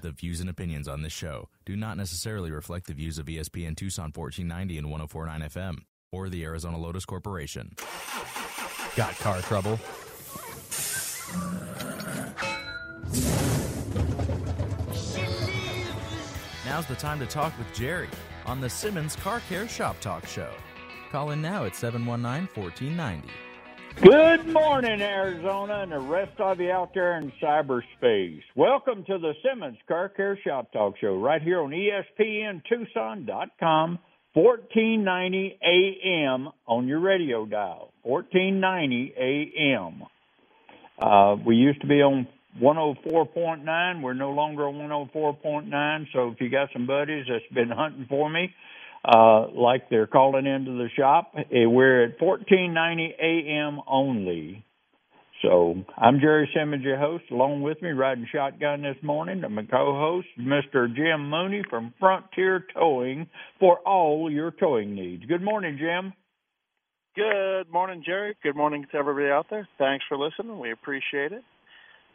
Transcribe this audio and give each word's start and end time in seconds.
The 0.00 0.12
views 0.12 0.40
and 0.40 0.48
opinions 0.48 0.86
on 0.86 1.02
this 1.02 1.12
show 1.12 1.48
do 1.64 1.74
not 1.76 1.96
necessarily 1.96 2.52
reflect 2.52 2.86
the 2.86 2.94
views 2.94 3.18
of 3.18 3.26
ESPN 3.26 3.76
Tucson 3.76 4.12
1490 4.14 4.78
and 4.78 4.90
1049 4.90 5.40
FM 5.50 5.78
or 6.12 6.28
the 6.28 6.44
Arizona 6.44 6.78
Lotus 6.78 7.04
Corporation. 7.04 7.74
Got 8.94 9.16
car 9.18 9.40
trouble? 9.42 9.78
Now's 16.64 16.86
the 16.86 16.94
time 16.96 17.18
to 17.18 17.26
talk 17.26 17.58
with 17.58 17.72
Jerry 17.74 18.08
on 18.46 18.60
the 18.60 18.70
Simmons 18.70 19.16
Car 19.16 19.40
Care 19.48 19.66
Shop 19.66 19.98
Talk 20.00 20.26
Show. 20.26 20.50
Call 21.10 21.30
in 21.32 21.42
now 21.42 21.64
at 21.64 21.74
719 21.74 22.48
1490. 22.54 23.28
Good 24.00 24.46
morning, 24.46 25.02
Arizona, 25.02 25.80
and 25.82 25.90
the 25.90 25.98
rest 25.98 26.38
of 26.38 26.60
you 26.60 26.70
out 26.70 26.94
there 26.94 27.18
in 27.18 27.32
cyberspace. 27.42 28.42
Welcome 28.54 29.02
to 29.04 29.18
the 29.18 29.32
Simmons 29.42 29.78
Car 29.88 30.08
Care 30.08 30.38
Shop 30.46 30.70
Talk 30.72 30.94
Show 31.00 31.18
right 31.18 31.42
here 31.42 31.60
on 31.60 31.70
ESPNTucson.com, 31.70 33.98
1490 34.34 35.58
AM 35.64 36.48
on 36.68 36.86
your 36.86 37.00
radio 37.00 37.44
dial. 37.44 37.92
1490 38.04 39.14
AM. 39.18 40.04
Uh, 40.96 41.34
we 41.44 41.56
used 41.56 41.80
to 41.80 41.88
be 41.88 42.00
on 42.00 42.28
104.9. 42.62 44.02
We're 44.02 44.14
no 44.14 44.30
longer 44.30 44.68
on 44.68 44.76
104.9. 45.12 46.06
So 46.12 46.28
if 46.28 46.40
you 46.40 46.50
got 46.50 46.68
some 46.72 46.86
buddies 46.86 47.26
that's 47.28 47.52
been 47.52 47.70
hunting 47.70 48.06
for 48.08 48.30
me, 48.30 48.54
uh, 49.08 49.48
like 49.52 49.88
they're 49.88 50.06
calling 50.06 50.46
into 50.46 50.72
the 50.72 50.88
shop, 50.96 51.32
eh, 51.36 51.64
we're 51.64 52.04
at 52.04 52.20
1490 52.20 53.14
AM 53.18 53.80
only. 53.86 54.64
So 55.42 55.76
I'm 55.96 56.18
Jerry 56.20 56.50
Simmons, 56.54 56.82
your 56.82 56.98
host. 56.98 57.24
Along 57.30 57.62
with 57.62 57.80
me, 57.80 57.90
riding 57.90 58.26
shotgun 58.30 58.82
this 58.82 58.96
morning, 59.02 59.42
my 59.48 59.62
co-host, 59.62 60.26
Mr. 60.38 60.92
Jim 60.94 61.30
Mooney 61.30 61.62
from 61.70 61.94
Frontier 62.00 62.66
Towing 62.74 63.28
for 63.60 63.78
all 63.86 64.30
your 64.30 64.50
towing 64.50 64.94
needs. 64.96 65.24
Good 65.26 65.42
morning, 65.42 65.78
Jim. 65.78 66.12
Good 67.14 67.72
morning, 67.72 68.02
Jerry. 68.04 68.36
Good 68.42 68.56
morning 68.56 68.84
to 68.90 68.98
everybody 68.98 69.30
out 69.30 69.46
there. 69.48 69.66
Thanks 69.78 70.04
for 70.08 70.18
listening. 70.18 70.58
We 70.58 70.72
appreciate 70.72 71.32
it. 71.32 71.44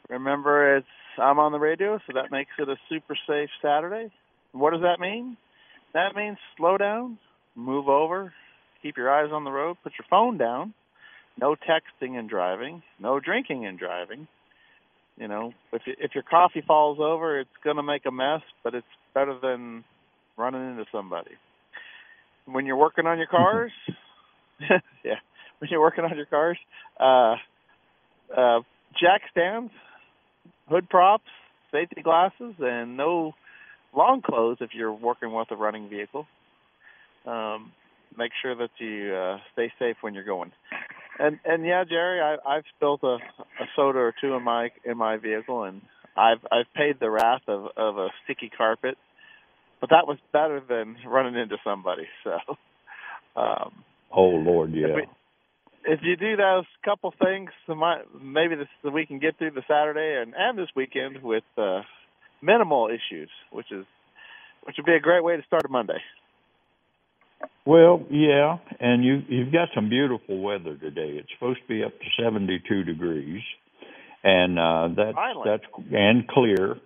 Remember, 0.09 0.77
it's 0.77 0.87
I'm 1.17 1.39
on 1.39 1.53
the 1.53 1.59
radio, 1.59 1.99
so 2.05 2.13
that 2.15 2.29
makes 2.29 2.51
it 2.59 2.67
a 2.67 2.75
super 2.89 3.15
safe 3.27 3.49
Saturday. 3.61 4.11
What 4.51 4.71
does 4.71 4.81
that 4.81 4.99
mean? 4.99 5.37
That 5.93 6.15
means 6.15 6.37
slow 6.57 6.77
down, 6.77 7.19
move 7.55 7.87
over, 7.87 8.33
keep 8.81 8.97
your 8.97 9.11
eyes 9.11 9.31
on 9.31 9.43
the 9.43 9.51
road, 9.51 9.77
put 9.83 9.93
your 9.97 10.05
phone 10.09 10.37
down. 10.37 10.73
No 11.39 11.55
texting 11.55 12.17
and 12.17 12.29
driving, 12.29 12.83
no 12.99 13.19
drinking 13.19 13.65
and 13.65 13.79
driving. 13.79 14.27
You 15.17 15.27
know, 15.27 15.53
if 15.71 15.81
if 15.85 16.11
your 16.13 16.23
coffee 16.23 16.63
falls 16.65 16.99
over, 16.99 17.39
it's 17.39 17.49
going 17.63 17.77
to 17.77 17.83
make 17.83 18.05
a 18.05 18.11
mess, 18.11 18.41
but 18.63 18.75
it's 18.75 18.85
better 19.13 19.37
than 19.41 19.83
running 20.37 20.71
into 20.71 20.85
somebody. 20.91 21.31
When 22.45 22.65
you're 22.65 22.77
working 22.77 23.05
on 23.05 23.17
your 23.17 23.27
cars, 23.27 23.71
yeah, 24.59 25.15
when 25.59 25.69
you're 25.71 25.81
working 25.81 26.03
on 26.03 26.15
your 26.17 26.25
cars, 26.25 26.57
uh, 26.99 27.35
uh, 28.35 28.61
jack 28.99 29.21
stands, 29.31 29.71
hood 30.67 30.89
props, 30.89 31.29
safety 31.71 32.01
glasses, 32.01 32.55
and 32.59 32.97
no 32.97 33.33
long 33.95 34.21
clothes 34.21 34.57
if 34.61 34.71
you're 34.73 34.93
working 34.93 35.31
with 35.31 35.51
a 35.51 35.55
running 35.55 35.89
vehicle. 35.89 36.25
Um, 37.25 37.71
make 38.17 38.31
sure 38.41 38.55
that 38.55 38.69
you 38.79 39.13
uh, 39.13 39.37
stay 39.53 39.71
safe 39.79 39.97
when 40.01 40.13
you're 40.13 40.23
going. 40.23 40.51
And 41.19 41.39
and 41.45 41.65
yeah, 41.65 41.83
Jerry, 41.83 42.21
I, 42.21 42.37
I've 42.47 42.63
spilled 42.75 43.01
a, 43.03 43.17
a 43.17 43.65
soda 43.75 43.99
or 43.99 44.13
two 44.19 44.33
in 44.33 44.43
my 44.43 44.69
in 44.83 44.97
my 44.97 45.17
vehicle, 45.17 45.63
and 45.63 45.81
I've 46.17 46.39
I've 46.51 46.71
paid 46.75 46.99
the 46.99 47.09
wrath 47.09 47.43
of 47.47 47.67
of 47.77 47.97
a 47.97 48.09
sticky 48.23 48.49
carpet, 48.55 48.97
but 49.79 49.91
that 49.91 50.07
was 50.07 50.17
better 50.31 50.61
than 50.67 50.97
running 51.07 51.35
into 51.35 51.57
somebody. 51.63 52.07
So. 52.23 52.37
Um, 53.35 53.83
oh 54.11 54.29
Lord, 54.29 54.73
yeah. 54.73 54.87
If, 54.87 54.95
we, 54.95 55.03
if 55.85 55.99
you 56.03 56.15
do 56.15 56.35
those 56.35 56.65
couple 56.85 57.13
things, 57.19 57.49
maybe 58.21 58.55
this 58.55 58.67
we 58.83 59.05
can 59.05 59.19
get 59.19 59.37
through 59.37 59.51
the 59.51 59.63
Saturday 59.67 60.21
and 60.21 60.33
and 60.37 60.57
this 60.57 60.69
weekend 60.75 61.21
with 61.23 61.43
uh, 61.57 61.81
minimal 62.43 62.89
issues, 62.89 63.29
which 63.51 63.71
is 63.71 63.85
which 64.63 64.75
would 64.77 64.85
be 64.85 64.95
a 64.95 64.99
great 64.99 65.23
way 65.23 65.35
to 65.35 65.43
start 65.43 65.65
a 65.65 65.69
Monday. 65.69 65.99
Well, 67.65 68.03
yeah, 68.09 68.57
and 68.79 69.03
you 69.03 69.21
you've 69.27 69.53
got 69.53 69.69
some 69.73 69.89
beautiful 69.89 70.41
weather 70.41 70.75
today. 70.75 71.17
It's 71.17 71.29
supposed 71.33 71.61
to 71.61 71.67
be 71.67 71.83
up 71.83 71.93
to 71.97 72.23
72 72.23 72.83
degrees, 72.83 73.41
and 74.23 74.59
uh, 74.59 74.89
that's 74.95 75.15
Finally. 75.15 75.49
that's 75.49 75.63
and 75.93 76.27
clear. 76.27 76.77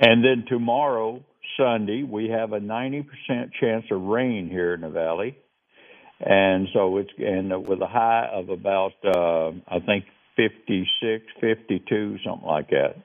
And 0.00 0.24
then 0.24 0.44
tomorrow, 0.48 1.24
Sunday, 1.56 2.04
we 2.04 2.28
have 2.28 2.52
a 2.52 2.60
90% 2.60 3.04
chance 3.60 3.84
of 3.90 4.00
rain 4.00 4.48
here 4.48 4.74
in 4.74 4.80
the 4.82 4.88
valley, 4.88 5.36
and 6.20 6.68
so 6.72 6.98
it's 6.98 7.10
and 7.18 7.66
with 7.66 7.80
a 7.80 7.86
high 7.86 8.28
of 8.32 8.48
about 8.48 8.92
uh, 9.04 9.50
I 9.68 9.80
think 9.80 10.04
56, 10.36 11.24
52, 11.40 12.18
something 12.24 12.46
like 12.46 12.70
that. 12.70 12.96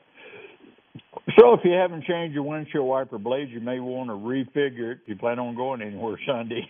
So 1.40 1.54
if 1.54 1.62
you 1.64 1.72
haven't 1.72 2.04
changed 2.04 2.34
your 2.34 2.44
windshield 2.44 2.86
wiper 2.86 3.18
blades, 3.18 3.52
you 3.52 3.62
may 3.62 3.80
want 3.80 4.10
to 4.10 4.14
refigure 4.14 4.92
it. 4.92 5.00
If 5.04 5.08
you 5.08 5.16
plan 5.16 5.40
on 5.40 5.56
going 5.56 5.82
anywhere 5.82 6.20
Sunday. 6.28 6.68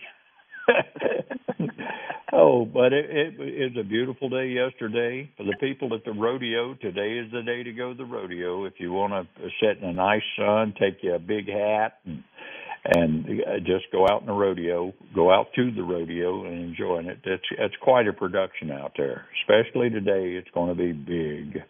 oh, 2.32 2.64
but 2.64 2.92
it, 2.92 3.06
it 3.10 3.34
it's 3.38 3.76
a 3.78 3.82
beautiful 3.82 4.28
day 4.28 4.48
yesterday 4.48 5.28
for 5.36 5.42
the 5.42 5.56
people 5.58 5.92
at 5.94 6.04
the 6.04 6.12
rodeo. 6.12 6.74
Today 6.74 7.18
is 7.18 7.32
the 7.32 7.42
day 7.42 7.64
to 7.64 7.72
go 7.72 7.92
to 7.92 7.96
the 7.96 8.04
rodeo. 8.04 8.64
If 8.64 8.74
you 8.78 8.92
want 8.92 9.12
to 9.12 9.48
sit 9.60 9.82
in 9.82 9.88
a 9.88 9.92
nice 9.92 10.22
sun, 10.38 10.72
take 10.78 11.02
you 11.02 11.14
a 11.14 11.18
big 11.18 11.48
hat 11.48 11.98
and 12.04 12.22
and 12.86 13.24
uh, 13.26 13.58
just 13.60 13.90
go 13.90 14.06
out 14.06 14.20
in 14.20 14.26
the 14.26 14.32
rodeo, 14.32 14.92
go 15.14 15.32
out 15.32 15.46
to 15.56 15.72
the 15.72 15.82
rodeo 15.82 16.44
and 16.44 16.60
enjoying 16.60 17.06
it. 17.06 17.18
It's 17.24 17.44
it's 17.58 17.74
quite 17.82 18.06
a 18.06 18.12
production 18.12 18.70
out 18.70 18.92
there. 18.96 19.26
Especially 19.42 19.90
today, 19.90 20.36
it's 20.38 20.50
going 20.54 20.68
to 20.68 20.80
be 20.80 20.92
big 20.92 21.62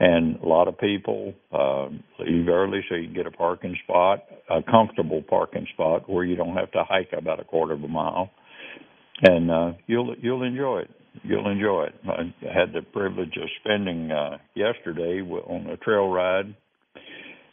and 0.00 0.36
a 0.36 0.46
lot 0.46 0.66
of 0.66 0.78
people 0.78 1.34
uh, 1.52 1.88
leave 2.18 2.48
early 2.48 2.80
so 2.88 2.94
you 2.94 3.04
can 3.04 3.14
get 3.14 3.26
a 3.26 3.30
parking 3.30 3.76
spot, 3.84 4.20
a 4.48 4.62
comfortable 4.62 5.22
parking 5.28 5.66
spot 5.74 6.08
where 6.08 6.24
you 6.24 6.34
don't 6.36 6.56
have 6.56 6.72
to 6.72 6.82
hike 6.88 7.10
about 7.16 7.38
a 7.38 7.44
quarter 7.44 7.74
of 7.74 7.84
a 7.84 7.88
mile, 7.88 8.30
and 9.22 9.50
uh, 9.50 9.72
you'll 9.86 10.16
you'll 10.20 10.42
enjoy 10.42 10.80
it. 10.80 10.90
You'll 11.22 11.50
enjoy 11.50 11.88
it. 11.88 11.94
I 12.08 12.58
had 12.58 12.72
the 12.72 12.82
privilege 12.82 13.36
of 13.36 13.48
spending 13.62 14.10
uh, 14.10 14.38
yesterday 14.54 15.20
on 15.20 15.66
a 15.66 15.76
trail 15.76 16.08
ride 16.08 16.54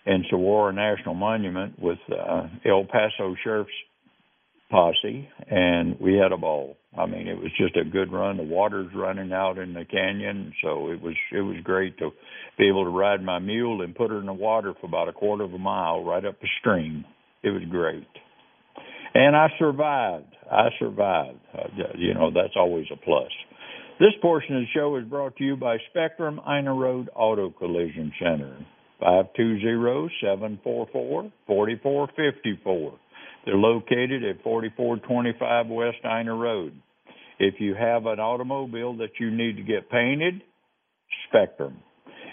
in 0.06 0.24
Saguaro 0.30 0.72
National 0.72 1.16
Monument 1.16 1.78
with 1.78 1.98
uh, 2.10 2.48
El 2.66 2.86
Paso 2.86 3.36
Sheriff's 3.44 3.72
posse, 4.72 5.28
and 5.50 6.00
we 6.00 6.14
had 6.14 6.32
a 6.32 6.38
ball. 6.38 6.78
I 6.98 7.06
mean, 7.06 7.28
it 7.28 7.38
was 7.38 7.52
just 7.58 7.78
a 7.78 7.84
good 7.84 8.12
run. 8.12 8.38
The 8.38 8.44
water's 8.44 8.92
running 8.96 9.32
out 9.32 9.60
in 9.60 9.74
the 9.74 9.86
canyon, 9.86 10.52
so 10.64 10.90
it 10.90 11.02
was 11.02 11.14
it 11.32 11.42
was 11.42 11.58
great 11.64 11.98
to 12.00 12.10
be 12.58 12.68
able 12.68 12.86
to 12.86 12.90
ride 12.90 13.24
my 13.24 13.38
mule 13.38 13.84
and 13.84 13.96
put 13.96 14.10
her 14.10 14.20
in 14.20 14.26
the 14.26 14.34
water 14.34 14.74
for 14.80 14.88
about 14.88 15.08
a 15.08 15.14
quarter 15.14 15.44
of 15.44 15.54
a 15.54 15.60
mile 15.60 16.04
right 16.04 16.26
up 16.26 16.40
the 16.42 16.48
stream. 16.60 17.06
It 17.44 17.52
was 17.52 17.62
great, 17.70 18.08
and 19.14 19.36
I 19.36 19.48
survived. 19.60 20.34
I 20.52 20.70
survived. 20.80 21.40
Uh, 21.54 21.68
you 21.96 22.16
know, 22.16 22.32
that's 22.32 22.56
always 22.56 22.86
a 22.92 22.98
plus. 22.98 23.32
This 24.00 24.14
portion 24.22 24.56
of 24.56 24.62
the 24.62 24.68
show 24.74 24.96
is 24.98 25.06
brought 25.06 25.36
to 25.38 25.44
you 25.44 25.56
by 25.56 25.78
Spectrum 25.92 26.42
Ina 26.50 26.74
Road 26.74 27.10
Auto 27.16 27.52
Collision 27.52 28.12
Center. 28.20 28.58
Five 29.00 29.26
two 29.36 29.60
zero 29.60 30.10
seven 30.24 30.60
four 30.64 30.88
four 30.92 31.32
forty 31.46 31.80
four 31.84 32.08
fifty 32.08 32.60
four. 32.64 32.98
They're 33.46 33.56
located 33.56 34.26
at 34.26 34.44
4425 34.44 35.68
West 35.68 35.98
Ina 36.04 36.34
Road. 36.34 36.74
If 37.40 37.56
you 37.60 37.76
have 37.76 38.06
an 38.06 38.20
automobile 38.20 38.98
that 38.98 39.20
you 39.20 39.32
need 39.32 39.58
to 39.58 39.64
get 39.64 39.90
painted, 39.90 40.42
Spectrum. 41.30 41.78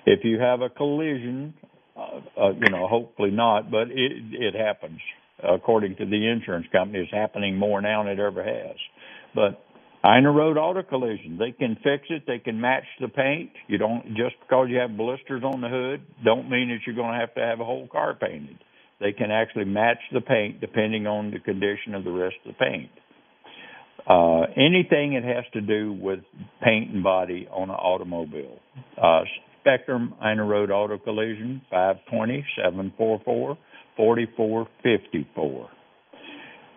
If 0.06 0.20
you 0.25 0.38
have 0.41 0.60
a 0.60 0.69
collision, 0.69 1.54
uh, 1.97 2.20
uh, 2.41 2.50
you 2.53 2.70
know, 2.70 2.87
hopefully 2.88 3.31
not, 3.31 3.70
but 3.70 3.88
it 3.91 4.12
it 4.32 4.54
happens. 4.54 5.01
According 5.42 5.97
to 5.97 6.06
the 6.06 6.28
insurance 6.28 6.66
company, 6.72 7.01
it's 7.01 7.12
happening 7.12 7.56
more 7.56 7.80
now 7.83 8.03
than 8.03 8.12
it 8.12 8.18
ever 8.18 8.42
has. 8.42 8.77
But 9.34 9.62
Ina 10.06 10.30
Road 10.30 10.56
Auto 10.56 10.83
Collision, 10.83 11.39
they 11.39 11.53
can 11.53 11.77
fix 11.77 12.04
it. 12.10 12.24
They 12.27 12.39
can 12.39 12.60
match 12.60 12.84
the 13.00 13.09
paint. 13.09 13.50
You 13.68 13.78
don't 13.78 14.07
just 14.09 14.36
because 14.42 14.68
you 14.71 14.78
have 14.78 14.97
blisters 14.97 15.42
on 15.42 15.60
the 15.60 15.68
hood, 15.68 16.03
don't 16.24 16.50
mean 16.50 16.68
that 16.68 16.80
you're 16.86 16.97
going 16.97 17.12
to 17.12 17.21
have 17.21 17.34
to 17.34 17.41
have 17.41 17.60
a 17.60 17.65
whole 17.65 17.89
car 17.89 18.15
painted. 18.15 18.59
They 19.00 19.12
can 19.12 19.30
actually 19.30 19.65
match 19.65 19.98
the 20.12 20.21
paint 20.21 20.60
depending 20.60 21.07
on 21.07 21.30
the 21.30 21.41
condition 21.41 21.95
of 21.95 22.04
the 22.04 22.12
rest 22.12 22.36
of 22.47 22.53
the 22.53 22.65
paint. 22.65 22.91
Uh, 24.09 24.42
anything 24.56 25.15
it 25.15 25.24
has 25.24 25.45
to 25.54 25.60
do 25.60 25.92
with 25.92 26.21
paint 26.62 26.92
and 26.92 27.03
body 27.03 27.48
on 27.51 27.71
an 27.71 27.77
automobile. 27.77 28.60
Uh, 29.03 29.22
Spectrum 29.60 30.15
Ina 30.22 30.45
Road 30.45 30.71
Auto 30.71 30.98
Collision, 30.98 31.62
520 31.71 32.45
744 32.56 33.56
4454. 33.97 35.71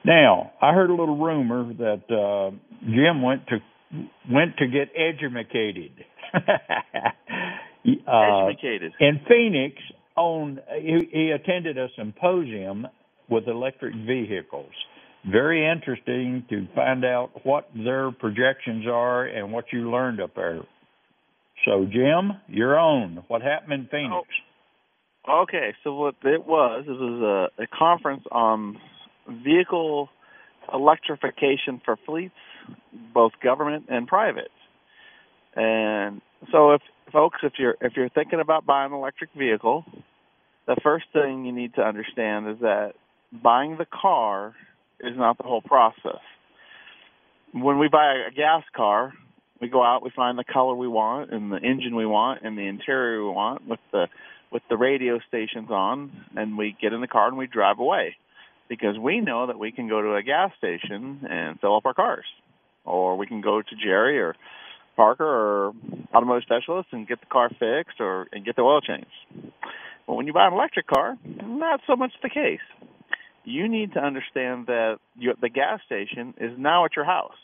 Now, 0.06 0.53
I 0.62 0.74
heard 0.74 0.89
a 0.89 0.95
little 0.95 1.18
rumor 1.18 1.74
that 1.74 2.09
uh, 2.09 2.51
Jim 2.85 3.21
went 3.21 3.45
to 3.47 3.57
went 4.31 4.56
to 4.57 4.68
get 4.68 4.89
educated. 4.95 5.91
uh, 6.33 6.39
educated. 8.47 8.94
In 9.01 9.19
Phoenix, 9.27 9.75
on 10.15 10.59
he, 10.80 11.09
he 11.12 11.31
attended 11.31 11.77
a 11.77 11.89
symposium 11.97 12.88
with 13.30 13.47
electric 13.47 13.94
vehicles. 13.95 14.71
Very 15.25 15.69
interesting 15.69 16.46
to 16.50 16.68
find 16.74 17.04
out 17.04 17.31
what 17.44 17.69
their 17.75 18.12
projections 18.12 18.86
are 18.88 19.25
and 19.25 19.52
what 19.52 19.66
you 19.74 19.92
learned 19.92 20.22
up 20.22 20.36
there. 20.36 20.62
So, 21.66 21.86
Jim, 21.86 22.34
your 22.48 22.80
own. 22.80 23.24
What 23.28 23.42
happened 23.42 23.74
in 23.74 23.88
Phoenix? 23.88 24.28
Oh, 25.28 25.42
okay, 25.44 25.74
so 25.84 25.94
what 25.96 26.16
it 26.24 26.46
was, 26.46 26.86
it 26.88 26.92
was 26.92 27.50
a, 27.58 27.64
a 27.64 27.68
conference 27.68 28.24
on 28.31 28.80
vehicle 29.44 30.10
electrification 30.74 31.81
for 31.84 31.98
fleets, 32.06 32.34
both 33.14 33.34
government 33.44 33.86
and 33.90 34.08
private. 34.08 34.52
And 35.56 36.22
so, 36.52 36.72
if 36.72 36.81
folks, 37.12 37.40
if 37.44 37.54
you're 37.58 37.75
if 37.81 37.94
you're 37.96 38.10
thinking 38.10 38.40
about 38.40 38.66
buying 38.66 38.92
an 38.92 38.98
electric 38.98 39.31
vehicle, 39.34 39.86
the 40.68 40.78
first 40.84 41.06
thing 41.14 41.46
you 41.46 41.52
need 41.52 41.74
to 41.75 41.81
understand 41.81 42.48
is 42.50 42.58
that 42.62 42.94
buying 43.31 43.78
the 43.78 43.86
car 43.86 44.54
is 44.99 45.17
not 45.17 45.38
the 45.38 45.44
whole 45.44 45.61
process. 45.61 46.21
When 47.53 47.79
we 47.79 47.88
buy 47.88 48.15
a 48.29 48.31
gas 48.31 48.63
car, 48.75 49.13
we 49.61 49.69
go 49.69 49.83
out, 49.83 50.03
we 50.03 50.11
find 50.15 50.38
the 50.38 50.44
color 50.44 50.75
we 50.75 50.88
want 50.88 51.31
and 51.31 51.51
the 51.51 51.57
engine 51.57 51.95
we 51.95 52.05
want 52.05 52.41
and 52.44 52.57
the 52.57 52.67
interior 52.67 53.23
we 53.23 53.29
want 53.29 53.67
with 53.67 53.79
the 53.91 54.07
with 54.51 54.63
the 54.69 54.77
radio 54.77 55.19
stations 55.27 55.69
on 55.69 56.11
and 56.35 56.57
we 56.57 56.75
get 56.81 56.94
in 56.94 57.01
the 57.01 57.07
car 57.07 57.27
and 57.27 57.38
we 57.38 57.47
drive 57.47 57.79
away 57.79 58.15
because 58.69 58.97
we 58.97 59.19
know 59.19 59.47
that 59.47 59.59
we 59.59 59.73
can 59.73 59.89
go 59.89 60.01
to 60.01 60.15
a 60.15 60.23
gas 60.23 60.51
station 60.57 61.25
and 61.29 61.59
fill 61.59 61.75
up 61.75 61.85
our 61.85 61.94
cars 61.94 62.25
or 62.85 63.17
we 63.17 63.27
can 63.27 63.41
go 63.41 63.61
to 63.61 63.75
Jerry 63.83 64.19
or 64.19 64.35
Parker 64.95 65.25
or 65.25 65.73
automotive 66.15 66.44
specialist 66.44 66.89
and 66.91 67.07
get 67.07 67.19
the 67.19 67.27
car 67.27 67.49
fixed 67.49 67.99
or 67.99 68.27
and 68.31 68.45
get 68.45 68.55
the 68.55 68.61
oil 68.61 68.81
changed. 68.81 69.53
But 70.07 70.15
when 70.15 70.25
you 70.25 70.33
buy 70.33 70.47
an 70.47 70.53
electric 70.53 70.88
car, 70.88 71.17
not 71.44 71.81
so 71.85 71.95
much 71.95 72.11
the 72.23 72.29
case. 72.29 72.61
You 73.47 73.69
need 73.69 73.94
to 73.94 73.99
understand 73.99 74.67
that 74.67 74.97
you, 75.17 75.33
the 75.41 75.47
gas 75.47 75.79
station 75.85 76.33
is 76.38 76.51
now 76.57 76.83
at 76.83 76.97
your 76.97 77.05
house. 77.05 77.39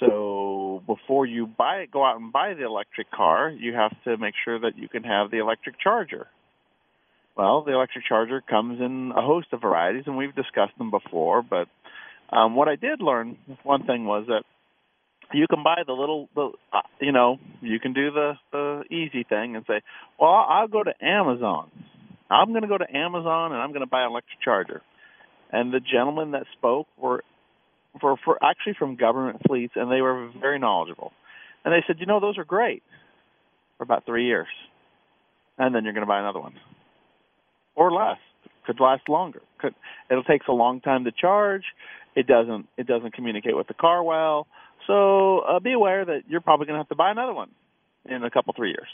So 0.00 0.82
before 0.88 1.24
you 1.24 1.46
buy 1.46 1.76
it, 1.82 1.92
go 1.92 2.04
out 2.04 2.18
and 2.18 2.32
buy 2.32 2.54
the 2.54 2.64
electric 2.64 3.12
car, 3.12 3.48
you 3.48 3.74
have 3.74 3.92
to 4.02 4.16
make 4.16 4.34
sure 4.44 4.58
that 4.58 4.76
you 4.76 4.88
can 4.88 5.04
have 5.04 5.30
the 5.30 5.38
electric 5.38 5.78
charger. 5.78 6.26
Well, 7.36 7.62
the 7.62 7.74
electric 7.74 8.04
charger 8.06 8.40
comes 8.40 8.80
in 8.80 9.12
a 9.16 9.22
host 9.22 9.46
of 9.52 9.60
varieties, 9.60 10.02
and 10.06 10.16
we've 10.16 10.34
discussed 10.34 10.76
them 10.78 10.90
before. 10.90 11.42
But 11.42 11.68
um, 12.36 12.56
what 12.56 12.66
I 12.66 12.74
did 12.74 13.00
learn, 13.00 13.36
one 13.62 13.86
thing 13.86 14.06
was 14.06 14.26
that 14.26 14.42
you 15.32 15.46
can 15.46 15.62
buy 15.62 15.82
the 15.86 15.92
little, 15.92 16.28
the, 16.34 16.50
uh, 16.72 16.80
you 17.00 17.12
know, 17.12 17.38
you 17.60 17.78
can 17.78 17.92
do 17.92 18.10
the 18.10 18.32
the 18.50 18.82
easy 18.90 19.22
thing 19.22 19.54
and 19.54 19.64
say, 19.68 19.80
well, 20.18 20.44
I'll 20.48 20.66
go 20.66 20.82
to 20.82 20.92
Amazon. 21.00 21.70
I'm 22.28 22.48
going 22.48 22.62
to 22.62 22.68
go 22.68 22.78
to 22.78 22.96
Amazon 22.96 23.52
and 23.52 23.62
I'm 23.62 23.70
going 23.70 23.82
to 23.82 23.86
buy 23.86 24.02
an 24.02 24.10
electric 24.10 24.40
charger. 24.40 24.82
And 25.54 25.72
the 25.72 25.78
gentlemen 25.78 26.32
that 26.32 26.46
spoke 26.58 26.88
were 26.98 27.22
for, 28.00 28.16
for 28.24 28.44
actually 28.44 28.74
from 28.76 28.96
government 28.96 29.40
fleets, 29.46 29.74
and 29.76 29.90
they 29.90 30.00
were 30.00 30.28
very 30.40 30.58
knowledgeable. 30.58 31.12
And 31.64 31.72
they 31.72 31.84
said, 31.86 31.96
you 32.00 32.06
know, 32.06 32.18
those 32.18 32.38
are 32.38 32.44
great 32.44 32.82
for 33.78 33.84
about 33.84 34.04
three 34.04 34.26
years, 34.26 34.48
and 35.56 35.72
then 35.72 35.84
you're 35.84 35.92
going 35.92 36.02
to 36.02 36.08
buy 36.08 36.18
another 36.18 36.40
one, 36.40 36.54
or 37.76 37.92
less. 37.92 38.18
Could 38.66 38.80
last 38.80 39.08
longer. 39.08 39.42
Could 39.58 39.74
it'll 40.10 40.24
takes 40.24 40.46
a 40.48 40.52
long 40.52 40.80
time 40.80 41.04
to 41.04 41.12
charge. 41.12 41.62
It 42.16 42.26
doesn't 42.26 42.66
it 42.76 42.88
doesn't 42.88 43.14
communicate 43.14 43.56
with 43.56 43.68
the 43.68 43.74
car 43.74 44.02
well. 44.02 44.48
So 44.88 45.40
uh, 45.40 45.60
be 45.60 45.72
aware 45.72 46.04
that 46.04 46.22
you're 46.28 46.40
probably 46.40 46.66
going 46.66 46.74
to 46.74 46.80
have 46.80 46.88
to 46.88 46.96
buy 46.96 47.10
another 47.10 47.32
one 47.32 47.50
in 48.06 48.24
a 48.24 48.30
couple 48.30 48.54
three 48.56 48.70
years. 48.70 48.88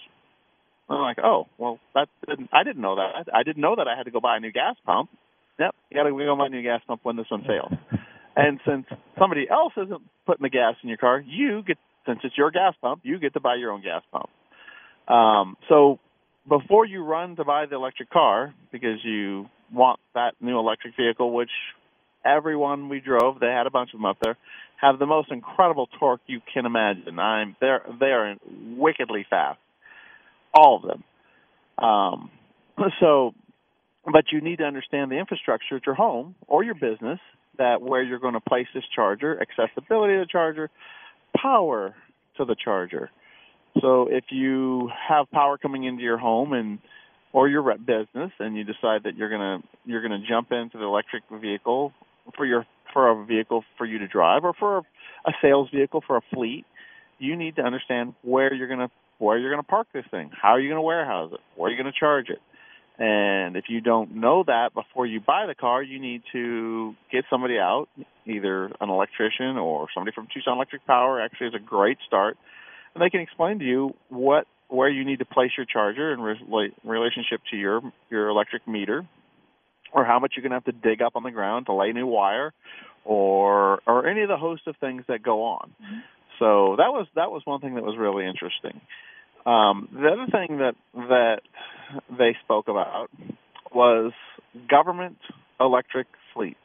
I'm 0.90 1.00
like, 1.00 1.18
oh, 1.24 1.46
well, 1.56 1.78
that 1.94 2.08
didn't, 2.28 2.50
I 2.52 2.64
didn't 2.64 2.82
know 2.82 2.96
that. 2.96 3.32
I 3.32 3.44
didn't 3.44 3.62
know 3.62 3.76
that 3.76 3.86
I 3.86 3.96
had 3.96 4.04
to 4.04 4.10
go 4.10 4.20
buy 4.20 4.36
a 4.36 4.40
new 4.40 4.52
gas 4.52 4.74
pump. 4.84 5.08
Yep, 5.58 5.74
you 5.90 5.96
got 5.96 6.04
to 6.04 6.10
go 6.10 6.36
buy 6.36 6.46
a 6.46 6.48
new 6.48 6.62
gas 6.62 6.80
pump 6.86 7.00
when 7.02 7.16
this 7.16 7.26
one 7.30 7.44
fails. 7.44 7.72
And 8.36 8.60
since 8.66 8.86
somebody 9.18 9.48
else 9.50 9.72
isn't 9.76 10.00
putting 10.24 10.44
the 10.44 10.48
gas 10.48 10.74
in 10.82 10.88
your 10.88 10.96
car, 10.98 11.20
you 11.20 11.62
get 11.66 11.78
since 12.06 12.20
it's 12.22 12.38
your 12.38 12.50
gas 12.52 12.74
pump, 12.80 13.00
you 13.02 13.18
get 13.18 13.34
to 13.34 13.40
buy 13.40 13.56
your 13.56 13.72
own 13.72 13.82
gas 13.82 14.02
pump. 14.12 14.30
Um, 15.12 15.56
so 15.68 15.98
before 16.48 16.86
you 16.86 17.04
run 17.04 17.36
to 17.36 17.44
buy 17.44 17.66
the 17.66 17.74
electric 17.74 18.08
car 18.10 18.54
because 18.72 18.98
you 19.04 19.46
want 19.72 20.00
that 20.14 20.34
new 20.40 20.58
electric 20.58 20.96
vehicle, 20.96 21.32
which 21.32 21.50
everyone 22.24 22.88
we 22.88 23.00
drove, 23.00 23.40
they 23.40 23.46
had 23.48 23.66
a 23.66 23.70
bunch 23.70 23.90
of 23.92 23.98
them 23.98 24.06
up 24.06 24.18
there, 24.22 24.36
have 24.80 24.98
the 24.98 25.06
most 25.06 25.30
incredible 25.30 25.88
torque 25.98 26.20
you 26.26 26.40
can 26.52 26.66
imagine. 26.66 27.18
I'm 27.18 27.56
they're 27.60 27.82
they 27.98 28.06
are 28.06 28.36
wickedly 28.76 29.26
fast, 29.28 29.58
all 30.54 30.76
of 30.76 30.82
them. 30.82 31.84
Um, 31.84 32.30
so, 33.00 33.34
but 34.04 34.32
you 34.32 34.40
need 34.40 34.58
to 34.58 34.64
understand 34.64 35.10
the 35.10 35.16
infrastructure 35.16 35.76
at 35.76 35.86
your 35.86 35.94
home 35.94 36.34
or 36.46 36.64
your 36.64 36.74
business 36.74 37.20
that 37.58 37.82
where 37.82 38.02
you're 38.02 38.18
going 38.18 38.34
to 38.34 38.40
place 38.40 38.66
this 38.74 38.84
charger, 38.94 39.40
accessibility 39.40 40.14
of 40.14 40.20
the 40.20 40.26
charger, 40.26 40.70
power 41.36 41.94
to 42.36 42.44
the 42.44 42.56
charger. 42.62 43.10
So 43.80 44.08
if 44.10 44.24
you 44.30 44.90
have 45.08 45.30
power 45.30 45.58
coming 45.58 45.84
into 45.84 46.02
your 46.02 46.18
home 46.18 46.52
and 46.52 46.78
or 47.32 47.48
your 47.48 47.62
business 47.78 48.32
and 48.40 48.56
you 48.56 48.64
decide 48.64 49.04
that 49.04 49.16
you're 49.16 49.28
going 49.28 49.60
to 49.60 49.68
you're 49.84 50.06
going 50.06 50.20
to 50.20 50.26
jump 50.26 50.50
into 50.50 50.78
the 50.78 50.84
electric 50.84 51.22
vehicle 51.40 51.92
for 52.36 52.44
your 52.44 52.66
for 52.92 53.08
a 53.08 53.24
vehicle 53.24 53.64
for 53.78 53.86
you 53.86 53.98
to 53.98 54.08
drive 54.08 54.44
or 54.44 54.52
for 54.54 54.78
a 54.78 55.32
sales 55.40 55.68
vehicle 55.72 56.02
for 56.04 56.16
a 56.16 56.22
fleet, 56.34 56.64
you 57.18 57.36
need 57.36 57.56
to 57.56 57.62
understand 57.62 58.14
where 58.22 58.52
you're 58.52 58.66
going 58.66 58.80
to 58.80 58.90
where 59.18 59.38
you're 59.38 59.50
going 59.50 59.62
to 59.62 59.68
park 59.68 59.86
this 59.92 60.04
thing, 60.10 60.30
how 60.40 60.50
are 60.50 60.60
you 60.60 60.68
going 60.68 60.78
to 60.78 60.82
warehouse 60.82 61.30
it, 61.32 61.40
where 61.54 61.68
are 61.68 61.70
you 61.72 61.80
going 61.80 61.92
to 61.92 61.98
charge 61.98 62.30
it. 62.30 62.40
And 63.00 63.56
if 63.56 63.64
you 63.68 63.80
don't 63.80 64.16
know 64.16 64.44
that 64.46 64.74
before 64.74 65.06
you 65.06 65.20
buy 65.20 65.46
the 65.46 65.54
car, 65.54 65.82
you 65.82 65.98
need 65.98 66.22
to 66.32 66.94
get 67.10 67.24
somebody 67.30 67.56
out, 67.56 67.88
either 68.26 68.66
an 68.78 68.90
electrician 68.90 69.56
or 69.56 69.88
somebody 69.94 70.14
from 70.14 70.28
Tucson 70.32 70.56
Electric 70.56 70.86
Power. 70.86 71.18
Actually, 71.18 71.46
is 71.46 71.54
a 71.54 71.64
great 71.64 71.96
start, 72.06 72.36
and 72.94 73.02
they 73.02 73.08
can 73.08 73.20
explain 73.20 73.58
to 73.60 73.64
you 73.64 73.94
what 74.10 74.46
where 74.68 74.90
you 74.90 75.06
need 75.06 75.20
to 75.20 75.24
place 75.24 75.50
your 75.56 75.64
charger 75.64 76.12
in 76.12 76.20
re- 76.20 76.74
relationship 76.84 77.40
to 77.50 77.56
your 77.56 77.80
your 78.10 78.28
electric 78.28 78.68
meter, 78.68 79.06
or 79.94 80.04
how 80.04 80.18
much 80.18 80.34
you're 80.36 80.42
going 80.42 80.50
to 80.50 80.56
have 80.56 80.64
to 80.64 80.72
dig 80.72 81.00
up 81.00 81.16
on 81.16 81.22
the 81.22 81.30
ground 81.30 81.66
to 81.66 81.72
lay 81.72 81.92
new 81.92 82.06
wire, 82.06 82.52
or 83.06 83.80
or 83.86 84.08
any 84.08 84.20
of 84.20 84.28
the 84.28 84.36
host 84.36 84.66
of 84.66 84.76
things 84.76 85.04
that 85.08 85.22
go 85.22 85.44
on. 85.44 85.72
Mm-hmm. 85.82 86.00
So 86.38 86.76
that 86.76 86.92
was 86.92 87.06
that 87.16 87.30
was 87.30 87.40
one 87.46 87.62
thing 87.62 87.76
that 87.76 87.82
was 87.82 87.96
really 87.96 88.26
interesting. 88.26 88.78
Um, 89.46 89.88
the 89.92 90.08
other 90.08 90.26
thing 90.30 90.58
that 90.58 90.74
that 90.94 91.40
they 92.10 92.36
spoke 92.44 92.68
about 92.68 93.08
was 93.74 94.12
government 94.68 95.18
electric 95.58 96.06
fleets. 96.34 96.56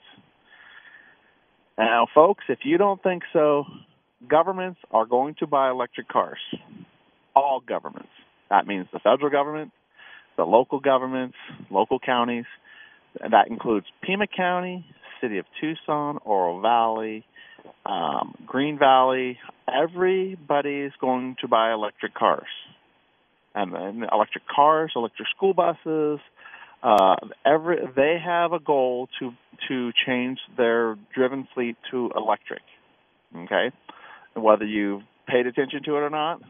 Now, 1.78 2.08
folks, 2.14 2.44
if 2.48 2.60
you 2.64 2.78
don't 2.78 3.02
think 3.02 3.24
so, 3.34 3.66
governments 4.30 4.80
are 4.92 5.06
going 5.06 5.36
to 5.40 5.48
buy 5.48 5.70
electric 5.70 6.08
cars. 6.08 6.40
All 7.36 7.62
governments. 7.66 8.10
That 8.50 8.68
means 8.68 8.88
the 8.94 9.00
federal 9.00 9.30
government, 9.30 9.72
the 10.38 10.44
local 10.44 10.80
governments, 10.80 11.36
local 11.70 12.00
counties. 12.00 12.46
That 13.20 13.50
includes 13.50 13.88
Pima 14.02 14.28
County, 14.28 14.86
City 15.22 15.38
of 15.38 15.46
Tucson, 15.60 16.20
Oro 16.24 16.62
Valley, 16.62 17.26
um, 17.86 18.36
Green 18.46 18.78
Valley. 18.78 19.38
Everybody's 19.68 20.92
going 21.00 21.36
to 21.42 21.48
buy 21.48 21.74
electric 21.74 22.14
cars 22.14 22.48
and, 23.56 23.74
and 23.74 24.06
electric 24.12 24.48
cars, 24.48 24.92
electric 24.96 25.28
school 25.36 25.54
buses. 25.54 26.20
Uh, 26.84 27.16
every 27.46 27.78
they 27.96 28.18
have 28.24 28.52
a 28.52 28.60
goal 28.60 29.08
to 29.20 29.32
to 29.68 29.92
change 30.06 30.38
their 30.56 30.96
driven 31.16 31.48
fleet 31.54 31.78
to 31.90 32.12
electric. 32.16 32.62
Okay, 33.36 33.72
and 34.36 34.44
whether 34.44 34.66
you've 34.66 35.02
paid 35.28 35.48
attention 35.48 35.82
to 35.84 35.96
it 35.96 36.00
or 36.00 36.10
not, 36.10 36.42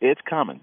it's 0.00 0.20
coming. 0.28 0.60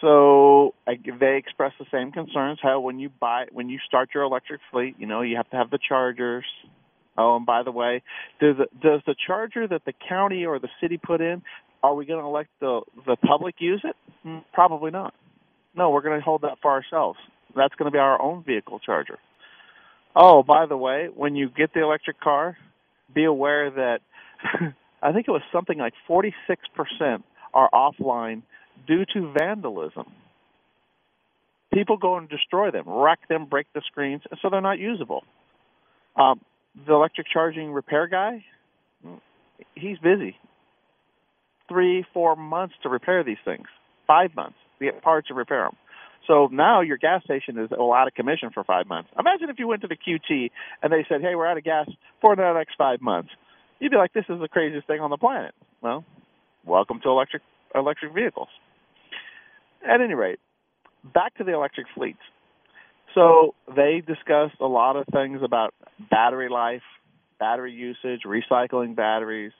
So 0.00 0.74
I, 0.86 0.94
they 1.20 1.36
express 1.36 1.72
the 1.78 1.86
same 1.92 2.12
concerns. 2.12 2.60
How 2.62 2.80
when 2.80 2.98
you 2.98 3.10
buy 3.20 3.46
when 3.52 3.68
you 3.68 3.78
start 3.86 4.10
your 4.14 4.22
electric 4.22 4.60
fleet, 4.70 4.94
you 4.98 5.06
know 5.06 5.22
you 5.22 5.36
have 5.36 5.50
to 5.50 5.56
have 5.56 5.70
the 5.70 5.78
chargers. 5.86 6.44
Oh, 7.18 7.36
and 7.36 7.44
by 7.44 7.64
the 7.64 7.72
way, 7.72 8.02
does 8.40 8.56
the, 8.58 8.66
does 8.80 9.00
the 9.06 9.16
charger 9.26 9.66
that 9.66 9.84
the 9.84 9.92
county 10.08 10.46
or 10.46 10.60
the 10.60 10.68
city 10.80 10.98
put 10.98 11.20
in 11.20 11.42
are 11.82 11.94
we 11.94 12.06
going 12.06 12.22
to 12.22 12.28
let 12.28 12.46
the 12.60 12.80
the 13.06 13.16
public 13.16 13.56
use 13.58 13.80
it? 13.84 13.96
Hmm, 14.22 14.38
probably 14.52 14.90
not. 14.90 15.14
No, 15.76 15.90
we're 15.90 16.02
going 16.02 16.18
to 16.18 16.24
hold 16.24 16.42
that 16.42 16.58
for 16.62 16.70
ourselves. 16.70 17.18
That's 17.54 17.74
going 17.74 17.90
to 17.90 17.92
be 17.92 17.98
our 17.98 18.20
own 18.20 18.42
vehicle 18.44 18.80
charger. 18.80 19.18
Oh, 20.16 20.42
by 20.42 20.66
the 20.66 20.76
way, 20.76 21.08
when 21.14 21.36
you 21.36 21.48
get 21.50 21.74
the 21.74 21.82
electric 21.82 22.20
car, 22.20 22.56
be 23.14 23.24
aware 23.24 23.70
that 23.70 24.00
I 25.02 25.12
think 25.12 25.28
it 25.28 25.30
was 25.30 25.42
something 25.52 25.78
like 25.78 25.94
46% 26.08 26.32
are 27.54 27.70
offline 27.72 28.42
due 28.86 29.04
to 29.14 29.32
vandalism. 29.38 30.06
People 31.72 31.96
go 31.96 32.16
and 32.16 32.28
destroy 32.28 32.70
them, 32.70 32.84
wreck 32.88 33.20
them, 33.28 33.46
break 33.46 33.66
the 33.74 33.82
screens, 33.86 34.22
so 34.42 34.48
they're 34.50 34.60
not 34.60 34.78
usable. 34.78 35.22
Um, 36.16 36.40
the 36.86 36.94
electric 36.94 37.26
charging 37.32 37.72
repair 37.72 38.06
guy, 38.06 38.44
he's 39.74 39.98
busy 39.98 40.36
three, 41.68 42.04
four 42.14 42.36
months 42.36 42.74
to 42.82 42.88
repair 42.88 43.22
these 43.22 43.38
things, 43.44 43.66
five 44.06 44.34
months 44.34 44.56
to 44.78 44.86
get 44.86 45.02
parts 45.02 45.28
to 45.28 45.34
repair 45.34 45.64
them. 45.64 45.76
So 46.26 46.48
now 46.52 46.80
your 46.80 46.98
gas 46.98 47.22
station 47.24 47.58
is 47.58 47.70
well, 47.70 47.92
out 47.92 48.06
of 48.06 48.14
commission 48.14 48.50
for 48.52 48.64
five 48.64 48.86
months. 48.86 49.10
Imagine 49.18 49.48
if 49.50 49.58
you 49.58 49.66
went 49.66 49.82
to 49.82 49.88
the 49.88 49.96
QT 49.96 50.50
and 50.82 50.92
they 50.92 51.04
said, 51.08 51.22
"Hey, 51.22 51.34
we're 51.34 51.46
out 51.46 51.56
of 51.56 51.64
gas 51.64 51.88
for 52.20 52.36
the 52.36 52.52
next 52.52 52.76
five 52.76 53.00
months." 53.00 53.30
You'd 53.78 53.92
be 53.92 53.96
like, 53.96 54.12
"This 54.12 54.28
is 54.28 54.40
the 54.40 54.48
craziest 54.48 54.86
thing 54.86 55.00
on 55.00 55.10
the 55.10 55.16
planet." 55.16 55.54
Well, 55.80 56.04
welcome 56.64 57.00
to 57.00 57.08
electric 57.08 57.42
electric 57.74 58.12
vehicles. 58.12 58.48
At 59.82 60.00
any 60.00 60.14
rate, 60.14 60.40
back 61.04 61.34
to 61.36 61.44
the 61.44 61.54
electric 61.54 61.86
fleets. 61.94 62.20
So 63.14 63.54
they 63.74 64.02
discussed 64.06 64.60
a 64.60 64.66
lot 64.66 64.96
of 64.96 65.06
things 65.12 65.40
about 65.42 65.74
battery 66.10 66.48
life, 66.48 66.82
battery 67.38 67.72
usage, 67.72 68.22
recycling 68.26 68.94
batteries, 68.94 69.52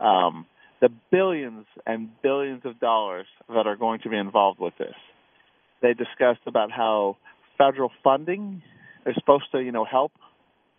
um, 0.00 0.46
the 0.80 0.90
billions 1.10 1.66
and 1.86 2.10
billions 2.22 2.62
of 2.64 2.78
dollars 2.78 3.26
that 3.48 3.66
are 3.66 3.76
going 3.76 4.00
to 4.00 4.08
be 4.08 4.16
involved 4.16 4.60
with 4.60 4.74
this. 4.78 4.94
They 5.82 5.94
discussed 5.94 6.40
about 6.46 6.70
how 6.70 7.16
federal 7.56 7.90
funding 8.02 8.62
is 9.06 9.14
supposed 9.14 9.50
to, 9.52 9.60
you 9.60 9.72
know, 9.72 9.84
help, 9.84 10.12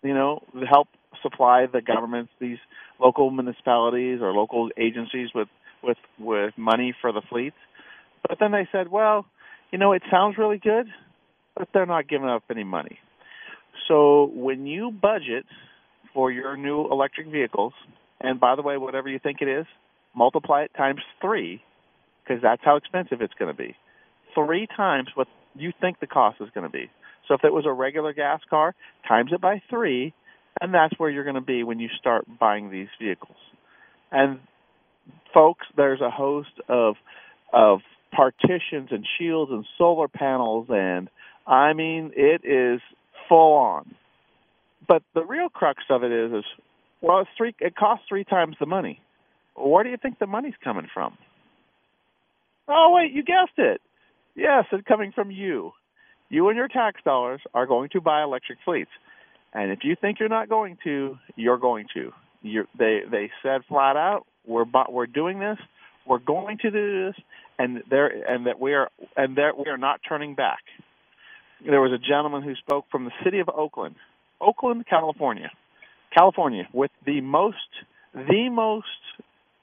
you 0.03 0.13
know, 0.13 0.43
help 0.69 0.87
supply 1.21 1.65
the 1.65 1.81
governments, 1.81 2.31
these 2.39 2.57
local 2.99 3.31
municipalities 3.31 4.19
or 4.21 4.33
local 4.33 4.69
agencies 4.77 5.29
with 5.33 5.47
with 5.81 5.97
with 6.17 6.53
money 6.57 6.93
for 7.01 7.11
the 7.11 7.21
fleets. 7.29 7.55
But 8.27 8.37
then 8.39 8.51
they 8.51 8.67
said, 8.71 8.89
well, 8.89 9.25
you 9.71 9.77
know, 9.77 9.93
it 9.93 10.03
sounds 10.11 10.37
really 10.37 10.57
good, 10.57 10.87
but 11.59 11.67
they're 11.73 11.85
not 11.85 12.07
giving 12.07 12.29
up 12.29 12.43
any 12.49 12.63
money. 12.63 12.97
So 13.87 14.31
when 14.33 14.65
you 14.65 14.91
budget 14.91 15.45
for 16.13 16.31
your 16.31 16.57
new 16.57 16.89
electric 16.89 17.27
vehicles, 17.27 17.73
and 18.19 18.39
by 18.39 18.55
the 18.55 18.63
way, 18.63 18.77
whatever 18.77 19.09
you 19.09 19.19
think 19.19 19.41
it 19.41 19.47
is, 19.47 19.65
multiply 20.15 20.63
it 20.63 20.71
times 20.75 21.01
three, 21.21 21.61
because 22.23 22.41
that's 22.41 22.61
how 22.63 22.77
expensive 22.77 23.21
it's 23.21 23.33
going 23.37 23.53
to 23.53 23.57
be. 23.57 23.75
Three 24.33 24.67
times 24.75 25.09
what 25.15 25.27
you 25.55 25.71
think 25.79 25.99
the 25.99 26.07
cost 26.07 26.37
is 26.41 26.49
going 26.55 26.65
to 26.65 26.71
be. 26.71 26.89
So 27.27 27.35
if 27.35 27.43
it 27.43 27.53
was 27.53 27.65
a 27.65 27.73
regular 27.73 28.13
gas 28.13 28.39
car, 28.49 28.73
times 29.07 29.31
it 29.33 29.41
by 29.41 29.61
three, 29.69 30.13
and 30.61 30.73
that's 30.73 30.97
where 30.97 31.09
you're 31.09 31.23
going 31.23 31.35
to 31.35 31.41
be 31.41 31.63
when 31.63 31.79
you 31.79 31.89
start 31.99 32.25
buying 32.39 32.71
these 32.71 32.87
vehicles. 32.99 33.37
And 34.11 34.39
folks, 35.33 35.65
there's 35.75 36.01
a 36.01 36.09
host 36.09 36.49
of 36.69 36.95
of 37.51 37.79
partitions 38.11 38.89
and 38.91 39.05
shields 39.17 39.51
and 39.51 39.65
solar 39.77 40.07
panels 40.07 40.67
and 40.69 41.09
I 41.49 41.73
mean 41.73 42.11
it 42.15 42.45
is 42.45 42.79
full 43.27 43.55
on. 43.55 43.95
But 44.87 45.03
the 45.13 45.25
real 45.25 45.49
crux 45.49 45.83
of 45.89 46.03
it 46.03 46.11
is 46.11 46.31
is 46.31 46.45
well 47.01 47.19
it's 47.19 47.29
three 47.37 47.55
it 47.59 47.75
costs 47.75 48.05
three 48.07 48.23
times 48.23 48.55
the 48.59 48.65
money. 48.65 49.01
Where 49.55 49.83
do 49.83 49.89
you 49.89 49.97
think 49.97 50.19
the 50.19 50.27
money's 50.27 50.53
coming 50.63 50.87
from? 50.93 51.17
Oh 52.67 52.93
wait, 52.95 53.11
you 53.11 53.23
guessed 53.23 53.57
it. 53.57 53.81
Yes, 54.35 54.65
it's 54.71 54.87
coming 54.87 55.11
from 55.11 55.31
you. 55.31 55.71
You 56.29 56.47
and 56.49 56.57
your 56.57 56.67
tax 56.67 57.01
dollars 57.03 57.41
are 57.53 57.65
going 57.65 57.89
to 57.89 58.01
buy 58.01 58.21
electric 58.23 58.59
fleets. 58.63 58.91
And 59.51 59.71
if 59.71 59.79
you 59.83 59.95
think 59.99 60.19
you're 60.19 60.29
not 60.29 60.47
going 60.47 60.77
to, 60.83 61.17
you're 61.35 61.57
going 61.57 61.87
to. 61.95 62.11
You're, 62.43 62.67
they 62.77 63.01
they 63.09 63.31
said 63.43 63.61
flat 63.67 63.97
out, 63.97 64.25
we're 64.45 64.65
we're 64.89 65.07
doing 65.07 65.39
this, 65.39 65.57
we're 66.05 66.19
going 66.19 66.59
to 66.59 66.71
do 66.71 67.05
this, 67.07 67.15
and 67.57 67.83
there 67.89 68.07
and 68.07 68.45
that 68.45 68.59
we 68.59 68.73
are 68.73 68.89
and 69.17 69.37
that 69.37 69.57
we 69.57 69.69
are 69.69 69.77
not 69.77 69.99
turning 70.07 70.35
back. 70.35 70.59
There 71.65 71.81
was 71.81 71.91
a 71.91 71.97
gentleman 71.97 72.41
who 72.41 72.55
spoke 72.55 72.85
from 72.91 73.05
the 73.05 73.11
city 73.23 73.39
of 73.39 73.49
Oakland, 73.49 73.95
Oakland, 74.39 74.85
California, 74.87 75.51
California, 76.15 76.67
with 76.73 76.91
the 77.05 77.21
most 77.21 77.57
the 78.13 78.49
most 78.49 78.87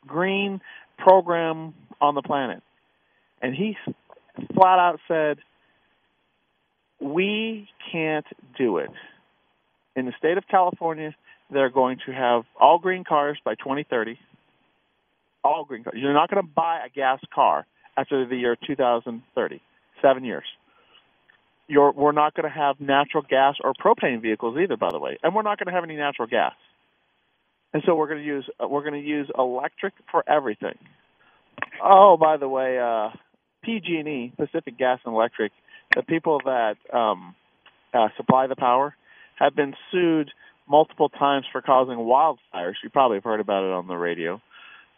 green 0.06 0.60
program 0.98 1.74
on 2.00 2.14
the 2.14 2.22
planet, 2.22 2.62
and 3.42 3.54
he 3.54 3.76
flat 4.54 4.78
out 4.78 5.00
said, 5.08 5.38
"We 7.00 7.68
can't 7.90 8.26
do 8.56 8.78
it." 8.78 8.90
In 9.94 10.04
the 10.04 10.12
state 10.18 10.36
of 10.36 10.46
California, 10.48 11.14
they're 11.50 11.70
going 11.70 11.98
to 12.06 12.12
have 12.12 12.44
all 12.60 12.78
green 12.78 13.04
cars 13.04 13.38
by 13.44 13.54
2030. 13.54 14.18
All 15.42 15.64
green 15.64 15.84
cars. 15.84 15.96
You're 15.98 16.12
not 16.12 16.28
going 16.28 16.44
to 16.44 16.52
buy 16.54 16.84
a 16.84 16.90
gas 16.90 17.20
car 17.34 17.66
after 17.96 18.26
the 18.26 18.36
year 18.36 18.56
2030. 18.56 19.62
Seven 20.02 20.24
years. 20.24 20.44
You're, 21.68 21.92
we're 21.92 22.12
not 22.12 22.34
going 22.34 22.48
to 22.48 22.56
have 22.56 22.80
natural 22.80 23.24
gas 23.28 23.56
or 23.62 23.74
propane 23.74 24.22
vehicles 24.22 24.56
either, 24.56 24.76
by 24.76 24.90
the 24.90 24.98
way, 24.98 25.18
and 25.22 25.34
we're 25.34 25.42
not 25.42 25.58
going 25.58 25.66
to 25.66 25.72
have 25.72 25.84
any 25.84 25.96
natural 25.96 26.28
gas. 26.28 26.54
And 27.72 27.82
so 27.84 27.94
we're 27.94 28.06
going 28.08 28.20
to 28.20 28.24
use 28.24 28.48
we're 28.60 28.88
going 28.88 29.00
to 29.00 29.06
use 29.06 29.28
electric 29.36 29.94
for 30.10 30.24
everything. 30.28 30.78
Oh, 31.82 32.16
by 32.16 32.36
the 32.36 32.48
way, 32.48 32.78
uh, 32.78 33.10
PG&E, 33.64 34.32
Pacific 34.36 34.78
Gas 34.78 35.00
and 35.04 35.14
Electric, 35.14 35.52
the 35.94 36.02
people 36.02 36.40
that 36.44 36.76
um, 36.92 37.34
uh, 37.92 38.08
supply 38.16 38.46
the 38.46 38.56
power, 38.56 38.94
have 39.38 39.54
been 39.54 39.74
sued 39.90 40.30
multiple 40.68 41.08
times 41.08 41.46
for 41.52 41.60
causing 41.60 41.96
wildfires. 41.96 42.74
You 42.82 42.90
probably 42.90 43.18
have 43.18 43.24
heard 43.24 43.40
about 43.40 43.64
it 43.64 43.72
on 43.72 43.86
the 43.86 43.96
radio 43.96 44.40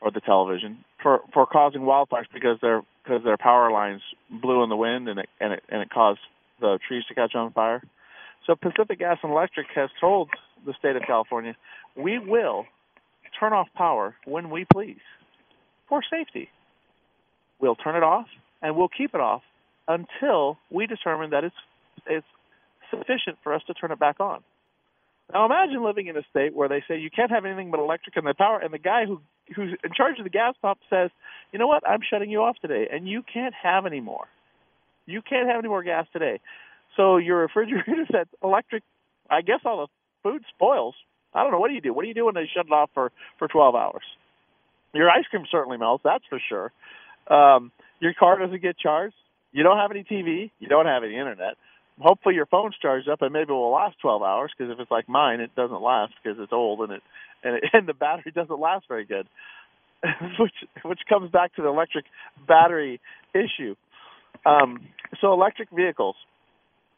or 0.01 0.11
the 0.11 0.21
television 0.21 0.85
for 1.03 1.21
for 1.33 1.47
causing 1.47 1.83
wildfires 1.83 2.27
because 2.33 2.59
their 2.61 2.83
because 3.03 3.25
their 3.25 3.37
power 3.37 3.71
lines 3.71 4.03
blew 4.31 4.63
in 4.63 4.69
the 4.69 4.77
wind 4.77 5.09
and 5.09 5.19
it 5.19 5.29
and 5.41 5.55
it 5.55 5.63
and 5.69 5.83
it 5.83 5.91
caused 5.91 6.21
the 6.61 6.79
trees 6.87 7.05
to 7.09 7.15
catch 7.15 7.35
on 7.35 7.53
fire. 7.53 7.83
So 8.47 8.55
Pacific 8.55 8.99
Gas 8.99 9.19
and 9.23 9.33
Electric 9.33 9.67
has 9.75 9.91
told 10.01 10.31
the 10.67 10.75
state 10.79 10.97
of 10.97 11.03
California, 11.07 11.55
we 11.97 12.19
will 12.19 12.65
turn 13.39 13.53
off 13.53 13.69
power 13.75 14.15
when 14.25 14.51
we 14.51 14.65
please 14.73 15.01
for 15.89 16.03
safety. 16.11 16.49
We'll 17.61 17.77
turn 17.77 17.97
it 17.97 18.03
off 18.03 18.27
and 18.63 18.77
we'll 18.77 18.89
keep 18.89 19.15
it 19.15 19.21
off 19.21 19.43
until 19.87 20.59
we 20.71 20.87
determine 20.87 21.31
that 21.31 21.45
it's 21.45 21.57
it's 22.07 22.27
sufficient 22.91 23.39
for 23.43 23.53
us 23.53 23.63
to 23.67 23.75
turn 23.75 23.91
it 23.91 23.99
back 23.99 24.21
on. 24.21 24.43
Now 25.33 25.45
imagine 25.45 25.85
living 25.85 26.07
in 26.07 26.17
a 26.17 26.23
state 26.31 26.55
where 26.55 26.69
they 26.69 26.83
say 26.89 26.99
you 26.99 27.11
can't 27.11 27.31
have 27.31 27.45
anything 27.45 27.71
but 27.71 27.81
electric 27.81 28.17
and 28.17 28.27
the 28.27 28.35
power, 28.35 28.59
and 28.59 28.73
the 28.73 28.79
guy 28.79 29.05
who 29.05 29.21
who's 29.55 29.77
in 29.83 29.93
charge 29.95 30.19
of 30.19 30.25
the 30.25 30.31
gas 30.31 30.55
pump 30.61 30.79
says, 30.91 31.11
you 31.53 31.59
know 31.59 31.67
what, 31.67 31.87
I'm 31.89 32.01
shutting 32.09 32.31
you 32.31 32.43
off 32.43 32.57
today, 32.61 32.89
and 32.91 33.09
you 33.09 33.23
can't 33.23 33.55
have 33.63 33.87
any 33.87 34.01
more. 34.01 34.27
You 35.09 35.23
can't 35.23 35.49
have 35.49 35.59
any 35.59 35.69
more 35.69 35.83
gas 35.83 36.07
today. 36.13 36.41
So 36.97 37.17
your 37.17 37.39
refrigerator 37.39 38.07
that's 38.11 38.31
electric, 38.43 38.83
I 39.31 39.41
guess 39.43 39.61
all 39.65 39.87
the 39.87 40.29
food 40.29 40.43
spoils. 40.55 40.95
I 41.35 41.43
don't 41.43 41.53
know. 41.53 41.59
What 41.59 41.69
do 41.69 41.75
you 41.75 41.81
do? 41.81 41.93
What 41.93 42.03
do 42.03 42.09
you 42.09 42.15
do 42.15 42.27
when 42.27 42.35
they 42.35 42.49
shut 42.53 42.67
it 42.67 42.73
off 42.73 42.91
for 42.95 43.13
for 43.39 43.49
12 43.49 43.75
hours? 43.75 44.05
Your 44.95 45.11
ice 45.11 45.25
cream 45.31 45.45
certainly 45.51 45.77
melts, 45.77 46.03
that's 46.03 46.25
for 46.29 46.41
sure. 46.49 46.73
Um, 47.29 47.73
your 48.01 48.15
car 48.15 48.39
doesn't 48.39 48.63
get 48.63 48.79
charged. 48.79 49.15
You 49.53 49.63
don't 49.63 49.77
have 49.77 49.91
any 49.91 50.03
TV. 50.03 50.51
You 50.59 50.69
don't 50.69 50.87
have 50.87 51.05
any 51.05 51.15
internet 51.15 51.57
hopefully 52.01 52.35
your 52.35 52.47
phone's 52.47 52.77
charged 52.81 53.09
up 53.09 53.23
and 53.23 53.33
maybe 53.33 53.51
it 53.51 53.53
will 53.53 53.73
last 53.73 53.97
12 54.01 54.23
hours 54.23 54.53
because 54.57 54.73
if 54.73 54.79
it's 54.81 54.91
like 54.91 55.09
mine 55.09 55.41
it 55.41 55.55
doesn't 55.55 55.83
last 55.83 56.13
because 56.23 56.39
it's 56.41 56.53
old 56.53 56.81
and 56.81 56.93
it 56.93 57.03
and 57.43 57.57
it, 57.57 57.65
and 57.73 57.87
the 57.87 57.95
battery 57.95 58.33
doesn't 58.33 58.61
last 58.61 58.87
very 58.89 59.05
good 59.05 59.27
which 60.39 60.55
which 60.85 61.01
comes 61.09 61.31
back 61.31 61.55
to 61.55 61.63
the 61.63 61.69
electric 61.69 62.05
battery 62.47 63.01
issue 63.35 63.75
um 64.49 64.81
so 65.21 65.33
electric 65.33 65.71
vehicles 65.71 66.17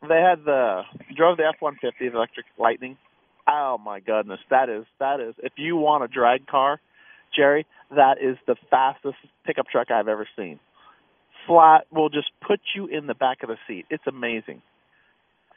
they 0.02 0.20
had 0.20 0.44
the 0.44 0.82
drove 1.16 1.36
the 1.36 1.52
F150 1.60 1.92
the 2.00 2.16
electric 2.16 2.46
lightning. 2.58 2.96
Oh 3.48 3.78
my 3.78 4.00
goodness 4.00 4.40
that 4.50 4.68
is 4.68 4.84
that 4.98 5.20
is 5.20 5.34
if 5.38 5.52
you 5.56 5.76
want 5.76 6.04
a 6.04 6.08
drag 6.08 6.46
car 6.46 6.80
Jerry 7.36 7.66
that 7.90 8.16
is 8.20 8.36
the 8.46 8.56
fastest 8.70 9.16
pickup 9.44 9.66
truck 9.68 9.90
I've 9.90 10.08
ever 10.08 10.28
seen. 10.36 10.60
Flat 11.46 11.86
will 11.90 12.08
just 12.08 12.30
put 12.46 12.60
you 12.74 12.86
in 12.86 13.06
the 13.06 13.14
back 13.14 13.42
of 13.42 13.48
the 13.48 13.56
seat. 13.66 13.86
It's 13.90 14.06
amazing. 14.06 14.62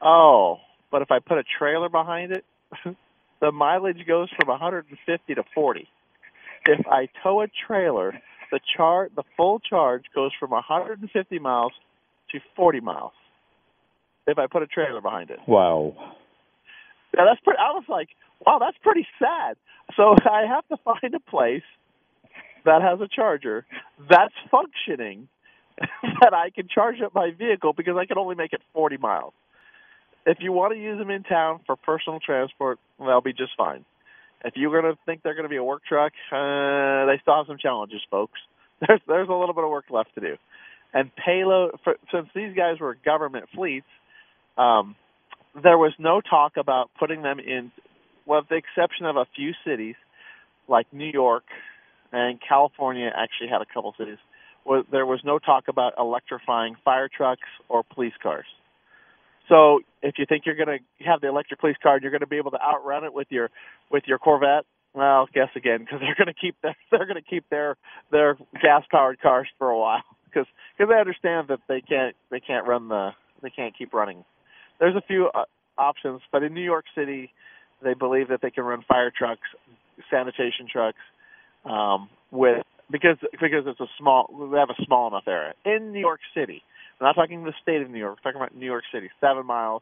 Oh, 0.02 0.58
but 0.92 1.02
if 1.02 1.12
I 1.12 1.20
put 1.20 1.38
a 1.38 1.44
trailer 1.60 1.90
behind 1.90 2.32
it, 2.32 2.46
the 3.42 3.52
mileage 3.52 4.06
goes 4.08 4.30
from 4.38 4.48
150 4.48 5.36
to 5.36 5.44
40. 5.54 5.88
If 6.66 6.88
I 6.88 7.10
tow 7.22 7.42
a 7.42 7.48
trailer, 7.68 8.14
the 8.54 8.60
char 8.78 9.10
the 9.16 9.24
full 9.36 9.60
charge 9.60 10.04
goes 10.14 10.32
from 10.40 10.52
150 10.52 11.40
miles 11.40 11.74
to 12.32 12.40
40 12.56 12.82
miles. 12.82 13.12
If 14.28 14.38
I 14.38 14.46
put 14.48 14.62
a 14.62 14.68
trailer 14.68 15.02
behind 15.02 15.32
it. 15.32 15.40
Wow. 15.48 15.96
Yeah, 17.18 17.26
that's 17.26 17.42
pretty. 17.42 17.58
I 17.60 17.72
was 17.74 17.84
like, 17.90 18.10
wow, 18.46 18.60
that's 18.60 18.78
pretty 18.84 19.08
sad. 19.18 19.58
So 19.98 20.16
I 20.30 20.46
have 20.48 20.68
to 20.70 20.78
find 20.86 21.16
a 21.16 21.20
place 21.20 21.64
that 22.64 22.82
has 22.84 23.02
a 23.02 23.08
charger 23.08 23.66
that's 24.08 24.34
functioning 24.52 25.28
that 26.22 26.34
I 26.34 26.52
can 26.52 26.68
charge 26.74 27.02
up 27.04 27.16
my 27.16 27.32
vehicle 27.38 27.74
because 27.74 27.96
I 28.00 28.06
can 28.06 28.20
only 28.20 28.36
make 28.36 28.54
it 28.54 28.62
40 28.74 28.98
miles 28.98 29.34
if 30.26 30.38
you 30.40 30.52
want 30.52 30.74
to 30.74 30.80
use 30.80 30.98
them 30.98 31.10
in 31.10 31.24
town 31.24 31.60
for 31.66 31.76
personal 31.76 32.20
transport, 32.20 32.80
they'll 33.00 33.22
be 33.22 33.34
just 33.34 33.52
fine. 33.58 33.86
If 34.44 34.56
you're 34.56 34.82
going 34.82 34.94
to 34.94 35.00
think 35.06 35.24
they're 35.24 35.36
going 35.36 35.44
to 35.44 35.50
be 35.50 35.58
a 35.58 35.64
work 35.64 35.84
truck, 35.88 36.12
uh, 36.32 37.06
they 37.06 37.20
still 37.22 37.36
have 37.36 37.48
some 37.48 37.58
challenges, 37.58 38.02
folks. 38.12 38.40
There's 38.86 39.00
there's 39.08 39.30
a 39.30 39.34
little 39.34 39.54
bit 39.54 39.64
of 39.64 39.70
work 39.70 39.86
left 39.90 40.14
to 40.16 40.22
do. 40.22 40.36
And 40.94 41.10
payload, 41.16 41.80
for, 41.84 41.96
since 42.12 42.28
these 42.36 42.54
guys 42.54 42.80
were 42.82 42.98
government 43.06 43.46
fleets, 43.56 43.88
um, 44.58 44.96
there 45.62 45.78
was 45.78 45.94
no 45.98 46.20
talk 46.20 46.58
about 46.58 46.90
putting 47.00 47.22
them 47.22 47.40
in, 47.40 47.72
with 48.26 48.46
the 48.50 48.56
exception 48.56 49.06
of 49.06 49.16
a 49.16 49.26
few 49.36 49.54
cities 49.66 49.96
like 50.68 50.92
New 50.92 51.10
York 51.10 51.46
and 52.12 52.40
California. 52.42 53.10
Actually, 53.16 53.50
had 53.50 53.62
a 53.62 53.66
couple 53.74 53.94
cities 53.98 54.18
Where 54.66 54.84
there 54.92 55.06
was 55.06 55.22
no 55.24 55.40
talk 55.40 55.70
about 55.70 55.94
electrifying 55.98 56.76
fire 56.84 57.08
trucks 57.08 57.48
or 57.70 57.84
police 57.84 58.14
cars. 58.22 58.46
So 59.50 59.82
if 60.02 60.16
you 60.18 60.26
think 60.28 60.46
you're 60.46 60.56
going 60.56 60.80
to 60.80 61.06
have 61.06 61.22
the 61.22 61.28
electric 61.28 61.60
police 61.60 61.76
car 61.82 61.96
and 61.96 62.02
you're 62.02 62.12
going 62.12 62.22
to 62.22 62.28
be 62.28 62.38
able 62.38 62.52
to 62.52 62.62
outrun 62.62 63.04
it 63.04 63.14
with 63.14 63.28
your 63.30 63.50
with 63.92 64.04
your 64.08 64.18
Corvette, 64.18 64.66
well, 64.94 65.28
guess 65.34 65.50
again 65.56 65.80
because 65.80 66.00
they're 66.00 66.16
going 66.16 66.34
to 66.34 66.40
keep 66.40 66.56
their 66.62 66.76
they're 66.92 67.06
going 67.06 67.22
to 67.22 67.30
keep 67.30 67.50
their 67.50 67.76
their 68.12 68.38
gas 68.62 68.84
powered 68.90 69.20
cars 69.20 69.48
for 69.58 69.70
a 69.70 69.78
while 69.78 70.04
because 70.26 70.48
because 70.78 70.92
they 70.92 71.00
understand 71.00 71.48
that 71.50 71.60
they 71.68 71.82
can't 71.82 72.16
they 72.32 72.40
can't 72.40 72.68
run 72.68 72.88
the 72.88 73.12
they 73.42 73.50
can't 73.50 73.78
keep 73.78 73.94
running. 73.94 74.24
There's 74.80 74.96
a 74.96 75.02
few 75.02 75.30
uh, 75.34 75.46
options, 75.78 76.22
but 76.32 76.44
in 76.44 76.54
New 76.54 76.64
York 76.64 76.86
City, 76.96 77.32
they 77.84 77.94
believe 77.94 78.30
that 78.30 78.42
they 78.42 78.52
can 78.52 78.64
run 78.64 78.84
fire 78.88 79.12
trucks, 79.16 79.42
sanitation 80.10 80.68
trucks, 80.72 80.98
um, 81.66 82.10
with 82.32 82.64
because 82.92 83.18
because 83.32 83.64
it's 83.66 83.80
a 83.80 83.88
small 83.98 84.50
they 84.52 84.58
have 84.58 84.70
a 84.70 84.86
small 84.86 85.08
enough 85.08 85.28
area 85.28 85.54
in 85.66 85.92
New 85.92 86.00
York 86.00 86.22
City. 86.36 86.64
We're 87.00 87.08
not 87.08 87.16
talking 87.16 87.44
the 87.44 87.54
state 87.62 87.82
of 87.82 87.90
New 87.90 88.00
York. 88.00 88.18
We're 88.18 88.32
talking 88.32 88.42
about 88.42 88.56
New 88.56 88.66
York 88.66 88.84
City, 88.94 89.10
seven 89.20 89.46
miles, 89.46 89.82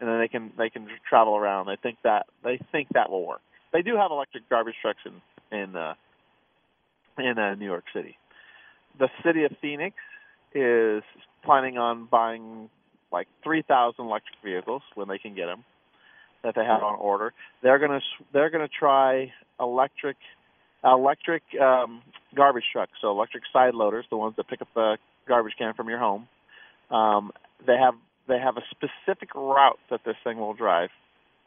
and 0.00 0.08
then 0.08 0.18
they 0.18 0.28
can 0.28 0.52
they 0.58 0.70
can 0.70 0.88
travel 1.08 1.36
around. 1.36 1.66
They 1.66 1.76
think 1.82 1.98
that 2.04 2.26
they 2.42 2.58
think 2.72 2.88
that 2.94 3.10
will 3.10 3.26
work. 3.26 3.40
They 3.72 3.82
do 3.82 3.96
have 3.96 4.10
electric 4.10 4.48
garbage 4.48 4.76
trucks 4.80 5.00
in 5.04 5.56
in 5.56 5.76
uh, 5.76 5.94
in 7.18 7.38
uh, 7.38 7.54
New 7.54 7.66
York 7.66 7.84
City. 7.94 8.16
The 8.98 9.08
city 9.24 9.44
of 9.44 9.52
Phoenix 9.60 9.96
is 10.54 11.02
planning 11.44 11.76
on 11.76 12.06
buying 12.10 12.70
like 13.12 13.28
3,000 13.44 14.04
electric 14.04 14.34
vehicles 14.42 14.82
when 14.94 15.08
they 15.08 15.18
can 15.18 15.34
get 15.34 15.46
them 15.46 15.64
that 16.42 16.54
they 16.54 16.64
have 16.64 16.82
on 16.82 16.98
order. 16.98 17.32
They're 17.62 17.78
gonna 17.78 18.00
they're 18.32 18.50
gonna 18.50 18.68
try 18.68 19.32
electric 19.58 20.16
electric 20.84 21.42
um, 21.60 22.02
garbage 22.34 22.64
trucks, 22.72 22.92
so 23.00 23.10
electric 23.10 23.44
side 23.52 23.74
loaders, 23.74 24.04
the 24.10 24.16
ones 24.16 24.34
that 24.36 24.48
pick 24.48 24.62
up 24.62 24.68
the 24.74 24.96
garbage 25.26 25.54
can 25.58 25.74
from 25.74 25.88
your 25.88 25.98
home. 25.98 26.28
Um, 26.90 27.32
they 27.66 27.76
have 27.76 27.94
they 28.28 28.38
have 28.38 28.56
a 28.56 28.62
specific 28.70 29.34
route 29.34 29.78
that 29.90 30.00
this 30.04 30.16
thing 30.24 30.38
will 30.38 30.54
drive, 30.54 30.90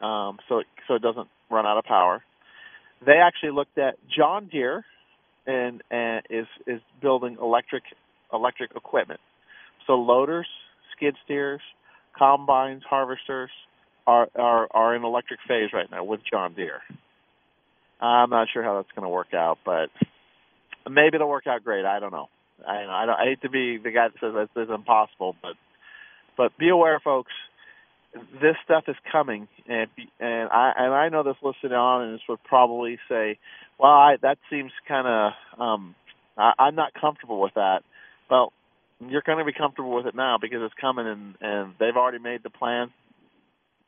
um, 0.00 0.38
so 0.48 0.58
it, 0.58 0.66
so 0.88 0.94
it 0.94 1.02
doesn't 1.02 1.28
run 1.50 1.66
out 1.66 1.78
of 1.78 1.84
power. 1.84 2.22
They 3.04 3.16
actually 3.16 3.52
looked 3.52 3.78
at 3.78 3.96
John 4.14 4.48
Deere, 4.48 4.84
and, 5.46 5.82
and 5.90 6.22
is 6.30 6.46
is 6.66 6.80
building 7.00 7.38
electric 7.40 7.84
electric 8.32 8.72
equipment. 8.76 9.20
So 9.86 9.94
loaders, 9.94 10.46
skid 10.96 11.16
steers, 11.24 11.60
combines, 12.16 12.82
harvesters 12.88 13.50
are 14.06 14.28
are 14.34 14.68
are 14.70 14.94
in 14.94 15.04
electric 15.04 15.40
phase 15.46 15.70
right 15.72 15.90
now 15.90 16.04
with 16.04 16.20
John 16.30 16.54
Deere. 16.54 16.80
I'm 18.00 18.30
not 18.30 18.48
sure 18.52 18.62
how 18.62 18.76
that's 18.76 18.90
going 18.94 19.04
to 19.04 19.10
work 19.10 19.34
out, 19.34 19.58
but 19.64 19.90
maybe 20.88 21.16
it'll 21.16 21.28
work 21.28 21.46
out 21.46 21.62
great. 21.62 21.84
I 21.84 22.00
don't 22.00 22.12
know. 22.12 22.28
I 22.66 22.82
don't, 22.82 22.90
I, 22.90 23.06
don't, 23.06 23.20
I 23.20 23.24
hate 23.24 23.42
to 23.42 23.50
be 23.50 23.78
the 23.78 23.90
guy 23.90 24.08
that 24.08 24.20
says 24.20 24.48
this 24.54 24.64
is 24.64 24.70
impossible, 24.74 25.36
but 25.42 25.54
but 26.36 26.56
be 26.58 26.68
aware, 26.68 27.00
folks. 27.00 27.32
This 28.40 28.56
stuff 28.64 28.84
is 28.88 28.96
coming, 29.10 29.46
and 29.68 29.88
and 30.18 30.48
I 30.50 30.72
and 30.76 30.94
I 30.94 31.08
know 31.10 31.22
this 31.22 31.36
listening 31.42 31.72
on, 31.72 32.02
and 32.02 32.14
this 32.14 32.22
would 32.28 32.42
probably 32.44 32.98
say, 33.08 33.38
well, 33.78 33.92
I, 33.92 34.16
that 34.22 34.38
seems 34.50 34.72
kind 34.88 35.06
of 35.06 35.60
um, 35.60 35.94
I, 36.36 36.52
I'm 36.58 36.74
not 36.74 36.92
comfortable 37.00 37.40
with 37.40 37.54
that. 37.54 37.82
Well, 38.30 38.52
you're 39.00 39.22
going 39.24 39.38
to 39.38 39.44
be 39.44 39.52
comfortable 39.52 39.94
with 39.94 40.06
it 40.06 40.14
now 40.14 40.38
because 40.40 40.58
it's 40.62 40.74
coming, 40.80 41.06
and 41.06 41.34
and 41.40 41.74
they've 41.78 41.96
already 41.96 42.18
made 42.18 42.42
the 42.42 42.50
plan, 42.50 42.90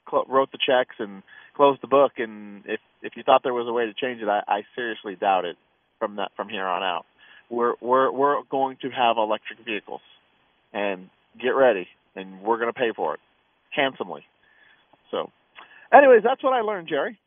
cl- 0.09 0.27
wrote 0.29 0.53
the 0.53 0.59
checks, 0.59 0.97
and 1.01 1.23
closed 1.57 1.83
the 1.83 1.89
book. 1.89 2.13
And 2.19 2.63
if 2.67 2.81
if 3.03 3.17
you 3.17 3.25
thought 3.25 3.43
there 3.43 3.55
was 3.55 3.67
a 3.69 3.73
way 3.73 3.87
to 3.87 3.95
change 3.95 4.23
it, 4.23 4.29
I, 4.29 4.43
I 4.47 4.63
seriously 4.77 5.17
doubt 5.17 5.47
it 5.47 5.57
from 5.99 6.17
that 6.17 6.31
from 6.37 6.49
here 6.49 6.67
on 6.67 6.83
out 6.85 7.07
we're 7.53 7.75
we're 7.81 8.11
we're 8.11 8.43
going 8.51 8.79
to 8.81 8.89
have 8.89 9.19
electric 9.19 9.65
vehicles, 9.65 10.01
and 10.73 11.11
get 11.41 11.51
ready, 11.51 11.87
and 12.17 12.41
we're 12.43 12.57
going 12.57 12.73
to 12.73 12.79
pay 12.79 12.93
for 12.97 13.15
it 13.15 13.21
handsomely. 13.71 14.25
So, 15.11 15.31
anyways, 15.93 16.23
that's 16.25 16.43
what 16.43 16.55
I 16.55 16.63
learned, 16.63 16.89
Jerry. 16.89 17.19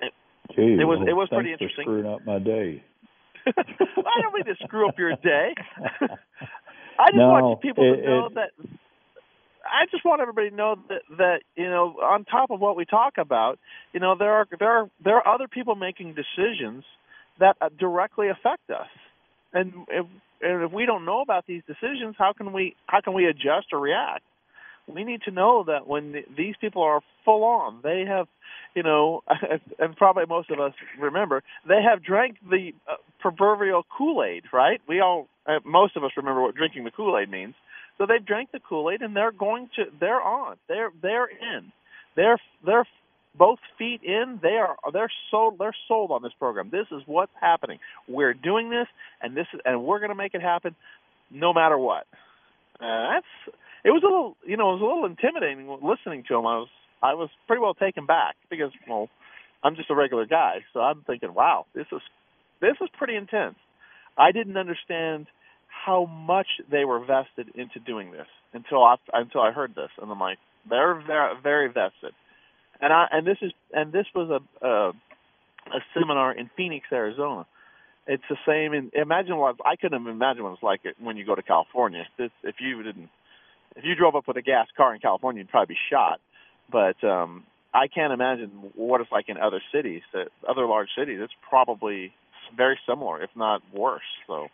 It, 0.00 0.12
Gee, 0.56 0.80
it 0.80 0.84
was 0.84 0.98
well, 0.98 1.08
it 1.08 1.12
was 1.12 1.28
pretty 1.28 1.52
interesting. 1.52 1.84
For 1.84 2.00
screwing 2.00 2.06
up 2.06 2.24
my 2.26 2.38
day. 2.38 2.82
I 3.46 4.20
don't 4.22 4.34
mean 4.34 4.44
to 4.46 4.56
screw 4.64 4.88
up 4.88 4.98
your 4.98 5.14
day. 5.16 5.54
I 6.98 7.10
just 7.10 7.16
no, 7.16 7.28
want 7.28 7.60
people 7.60 7.84
it, 7.84 7.96
to 7.96 8.06
know 8.06 8.26
it, 8.26 8.34
that. 8.34 8.50
I 9.64 9.86
just 9.90 10.04
want 10.04 10.20
everybody 10.20 10.50
to 10.50 10.56
know 10.56 10.76
that 10.88 11.02
that 11.18 11.40
you 11.54 11.68
know, 11.68 11.96
on 12.02 12.24
top 12.24 12.50
of 12.50 12.60
what 12.60 12.76
we 12.76 12.86
talk 12.86 13.14
about, 13.18 13.58
you 13.92 14.00
know, 14.00 14.16
there 14.18 14.32
are 14.32 14.46
there 14.58 14.70
are 14.70 14.90
there 15.04 15.16
are 15.16 15.34
other 15.34 15.48
people 15.48 15.74
making 15.74 16.14
decisions 16.14 16.84
that 17.38 17.56
uh, 17.60 17.68
directly 17.78 18.28
affect 18.28 18.70
us. 18.70 18.88
And 19.52 19.72
if, 19.88 20.06
and 20.40 20.64
if 20.64 20.72
we 20.72 20.86
don't 20.86 21.04
know 21.04 21.20
about 21.20 21.46
these 21.46 21.62
decisions, 21.66 22.16
how 22.18 22.32
can 22.32 22.52
we 22.52 22.74
how 22.86 23.00
can 23.00 23.12
we 23.12 23.26
adjust 23.26 23.68
or 23.72 23.78
react? 23.80 24.24
We 24.92 25.04
need 25.04 25.22
to 25.22 25.30
know 25.30 25.64
that 25.68 25.86
when 25.86 26.12
the, 26.12 26.22
these 26.36 26.54
people 26.60 26.82
are 26.82 27.00
full 27.24 27.44
on, 27.44 27.80
they 27.84 28.04
have, 28.06 28.26
you 28.74 28.82
know, 28.82 29.22
and 29.78 29.96
probably 29.96 30.24
most 30.26 30.50
of 30.50 30.58
us 30.58 30.72
remember, 30.98 31.42
they 31.68 31.80
have 31.88 32.02
drank 32.02 32.36
the 32.48 32.72
uh, 32.90 32.96
proverbial 33.20 33.84
Kool 33.96 34.24
Aid, 34.24 34.44
right? 34.52 34.80
We 34.88 35.00
all, 35.00 35.28
uh, 35.46 35.60
most 35.64 35.96
of 35.96 36.02
us 36.02 36.10
remember 36.16 36.42
what 36.42 36.56
drinking 36.56 36.84
the 36.84 36.90
Kool 36.90 37.16
Aid 37.16 37.30
means. 37.30 37.54
So 37.98 38.06
they've 38.06 38.24
drank 38.24 38.50
the 38.50 38.58
Kool 38.58 38.90
Aid 38.90 39.02
and 39.02 39.14
they're 39.14 39.30
going 39.30 39.68
to, 39.76 39.84
they're 40.00 40.20
on, 40.20 40.56
they're 40.68 40.90
they're 41.00 41.28
in, 41.28 41.72
they're 42.16 42.38
they're 42.66 42.86
both 43.34 43.58
feet 43.78 44.02
in. 44.02 44.38
They 44.42 44.56
are 44.56 44.76
they're 44.92 45.10
sold 45.30 45.58
they're 45.58 45.74
sold 45.88 46.10
on 46.10 46.22
this 46.22 46.32
program. 46.38 46.70
This 46.70 46.86
is 46.90 47.02
what's 47.06 47.32
happening. 47.40 47.78
We're 48.08 48.34
doing 48.34 48.70
this, 48.70 48.86
and 49.20 49.36
this 49.36 49.46
is 49.54 49.60
and 49.64 49.84
we're 49.84 49.98
going 49.98 50.10
to 50.10 50.16
make 50.16 50.34
it 50.34 50.42
happen, 50.42 50.74
no 51.30 51.52
matter 51.52 51.78
what. 51.78 52.06
Uh, 52.80 53.14
that's 53.14 53.56
it 53.84 53.90
was 53.90 54.02
a 54.02 54.06
little 54.06 54.36
you 54.46 54.56
know 54.56 54.70
it 54.70 54.80
was 54.80 54.82
a 54.82 54.84
little 54.84 55.06
intimidating 55.06 55.68
listening 55.82 56.24
to 56.28 56.34
him. 56.34 56.46
I 56.46 56.58
was 56.58 56.68
I 57.02 57.14
was 57.14 57.30
pretty 57.46 57.60
well 57.60 57.74
taken 57.74 58.06
back 58.06 58.36
because 58.50 58.70
well 58.88 59.08
I'm 59.64 59.76
just 59.76 59.90
a 59.90 59.94
regular 59.94 60.26
guy, 60.26 60.64
so 60.72 60.80
I'm 60.80 61.02
thinking 61.06 61.32
wow 61.34 61.66
this 61.74 61.86
is 61.92 62.00
this 62.60 62.76
is 62.80 62.88
pretty 62.98 63.16
intense. 63.16 63.56
I 64.16 64.32
didn't 64.32 64.56
understand 64.58 65.26
how 65.68 66.04
much 66.04 66.46
they 66.70 66.84
were 66.84 67.00
vested 67.00 67.48
into 67.54 67.80
doing 67.80 68.12
this 68.12 68.26
until 68.52 68.84
I 68.84 68.96
until 69.12 69.40
I 69.40 69.52
heard 69.52 69.74
this, 69.74 69.90
and 70.00 70.10
I'm 70.10 70.20
like 70.20 70.38
they're 70.68 71.00
very 71.06 71.34
very 71.42 71.68
vested 71.68 72.12
and 72.82 72.92
I 72.92 73.06
and 73.10 73.26
this 73.26 73.38
is 73.40 73.52
and 73.72 73.92
this 73.92 74.06
was 74.14 74.28
a 74.28 74.66
a, 74.66 74.88
a 74.90 75.80
seminar 75.94 76.32
in 76.32 76.50
Phoenix, 76.56 76.86
Arizona. 76.92 77.46
It's 78.06 78.24
the 78.28 78.36
same 78.46 78.74
in 78.74 78.90
imagine 78.94 79.36
what 79.38 79.56
I 79.64 79.76
couldn't 79.76 80.06
imagine 80.06 80.42
what 80.42 80.54
it's 80.54 80.62
like 80.62 80.80
when 81.00 81.16
you 81.16 81.24
go 81.24 81.34
to 81.36 81.42
California. 81.42 82.04
If, 82.18 82.32
if 82.42 82.56
you 82.60 82.82
didn't 82.82 83.08
if 83.76 83.84
you 83.84 83.94
drove 83.94 84.16
up 84.16 84.28
with 84.28 84.36
a 84.36 84.42
gas 84.42 84.66
car 84.76 84.94
in 84.94 85.00
California, 85.00 85.40
you'd 85.40 85.48
probably 85.48 85.74
be 85.74 85.78
shot. 85.90 86.20
But 86.70 87.02
um 87.06 87.44
I 87.72 87.86
can't 87.86 88.12
imagine 88.12 88.50
what 88.74 89.00
it's 89.00 89.10
like 89.10 89.28
in 89.28 89.38
other 89.38 89.62
cities, 89.72 90.02
that 90.12 90.28
other 90.46 90.66
large 90.66 90.88
cities. 90.98 91.20
It's 91.22 91.32
probably 91.48 92.12
very 92.54 92.78
similar, 92.86 93.22
if 93.22 93.30
not 93.34 93.62
worse. 93.72 94.02
So, 94.26 94.48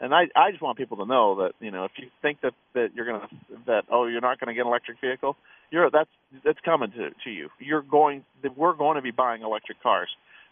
and 0.00 0.14
I 0.14 0.24
I 0.34 0.50
just 0.50 0.62
want 0.62 0.78
people 0.78 0.96
to 0.96 1.06
know 1.06 1.36
that 1.42 1.52
you 1.60 1.70
know 1.70 1.84
if 1.84 1.92
you 1.98 2.08
think 2.22 2.40
that 2.40 2.54
that 2.74 2.94
you're 2.94 3.06
gonna 3.06 3.28
that 3.66 3.84
oh 3.92 4.06
you're 4.06 4.22
not 4.22 4.40
gonna 4.40 4.54
get 4.54 4.62
an 4.62 4.68
electric 4.68 5.00
vehicle, 5.02 5.36
you're 5.70 5.90
that's 5.90 6.10
that's 6.44 6.58
coming 6.64 6.90
to 6.92 7.10
to 7.24 7.30
you. 7.30 7.48
You're 7.58 7.82
going 7.82 8.24
we're 8.56 8.74
going 8.74 8.96
to 8.96 9.02
be 9.02 9.10
buying 9.10 9.42
electric 9.42 9.82
cars, 9.82 10.08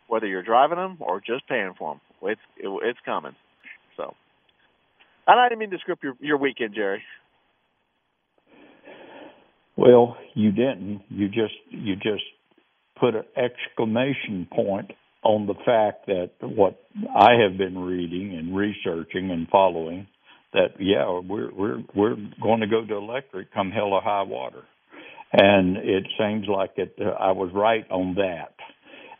whether 0.08 0.26
you're 0.26 0.42
driving 0.42 0.78
them 0.78 0.98
or 1.00 1.20
just 1.20 1.48
paying 1.48 1.74
for 1.78 1.94
them. 1.94 2.00
It's 2.30 2.40
it, 2.58 2.68
it's 2.84 2.98
coming. 3.04 3.34
So, 3.96 4.14
and 5.26 5.40
I 5.40 5.48
didn't 5.48 5.60
mean 5.60 5.70
to 5.70 5.78
script 5.78 6.02
your 6.02 6.14
your 6.20 6.38
weekend, 6.38 6.74
Jerry. 6.74 7.02
Well, 9.76 10.16
you 10.34 10.52
didn't. 10.52 11.02
You 11.08 11.28
just 11.28 11.54
you 11.70 11.96
just 11.96 12.24
put 12.98 13.14
an 13.14 13.24
exclamation 13.36 14.48
point 14.50 14.92
on 15.22 15.46
the 15.46 15.54
fact 15.64 16.06
that 16.06 16.30
what 16.40 16.78
I 17.14 17.32
have 17.42 17.58
been 17.58 17.78
reading 17.78 18.36
and 18.36 18.56
researching 18.56 19.30
and 19.30 19.48
following 19.48 20.06
that 20.52 20.68
yeah 20.78 21.20
we're 21.28 21.52
we're 21.52 21.82
we're 21.94 22.16
going 22.42 22.60
to 22.60 22.66
go 22.66 22.86
to 22.86 22.94
electric 22.94 23.52
come 23.52 23.70
hell 23.70 23.92
or 23.92 24.00
high 24.00 24.22
water 24.22 24.62
and 25.32 25.76
it 25.76 26.04
seems 26.18 26.46
like 26.48 26.72
it. 26.76 26.94
Uh, 27.00 27.10
I 27.10 27.32
was 27.32 27.50
right 27.54 27.88
on 27.90 28.14
that. 28.14 28.54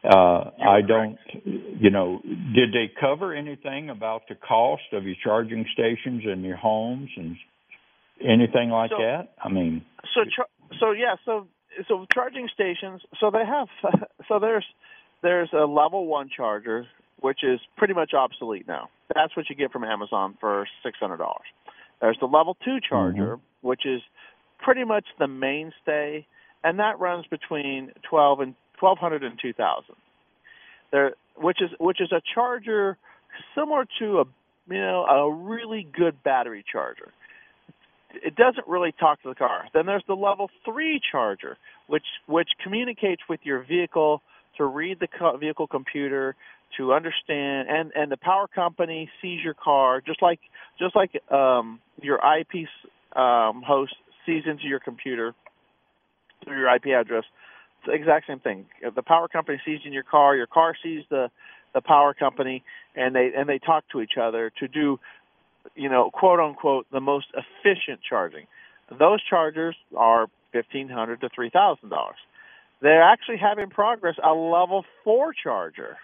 Uh, 0.04 0.50
I 0.64 0.82
don't, 0.86 1.18
you 1.44 1.90
know, 1.90 2.20
did 2.54 2.72
they 2.72 2.92
cover 3.00 3.34
anything 3.34 3.90
about 3.90 4.22
the 4.28 4.36
cost 4.36 4.84
of 4.92 5.04
your 5.04 5.16
charging 5.22 5.66
stations 5.72 6.22
in 6.30 6.44
your 6.44 6.56
homes 6.56 7.10
and 7.16 7.36
anything 8.20 8.70
like 8.70 8.90
so, 8.90 8.98
that? 8.98 9.30
I 9.42 9.48
mean, 9.48 9.84
so 10.14 10.20
so 10.78 10.92
yeah, 10.92 11.16
so 11.24 11.48
so 11.88 12.06
charging 12.14 12.48
stations. 12.54 13.02
So 13.18 13.30
they 13.30 13.44
have, 13.44 13.68
so 14.28 14.38
there's 14.38 14.66
there's 15.22 15.50
a 15.52 15.64
level 15.64 16.06
one 16.06 16.30
charger 16.34 16.86
which 17.20 17.42
is 17.42 17.60
pretty 17.76 17.94
much 17.94 18.12
obsolete 18.14 18.68
now. 18.68 18.88
That's 19.14 19.36
what 19.36 19.48
you 19.48 19.56
get 19.56 19.72
from 19.72 19.84
Amazon 19.84 20.36
for 20.40 20.66
six 20.84 20.98
hundred 20.98 21.18
dollars. 21.18 21.46
There's 22.00 22.18
the 22.20 22.26
level 22.26 22.56
two 22.64 22.78
charger, 22.86 23.36
mm-hmm. 23.36 23.66
which 23.66 23.86
is 23.86 24.00
pretty 24.66 24.82
much 24.82 25.04
the 25.20 25.28
mainstay, 25.28 26.26
and 26.64 26.80
that 26.80 26.98
runs 26.98 27.24
between 27.30 27.92
twelve 28.02 28.40
and 28.40 28.56
twelve 28.80 28.98
hundred 28.98 29.22
and 29.22 29.38
two 29.40 29.52
thousand. 29.52 29.94
There, 30.90 31.12
which 31.36 31.62
is 31.62 31.70
which 31.78 32.00
is 32.00 32.10
a 32.10 32.20
charger 32.34 32.98
similar 33.54 33.86
to 34.00 34.18
a 34.18 34.24
you 34.68 34.80
know, 34.80 35.04
a 35.04 35.32
really 35.32 35.86
good 35.96 36.20
battery 36.24 36.64
charger. 36.70 37.12
It 38.12 38.34
doesn't 38.34 38.66
really 38.66 38.90
talk 38.90 39.22
to 39.22 39.28
the 39.28 39.36
car. 39.36 39.66
Then 39.72 39.86
there's 39.86 40.02
the 40.08 40.16
level 40.16 40.50
three 40.64 41.00
charger, 41.12 41.56
which 41.86 42.06
which 42.26 42.48
communicates 42.60 43.22
with 43.28 43.38
your 43.44 43.62
vehicle 43.62 44.20
to 44.56 44.64
read 44.64 44.98
the 44.98 45.06
co- 45.06 45.36
vehicle 45.36 45.68
computer, 45.68 46.34
to 46.76 46.92
understand, 46.92 47.68
and 47.68 47.92
and 47.94 48.10
the 48.10 48.16
power 48.16 48.48
company 48.48 49.08
sees 49.22 49.44
your 49.44 49.54
car 49.54 50.00
just 50.00 50.20
like 50.22 50.40
just 50.76 50.96
like 50.96 51.12
um, 51.30 51.78
your 52.02 52.16
IP 52.16 52.66
um, 53.16 53.62
host 53.64 53.94
sees 54.26 54.42
into 54.46 54.64
your 54.66 54.80
computer 54.80 55.34
through 56.44 56.58
your 56.58 56.74
IP 56.74 56.86
address. 56.86 57.24
It's 57.78 57.86
the 57.86 57.92
exact 57.92 58.26
same 58.26 58.40
thing. 58.40 58.66
The 58.94 59.02
power 59.02 59.28
company 59.28 59.60
sees 59.64 59.80
in 59.84 59.92
your 59.92 60.02
car, 60.02 60.36
your 60.36 60.46
car 60.46 60.74
sees 60.82 61.04
the 61.10 61.30
the 61.74 61.80
power 61.82 62.14
company, 62.14 62.64
and 62.94 63.14
they 63.14 63.30
and 63.36 63.48
they 63.48 63.58
talk 63.58 63.84
to 63.92 64.00
each 64.00 64.16
other 64.20 64.50
to 64.60 64.68
do, 64.68 64.98
you 65.74 65.90
know, 65.90 66.10
quote 66.10 66.40
unquote, 66.40 66.86
the 66.90 67.00
most 67.00 67.26
efficient 67.34 68.00
charging. 68.08 68.46
Those 68.98 69.22
chargers 69.28 69.76
are 69.96 70.26
fifteen 70.52 70.88
hundred 70.88 71.20
to 71.20 71.28
three 71.34 71.50
thousand 71.50 71.90
dollars. 71.90 72.16
They're 72.80 73.02
actually 73.02 73.38
have 73.38 73.58
in 73.58 73.70
progress 73.70 74.16
a 74.22 74.32
level 74.32 74.84
four 75.04 75.32
charger. 75.32 75.96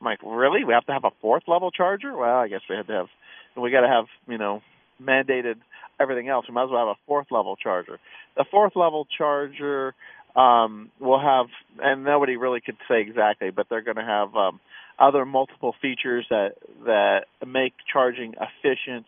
I'm 0.00 0.04
like, 0.04 0.20
really? 0.24 0.64
We 0.64 0.72
have 0.72 0.86
to 0.86 0.92
have 0.92 1.04
a 1.04 1.10
fourth 1.20 1.44
level 1.46 1.70
charger? 1.70 2.16
Well, 2.16 2.36
I 2.38 2.48
guess 2.48 2.62
we 2.68 2.76
had 2.76 2.86
to 2.86 2.92
have. 2.92 3.08
We 3.56 3.70
got 3.70 3.80
to 3.80 3.88
have, 3.88 4.06
you 4.28 4.38
know, 4.38 4.62
mandated 5.02 5.56
everything 6.00 6.28
else. 6.28 6.46
We 6.48 6.54
might 6.54 6.64
as 6.64 6.70
well 6.70 6.86
have 6.86 6.96
a 6.96 7.00
fourth 7.06 7.26
level 7.30 7.56
charger. 7.56 7.98
The 8.36 8.44
fourth 8.50 8.74
level 8.74 9.06
charger 9.16 9.94
um, 10.34 10.90
will 10.98 11.20
have, 11.20 11.46
and 11.82 12.04
nobody 12.04 12.36
really 12.36 12.60
could 12.60 12.76
say 12.88 13.00
exactly, 13.00 13.50
but 13.50 13.66
they're 13.68 13.82
going 13.82 13.96
to 13.96 14.04
have 14.04 14.34
um, 14.34 14.60
other 14.98 15.24
multiple 15.24 15.74
features 15.80 16.26
that 16.30 16.54
that 16.86 17.24
make 17.46 17.74
charging 17.92 18.34
efficient. 18.34 19.06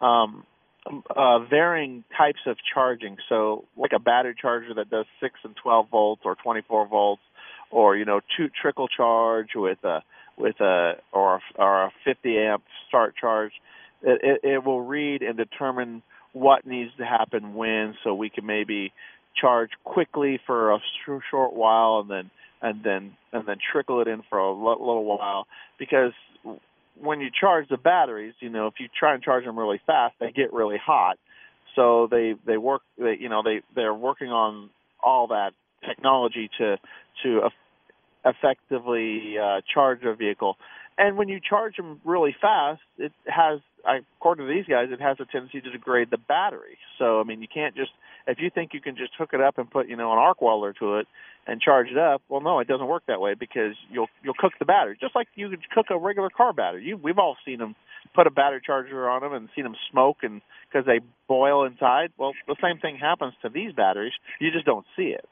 Um, 0.00 0.44
uh, 1.14 1.40
varying 1.40 2.04
types 2.16 2.38
of 2.46 2.56
charging. 2.72 3.16
So, 3.28 3.64
like 3.76 3.92
a 3.94 3.98
battery 3.98 4.34
charger 4.40 4.72
that 4.74 4.88
does 4.88 5.06
six 5.20 5.34
and 5.44 5.54
twelve 5.56 5.88
volts, 5.90 6.22
or 6.24 6.34
twenty 6.36 6.62
four 6.62 6.86
volts, 6.86 7.22
or 7.70 7.96
you 7.96 8.04
know, 8.04 8.20
two 8.36 8.48
trickle 8.48 8.88
charge 8.88 9.48
with 9.54 9.82
a 9.84 10.02
with 10.36 10.60
a 10.60 10.94
or 11.12 11.36
a, 11.36 11.40
or 11.56 11.82
a 11.84 11.90
fifty 12.04 12.38
amp 12.38 12.62
start 12.88 13.14
charge. 13.16 13.52
It, 14.02 14.20
it, 14.22 14.48
it 14.48 14.64
will 14.64 14.80
read 14.80 15.22
and 15.22 15.36
determine 15.36 16.02
what 16.38 16.66
needs 16.66 16.90
to 16.98 17.04
happen 17.04 17.54
when, 17.54 17.94
so 18.04 18.14
we 18.14 18.30
can 18.30 18.46
maybe 18.46 18.92
charge 19.40 19.70
quickly 19.84 20.40
for 20.46 20.72
a 20.72 20.78
short 21.30 21.54
while 21.54 22.00
and 22.00 22.10
then 22.10 22.30
and 22.60 22.82
then 22.82 23.16
and 23.32 23.46
then 23.46 23.56
trickle 23.72 24.00
it 24.00 24.08
in 24.08 24.22
for 24.28 24.38
a 24.38 24.50
little 24.52 25.04
while 25.04 25.46
because 25.78 26.12
when 27.00 27.20
you 27.20 27.28
charge 27.30 27.68
the 27.68 27.76
batteries, 27.76 28.34
you 28.40 28.50
know, 28.50 28.66
if 28.66 28.74
you 28.80 28.88
try 28.98 29.14
and 29.14 29.22
charge 29.22 29.44
them 29.44 29.56
really 29.56 29.80
fast, 29.86 30.16
they 30.18 30.32
get 30.32 30.52
really 30.52 30.78
hot. 30.84 31.18
So 31.76 32.08
they 32.10 32.34
they 32.46 32.56
work 32.56 32.82
they 32.98 33.16
you 33.20 33.28
know 33.28 33.42
they 33.44 33.60
they're 33.74 33.94
working 33.94 34.28
on 34.28 34.70
all 35.02 35.28
that 35.28 35.52
technology 35.86 36.50
to 36.58 36.76
to 37.22 37.48
effectively 38.24 39.36
uh, 39.40 39.60
charge 39.72 40.02
a 40.04 40.14
vehicle. 40.14 40.56
And 40.96 41.16
when 41.16 41.28
you 41.28 41.38
charge 41.40 41.76
them 41.76 42.00
really 42.04 42.34
fast, 42.40 42.80
it 42.98 43.12
has, 43.26 43.60
according 43.84 44.46
to 44.46 44.52
these 44.52 44.66
guys, 44.66 44.88
it 44.90 45.00
has 45.00 45.18
a 45.20 45.24
tendency 45.24 45.60
to 45.60 45.70
degrade 45.70 46.10
the 46.10 46.18
battery. 46.18 46.78
So 46.98 47.20
I 47.20 47.24
mean, 47.24 47.42
you 47.42 47.48
can't 47.52 47.74
just 47.74 47.92
if 48.26 48.38
you 48.38 48.50
think 48.50 48.74
you 48.74 48.80
can 48.80 48.96
just 48.96 49.12
hook 49.16 49.30
it 49.32 49.40
up 49.40 49.58
and 49.58 49.70
put 49.70 49.88
you 49.88 49.96
know 49.96 50.12
an 50.12 50.18
arc 50.18 50.40
welder 50.42 50.72
to 50.74 50.96
it 50.96 51.06
and 51.46 51.60
charge 51.60 51.88
it 51.90 51.96
up, 51.96 52.20
well, 52.28 52.42
no, 52.42 52.60
it 52.60 52.68
doesn't 52.68 52.86
work 52.86 53.04
that 53.08 53.20
way 53.20 53.34
because 53.34 53.74
you'll 53.90 54.08
you'll 54.22 54.34
cook 54.38 54.52
the 54.58 54.64
battery 54.64 54.96
just 55.00 55.14
like 55.14 55.28
you 55.34 55.48
could 55.50 55.70
cook 55.70 55.86
a 55.90 55.98
regular 55.98 56.30
car 56.30 56.52
battery. 56.52 56.84
You 56.84 56.96
we've 56.96 57.18
all 57.18 57.36
seen 57.44 57.58
them 57.58 57.74
put 58.14 58.26
a 58.26 58.30
battery 58.30 58.60
charger 58.64 59.08
on 59.08 59.22
them 59.22 59.32
and 59.32 59.48
seen 59.54 59.64
them 59.64 59.76
smoke 59.90 60.18
and 60.22 60.40
because 60.70 60.86
they 60.86 61.00
boil 61.26 61.64
inside. 61.64 62.12
Well, 62.18 62.32
the 62.46 62.56
same 62.62 62.78
thing 62.78 62.96
happens 62.96 63.34
to 63.42 63.48
these 63.48 63.72
batteries. 63.72 64.12
You 64.40 64.50
just 64.50 64.66
don't 64.66 64.86
see 64.96 65.08
it. 65.08 65.28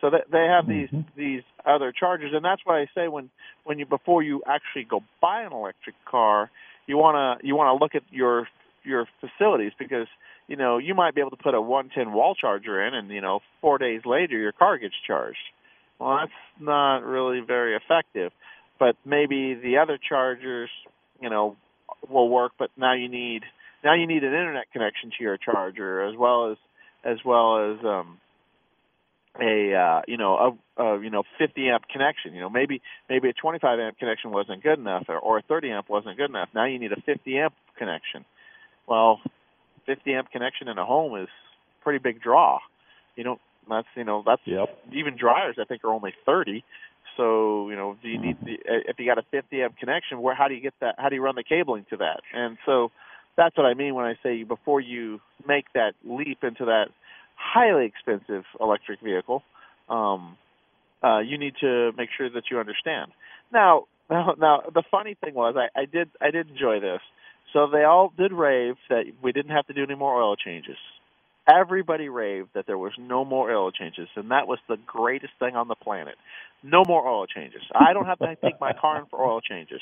So 0.00 0.10
that 0.10 0.30
they 0.30 0.44
have 0.44 0.66
these 0.66 0.90
Mhm. 0.90 1.04
these 1.16 1.42
other 1.64 1.90
chargers, 1.90 2.32
and 2.34 2.44
that's 2.44 2.64
why 2.64 2.80
I 2.80 2.86
say 2.94 3.08
when 3.08 3.30
when 3.64 3.78
you 3.78 3.86
before 3.86 4.22
you 4.22 4.42
actually 4.46 4.84
go 4.84 5.02
buy 5.20 5.42
an 5.42 5.52
electric 5.52 5.94
car, 6.04 6.50
you 6.86 6.96
wanna 6.96 7.38
you 7.42 7.56
wanna 7.56 7.78
look 7.78 7.94
at 7.94 8.02
your 8.10 8.48
your 8.84 9.08
facilities 9.20 9.72
because 9.78 10.06
you 10.48 10.56
know 10.56 10.78
you 10.78 10.94
might 10.94 11.14
be 11.14 11.20
able 11.20 11.30
to 11.30 11.36
put 11.36 11.54
a 11.54 11.60
110 11.60 12.12
wall 12.12 12.34
charger 12.34 12.84
in, 12.86 12.94
and 12.94 13.10
you 13.10 13.20
know 13.20 13.40
four 13.60 13.78
days 13.78 14.02
later 14.04 14.36
your 14.36 14.52
car 14.52 14.78
gets 14.78 14.94
charged. 15.06 15.38
Well, 15.98 16.18
that's 16.18 16.32
not 16.60 17.04
really 17.04 17.40
very 17.40 17.74
effective. 17.74 18.32
But 18.78 18.96
maybe 19.06 19.54
the 19.54 19.78
other 19.78 19.98
chargers, 19.98 20.68
you 21.22 21.30
know, 21.30 21.56
will 22.10 22.28
work. 22.28 22.52
But 22.58 22.70
now 22.76 22.92
you 22.92 23.08
need 23.08 23.42
now 23.82 23.94
you 23.94 24.06
need 24.06 24.22
an 24.22 24.34
internet 24.34 24.70
connection 24.72 25.10
to 25.16 25.24
your 25.24 25.36
charger 25.38 26.02
as 26.02 26.16
well 26.16 26.50
as 26.52 26.58
as 27.04 27.18
well 27.24 27.72
as 27.72 27.84
um 27.84 28.18
a 29.40 29.74
uh, 29.74 30.02
you 30.06 30.16
know 30.16 30.58
a, 30.78 30.82
a 30.82 31.02
you 31.02 31.10
know 31.10 31.24
50 31.38 31.68
amp 31.68 31.88
connection. 31.88 32.34
You 32.34 32.40
know 32.40 32.50
maybe 32.50 32.82
maybe 33.08 33.28
a 33.28 33.32
25 33.32 33.78
amp 33.78 33.98
connection 33.98 34.30
wasn't 34.30 34.62
good 34.62 34.78
enough, 34.78 35.04
or, 35.08 35.18
or 35.18 35.38
a 35.38 35.42
30 35.42 35.70
amp 35.70 35.88
wasn't 35.88 36.16
good 36.16 36.30
enough. 36.30 36.48
Now 36.54 36.64
you 36.64 36.78
need 36.78 36.92
a 36.92 37.00
50 37.00 37.38
amp 37.38 37.54
connection. 37.78 38.24
Well, 38.86 39.20
50 39.86 40.12
amp 40.14 40.30
connection 40.30 40.68
in 40.68 40.78
a 40.78 40.84
home 40.84 41.20
is 41.20 41.28
pretty 41.82 41.98
big 41.98 42.20
draw. 42.20 42.58
You 43.16 43.24
know 43.24 43.40
that's 43.68 43.88
you 43.96 44.04
know 44.04 44.22
that's 44.24 44.42
Yep. 44.44 44.68
even 44.92 45.16
dryers 45.16 45.56
I 45.60 45.64
think 45.64 45.84
are 45.84 45.92
only 45.92 46.14
30. 46.24 46.64
So 47.16 47.70
you 47.70 47.76
know 47.76 47.96
do 48.02 48.08
you 48.08 48.18
need 48.18 48.36
the, 48.42 48.58
if 48.64 48.98
you 48.98 49.06
got 49.06 49.18
a 49.18 49.24
50 49.30 49.62
amp 49.62 49.78
connection, 49.78 50.20
where 50.20 50.34
how 50.34 50.48
do 50.48 50.54
you 50.54 50.60
get 50.60 50.74
that? 50.80 50.96
How 50.98 51.08
do 51.08 51.14
you 51.16 51.22
run 51.22 51.34
the 51.34 51.44
cabling 51.44 51.86
to 51.90 51.96
that? 51.98 52.20
And 52.34 52.58
so 52.66 52.90
that's 53.36 53.56
what 53.56 53.66
I 53.66 53.74
mean 53.74 53.94
when 53.94 54.06
I 54.06 54.14
say 54.22 54.42
before 54.44 54.80
you 54.80 55.20
make 55.46 55.66
that 55.74 55.92
leap 56.04 56.42
into 56.42 56.66
that 56.66 56.86
highly 57.36 57.86
expensive 57.86 58.44
electric 58.60 59.00
vehicle, 59.00 59.42
um, 59.88 60.36
uh, 61.02 61.20
you 61.20 61.38
need 61.38 61.54
to 61.60 61.92
make 61.96 62.08
sure 62.16 62.28
that 62.28 62.44
you 62.50 62.58
understand. 62.58 63.12
Now, 63.52 63.84
now, 64.10 64.34
now, 64.38 64.62
the 64.72 64.82
funny 64.90 65.14
thing 65.14 65.34
was, 65.34 65.56
I, 65.56 65.80
I 65.80 65.84
did, 65.84 66.10
I 66.20 66.30
did 66.30 66.50
enjoy 66.50 66.80
this. 66.80 67.00
So 67.52 67.68
they 67.72 67.84
all 67.84 68.12
did 68.16 68.32
rave 68.32 68.74
that 68.88 69.04
we 69.22 69.32
didn't 69.32 69.52
have 69.52 69.66
to 69.68 69.72
do 69.72 69.84
any 69.84 69.94
more 69.94 70.20
oil 70.20 70.36
changes. 70.36 70.76
Everybody 71.48 72.08
raved 72.08 72.50
that 72.54 72.66
there 72.66 72.76
was 72.76 72.92
no 72.98 73.24
more 73.24 73.50
oil 73.50 73.70
changes, 73.70 74.08
and 74.16 74.32
that 74.32 74.48
was 74.48 74.58
the 74.68 74.76
greatest 74.84 75.32
thing 75.38 75.54
on 75.54 75.68
the 75.68 75.76
planet. 75.76 76.16
No 76.64 76.82
more 76.86 77.06
oil 77.06 77.26
changes. 77.26 77.62
I 77.72 77.92
don't 77.92 78.06
have 78.06 78.18
to 78.18 78.36
take 78.42 78.60
my 78.60 78.72
car 78.72 78.98
in 78.98 79.06
for 79.06 79.24
oil 79.24 79.40
changes. 79.40 79.80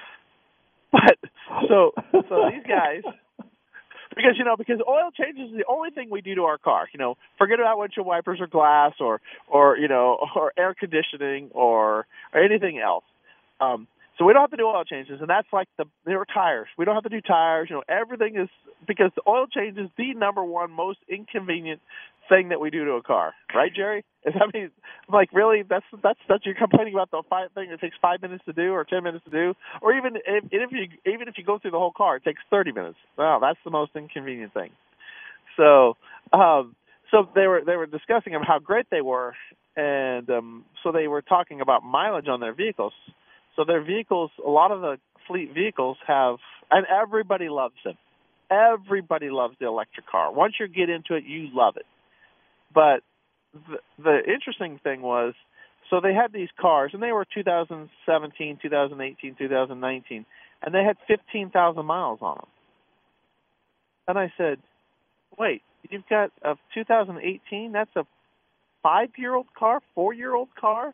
but 0.92 1.18
so, 1.68 1.92
so 2.12 2.50
these 2.50 2.62
guys 2.68 3.02
because 4.16 4.32
you 4.38 4.44
know 4.44 4.56
because 4.56 4.80
oil 4.88 5.10
changes 5.12 5.50
is 5.50 5.56
the 5.56 5.64
only 5.68 5.90
thing 5.90 6.08
we 6.10 6.22
do 6.22 6.34
to 6.34 6.42
our 6.42 6.58
car. 6.58 6.88
You 6.92 6.98
know 6.98 7.16
forget 7.38 7.60
about 7.60 7.78
windshield 7.78 8.06
wipers 8.06 8.40
or 8.40 8.46
glass 8.46 8.94
or 8.98 9.20
or 9.46 9.76
you 9.76 9.88
know 9.88 10.18
or 10.34 10.52
air 10.56 10.74
conditioning 10.74 11.50
or 11.52 12.06
or 12.32 12.40
anything 12.42 12.78
else. 12.78 13.04
Um 13.60 13.86
so 14.18 14.24
we 14.24 14.32
don't 14.32 14.40
have 14.40 14.50
to 14.50 14.56
do 14.56 14.64
oil 14.64 14.84
changes 14.84 15.20
and 15.20 15.28
that's 15.28 15.48
like 15.52 15.68
the 15.76 15.84
there 16.04 16.20
are 16.20 16.26
tires. 16.26 16.68
We 16.76 16.84
don't 16.84 16.94
have 16.94 17.04
to 17.04 17.10
do 17.10 17.20
tires. 17.20 17.68
You 17.70 17.76
know 17.76 17.82
everything 17.88 18.36
is 18.36 18.48
because 18.88 19.10
the 19.14 19.22
oil 19.28 19.46
change 19.46 19.78
is 19.78 19.90
the 19.96 20.14
number 20.14 20.42
one 20.42 20.72
most 20.72 20.98
inconvenient 21.08 21.80
thing 22.28 22.48
that 22.50 22.60
we 22.60 22.70
do 22.70 22.84
to 22.84 22.92
a 22.92 23.02
car. 23.02 23.34
Right 23.54 23.72
jerry? 23.74 24.04
Is 24.24 24.34
I 24.36 24.46
mean, 24.52 24.70
I'm 25.08 25.14
like 25.14 25.32
really? 25.32 25.62
That's 25.68 25.84
that's 26.02 26.18
that's 26.28 26.44
you're 26.44 26.54
complaining 26.54 26.94
about 26.94 27.10
the 27.10 27.22
five 27.28 27.52
thing 27.54 27.70
that 27.70 27.80
takes 27.80 27.96
five 28.00 28.22
minutes 28.22 28.44
to 28.46 28.52
do 28.52 28.72
or 28.72 28.84
ten 28.84 29.04
minutes 29.04 29.24
to 29.24 29.30
do? 29.30 29.54
Or 29.82 29.94
even 29.94 30.16
if 30.16 30.44
if 30.50 30.72
you 30.72 31.12
even 31.12 31.28
if 31.28 31.38
you 31.38 31.44
go 31.44 31.58
through 31.58 31.72
the 31.72 31.78
whole 31.78 31.92
car 31.96 32.16
it 32.16 32.24
takes 32.24 32.40
thirty 32.50 32.72
minutes. 32.72 32.98
Wow 33.16 33.38
that's 33.40 33.58
the 33.64 33.70
most 33.70 33.92
inconvenient 33.94 34.52
thing. 34.52 34.70
So 35.56 35.96
um 36.32 36.74
so 37.10 37.28
they 37.34 37.46
were 37.46 37.62
they 37.64 37.76
were 37.76 37.86
discussing 37.86 38.32
how 38.32 38.58
great 38.58 38.86
they 38.90 39.00
were 39.00 39.34
and 39.76 40.28
um 40.30 40.64
so 40.82 40.92
they 40.92 41.08
were 41.08 41.22
talking 41.22 41.60
about 41.60 41.84
mileage 41.84 42.28
on 42.28 42.40
their 42.40 42.54
vehicles. 42.54 42.92
So 43.54 43.64
their 43.64 43.82
vehicles 43.82 44.30
a 44.44 44.50
lot 44.50 44.72
of 44.72 44.80
the 44.80 44.98
fleet 45.26 45.52
vehicles 45.54 45.96
have 46.06 46.36
and 46.70 46.86
everybody 46.86 47.48
loves 47.48 47.74
them. 47.84 47.96
Everybody 48.50 49.28
loves 49.30 49.56
the 49.60 49.66
electric 49.66 50.06
car. 50.08 50.32
Once 50.32 50.54
you 50.60 50.68
get 50.68 50.90
into 50.90 51.14
it 51.14 51.24
you 51.24 51.48
love 51.52 51.76
it 51.76 51.86
but 52.76 53.00
the, 53.54 53.78
the 53.98 54.18
interesting 54.32 54.78
thing 54.84 55.02
was 55.02 55.34
so 55.90 56.00
they 56.00 56.12
had 56.14 56.32
these 56.32 56.50
cars 56.60 56.90
and 56.94 57.02
they 57.02 57.12
were 57.12 57.26
2017 57.34 58.58
2018 58.62 59.34
2019 59.36 60.26
and 60.62 60.74
they 60.74 60.84
had 60.84 60.96
15,000 61.08 61.86
miles 61.86 62.18
on 62.22 62.36
them 62.36 62.48
and 64.08 64.18
i 64.18 64.32
said 64.36 64.58
wait 65.38 65.62
you've 65.90 66.08
got 66.08 66.30
a 66.42 66.56
2018 66.74 67.72
that's 67.72 67.96
a 67.96 68.04
5 68.82 69.08
year 69.16 69.34
old 69.34 69.46
car 69.58 69.80
4 69.94 70.12
year 70.12 70.34
old 70.34 70.48
car 70.54 70.92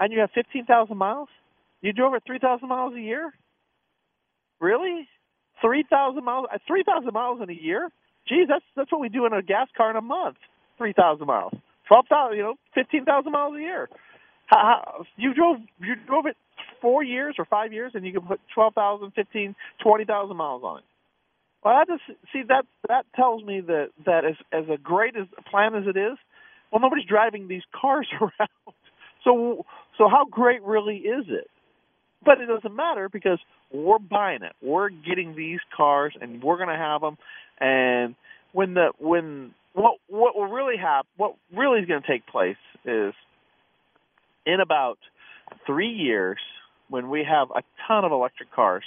and 0.00 0.12
you 0.12 0.20
have 0.20 0.30
15,000 0.34 0.96
miles? 0.96 1.28
You 1.80 1.92
drove 1.92 2.14
it 2.14 2.22
3,000 2.26 2.68
miles 2.68 2.94
a 2.94 3.00
year? 3.00 3.32
Really? 4.60 5.08
3,000 5.60 6.24
miles 6.24 6.46
3,000 6.66 7.12
miles 7.12 7.40
in 7.42 7.50
a 7.50 7.52
year? 7.52 7.90
Geez 8.28 8.46
that's 8.48 8.64
that's 8.76 8.92
what 8.92 9.00
we 9.00 9.08
do 9.08 9.26
in 9.26 9.32
a 9.32 9.42
gas 9.42 9.68
car 9.76 9.90
in 9.90 9.96
a 9.96 10.02
month 10.02 10.36
3,000 10.78 11.26
miles 11.26 11.52
twelve 11.88 12.06
thousand, 12.08 12.36
you 12.36 12.42
know, 12.44 12.54
fifteen 12.74 13.04
thousand 13.04 13.32
miles 13.32 13.56
a 13.56 13.60
year. 13.60 13.88
How, 14.46 15.04
you 15.16 15.34
drove 15.34 15.56
you 15.80 15.94
drove 16.06 16.26
it 16.26 16.36
four 16.80 17.02
years 17.02 17.34
or 17.38 17.46
five 17.46 17.72
years, 17.72 17.92
and 17.94 18.06
you 18.06 18.12
can 18.12 18.22
put 18.22 18.40
twelve 18.54 18.74
thousand, 18.74 19.12
fifteen, 19.14 19.56
twenty 19.82 20.04
thousand 20.04 20.36
miles 20.36 20.62
on 20.62 20.78
it. 20.78 20.84
Well, 21.64 21.74
I 21.74 21.84
just 21.86 22.02
see 22.32 22.42
that 22.48 22.66
that 22.88 23.06
tells 23.16 23.42
me 23.42 23.60
that 23.62 23.88
that 24.06 24.24
as 24.24 24.36
as 24.52 24.68
a 24.72 24.76
great 24.78 25.16
as 25.16 25.26
a 25.36 25.50
plan 25.50 25.74
as 25.74 25.84
it 25.86 25.96
is, 25.96 26.18
well, 26.70 26.80
nobody's 26.80 27.06
driving 27.06 27.48
these 27.48 27.64
cars 27.74 28.06
around. 28.20 28.74
So 29.24 29.64
so 29.96 30.08
how 30.08 30.26
great 30.30 30.62
really 30.62 30.98
is 30.98 31.24
it? 31.28 31.50
But 32.24 32.40
it 32.40 32.46
doesn't 32.46 32.74
matter 32.74 33.08
because 33.08 33.38
we're 33.72 33.98
buying 33.98 34.42
it. 34.42 34.52
We're 34.60 34.88
getting 34.88 35.36
these 35.36 35.60
cars, 35.76 36.14
and 36.20 36.42
we're 36.42 36.56
going 36.56 36.68
to 36.68 36.74
have 36.74 37.00
them. 37.00 37.16
And 37.60 38.16
when 38.52 38.74
the 38.74 38.90
when 38.98 39.54
what 39.78 39.98
what 40.08 40.36
will 40.36 40.46
really 40.46 40.76
happen, 40.76 41.08
what 41.16 41.34
really 41.54 41.80
is 41.80 41.86
going 41.86 42.02
to 42.02 42.08
take 42.08 42.26
place 42.26 42.56
is 42.84 43.14
in 44.46 44.60
about 44.60 44.98
three 45.66 45.90
years 45.90 46.38
when 46.88 47.10
we 47.10 47.24
have 47.24 47.50
a 47.50 47.62
ton 47.86 48.04
of 48.04 48.12
electric 48.12 48.52
cars 48.52 48.84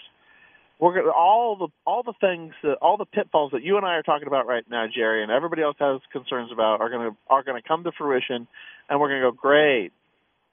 we're 0.81 0.93
going 0.95 1.05
to 1.05 1.11
all 1.11 1.55
the 1.55 1.67
all 1.85 2.01
the 2.01 2.13
things 2.19 2.53
that 2.63 2.73
all 2.81 2.97
the 2.97 3.05
pitfalls 3.05 3.51
that 3.51 3.61
you 3.61 3.77
and 3.77 3.85
I 3.85 3.93
are 3.93 4.01
talking 4.01 4.27
about 4.27 4.47
right 4.47 4.63
now, 4.69 4.87
Jerry, 4.93 5.21
and 5.21 5.31
everybody 5.31 5.61
else 5.61 5.75
has 5.79 6.01
concerns 6.11 6.51
about 6.51 6.81
are 6.81 6.89
going 6.89 7.11
to 7.11 7.17
are 7.29 7.43
going 7.43 7.61
to 7.61 7.65
come 7.65 7.83
to 7.83 7.91
fruition, 7.95 8.47
and 8.89 8.99
we're 8.99 9.09
going 9.09 9.21
to 9.21 9.29
go 9.29 9.31
great. 9.31 9.91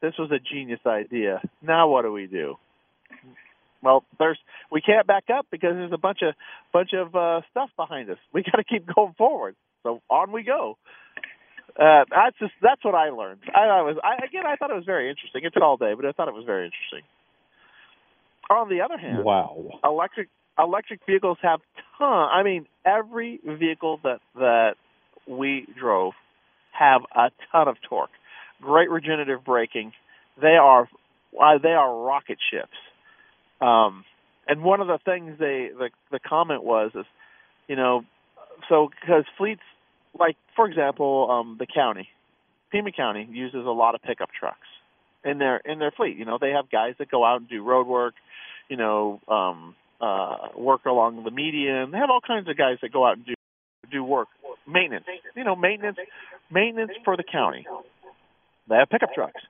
This 0.02 0.12
was 0.18 0.30
a 0.30 0.38
genius 0.38 0.80
idea. 0.86 1.40
Now 1.62 1.88
what 1.88 2.02
do 2.02 2.12
we 2.12 2.26
do? 2.26 2.56
Well, 3.82 4.04
there's 4.18 4.38
we 4.70 4.80
can't 4.80 5.06
back 5.06 5.24
up 5.32 5.46
because 5.50 5.74
there's 5.74 5.92
a 5.92 5.98
bunch 5.98 6.18
of 6.22 6.34
bunch 6.72 6.90
of 6.92 7.14
uh, 7.14 7.42
stuff 7.50 7.70
behind 7.76 8.10
us. 8.10 8.18
We 8.32 8.42
got 8.44 8.58
to 8.58 8.64
keep 8.64 8.86
going 8.92 9.14
forward. 9.16 9.56
So 9.82 10.02
on 10.10 10.32
we 10.32 10.42
go. 10.42 10.76
Uh, 11.78 12.04
that's 12.10 12.36
just 12.40 12.52
that's 12.60 12.84
what 12.84 12.94
I 12.94 13.10
learned. 13.10 13.40
I, 13.54 13.66
I 13.66 13.82
was 13.82 13.96
I, 14.02 14.24
again 14.24 14.44
I 14.46 14.56
thought 14.56 14.70
it 14.70 14.76
was 14.76 14.84
very 14.84 15.08
interesting. 15.10 15.44
It 15.44 15.54
took 15.54 15.62
all 15.62 15.76
day, 15.76 15.94
but 15.94 16.04
I 16.04 16.12
thought 16.12 16.28
it 16.28 16.34
was 16.34 16.44
very 16.44 16.64
interesting. 16.64 17.02
On 18.50 18.68
the 18.68 18.80
other 18.80 18.98
hand, 18.98 19.24
wow, 19.24 19.78
electric 19.84 20.28
electric 20.58 21.00
vehicles 21.06 21.38
have 21.42 21.60
ton. 21.98 22.28
I 22.32 22.42
mean, 22.42 22.66
every 22.84 23.40
vehicle 23.44 24.00
that 24.02 24.20
that 24.34 24.74
we 25.28 25.66
drove 25.78 26.14
have 26.72 27.02
a 27.14 27.30
ton 27.52 27.68
of 27.68 27.76
torque. 27.88 28.10
Great 28.60 28.90
regenerative 28.90 29.44
braking. 29.44 29.92
They 30.40 30.56
are 30.60 30.88
uh, 31.40 31.58
they 31.62 31.70
are 31.70 32.04
rocket 32.04 32.38
ships. 32.50 32.74
Um, 33.60 34.04
and 34.46 34.62
one 34.62 34.80
of 34.80 34.86
the 34.86 34.98
things 35.04 35.38
they 35.38 35.70
the 35.76 35.90
the 36.10 36.20
comment 36.20 36.64
was 36.64 36.92
is, 36.94 37.06
you 37.66 37.76
know, 37.76 38.04
so 38.68 38.88
because 39.00 39.24
fleets 39.36 39.62
like 40.18 40.36
for 40.56 40.66
example 40.66 41.28
um, 41.30 41.56
the 41.58 41.66
county, 41.66 42.08
Pima 42.70 42.92
County 42.92 43.28
uses 43.30 43.66
a 43.66 43.70
lot 43.70 43.94
of 43.94 44.02
pickup 44.02 44.30
trucks 44.38 44.66
in 45.24 45.38
their 45.38 45.58
in 45.58 45.78
their 45.78 45.90
fleet. 45.90 46.16
You 46.16 46.24
know, 46.24 46.38
they 46.40 46.50
have 46.50 46.70
guys 46.70 46.94
that 46.98 47.10
go 47.10 47.24
out 47.24 47.40
and 47.40 47.48
do 47.48 47.62
road 47.62 47.86
work 47.86 48.14
you 48.68 48.76
know, 48.76 49.20
um, 49.28 49.74
uh, 50.00 50.48
work 50.56 50.84
along 50.86 51.24
the 51.24 51.30
median. 51.30 51.90
They 51.90 51.98
have 51.98 52.10
all 52.10 52.20
kinds 52.20 52.48
of 52.48 52.56
guys 52.56 52.76
that 52.82 52.92
go 52.92 53.06
out 53.06 53.16
and 53.16 53.26
do 53.26 53.34
do 53.90 54.04
work, 54.04 54.28
maintenance. 54.66 55.06
You 55.34 55.44
know, 55.44 55.56
maintenance, 55.56 55.96
maintenance 56.50 56.92
for 57.04 57.16
the 57.16 57.24
county. 57.24 57.66
They 58.68 58.76
have 58.76 58.90
pickup 58.90 59.14
trucks. 59.14 59.40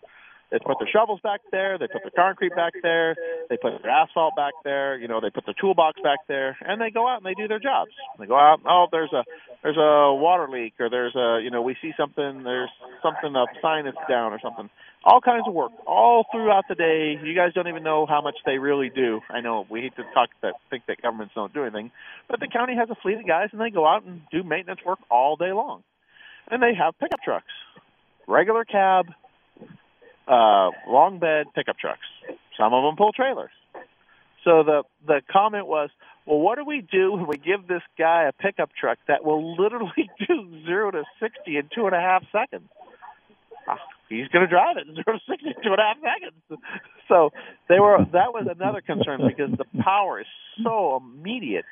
They 0.51 0.59
put 0.59 0.79
their 0.79 0.89
shovels 0.91 1.21
back 1.23 1.41
there. 1.53 1.77
They 1.77 1.89
put 1.89 2.03
their 2.03 2.17
concrete 2.17 2.55
back 2.57 2.73
there. 2.83 3.15
They 3.51 3.59
put 3.59 3.83
their 3.83 3.91
asphalt 3.91 4.35
back 4.35 4.55
there. 4.65 4.97
You 4.99 5.07
know, 5.07 5.21
they 5.21 5.29
put 5.29 5.45
their 5.45 5.55
toolbox 5.61 6.01
back 6.03 6.21
there, 6.27 6.57
and 6.63 6.81
they 6.81 6.91
go 6.91 7.07
out 7.07 7.19
and 7.19 7.27
they 7.27 7.35
do 7.35 7.49
their 7.49 7.59
jobs. 7.59 7.91
They 8.19 8.25
go 8.27 8.37
out. 8.37 8.61
Oh, 8.65 8.87
there's 8.91 9.13
a 9.13 9.25
there's 9.63 9.77
a 9.77 10.15
water 10.15 10.49
leak, 10.49 10.75
or 10.81 10.89
there's 10.89 11.15
a 11.15 11.41
you 11.43 11.51
know 11.51 11.61
we 11.61 11.77
see 11.83 11.93
something. 11.99 12.45
There's 12.45 12.71
something 13.03 13.37
a 13.37 13.45
sign 13.61 13.85
that's 13.85 13.97
down 14.09 14.33
or 14.33 14.41
something. 14.43 14.71
All 15.05 15.21
kinds 15.21 15.45
of 15.47 15.53
work 15.53 15.73
all 15.87 16.25
throughout 16.33 16.65
the 16.69 16.75
day. 16.75 17.19
You 17.23 17.35
guys 17.35 17.53
don't 17.55 17.69
even 17.69 17.83
know 17.83 18.07
how 18.07 18.23
much 18.23 18.37
they 18.47 18.59
really 18.59 18.89
do. 18.89 19.21
I 19.29 19.41
know 19.43 19.67
we 19.71 19.83
hate 19.83 19.97
to 19.97 20.03
talk 20.15 20.31
that 20.41 20.55
think 20.71 20.85
that 20.89 21.03
governments 21.03 21.35
don't 21.35 21.53
do 21.53 21.63
anything, 21.63 21.91
but 22.29 22.41
the 22.41 22.49
county 22.49 22.75
has 22.75 22.89
a 22.89 22.97
fleet 23.03 23.19
of 23.19 23.27
guys, 23.27 23.51
and 23.53 23.61
they 23.61 23.71
go 23.71 23.87
out 23.87 24.05
and 24.05 24.23
do 24.33 24.43
maintenance 24.43 24.81
work 24.85 24.99
all 25.11 25.37
day 25.37 25.53
long. 25.53 25.83
And 26.51 26.63
they 26.63 26.73
have 26.75 26.99
pickup 26.99 27.21
trucks, 27.23 27.53
regular 28.27 28.65
cab 28.65 29.09
uh, 30.29 30.71
long 30.87 31.19
bed 31.19 31.47
pickup 31.55 31.79
trucks. 31.79 32.07
Some 32.59 32.75
of 32.75 32.83
them 32.85 32.97
pull 32.97 33.13
trailers. 33.13 33.51
So 34.45 34.63
the 34.63 34.83
the 35.07 35.21
comment 35.31 35.67
was, 35.67 35.91
well, 36.27 36.39
what 36.39 36.57
do 36.57 36.65
we 36.65 36.81
do 36.81 37.13
when 37.13 37.27
we 37.27 37.37
give 37.37 37.67
this 37.67 37.83
guy 37.99 38.25
a 38.25 38.33
pickup 38.33 38.71
truck 38.79 38.99
that 39.09 39.25
will 39.25 39.57
literally 39.61 40.11
do 40.29 40.65
zero 40.65 40.91
to 40.91 41.05
sixty 41.21 41.57
in 41.57 41.69
two 41.75 41.87
and 41.87 41.95
a 41.95 42.01
half 42.01 42.23
seconds? 42.33 42.69
Ah, 43.69 43.79
he's 44.09 44.29
going 44.29 44.47
to 44.47 44.51
drive 44.51 44.77
it 44.77 44.87
zero 44.87 45.19
to 45.19 45.25
sixty 45.29 45.49
in 45.49 45.63
two 45.63 45.73
and 45.73 45.81
a 45.81 45.83
half 45.83 45.97
seconds. 45.97 46.63
So 47.09 47.31
they 47.69 47.81
were 47.81 47.99
that 48.13 48.33
was 48.33 48.47
another 48.51 48.81
concern 48.81 49.21
because 49.27 49.51
the 49.57 49.83
power 49.83 50.21
is 50.21 50.27
so 50.63 50.97
immediate 50.97 51.65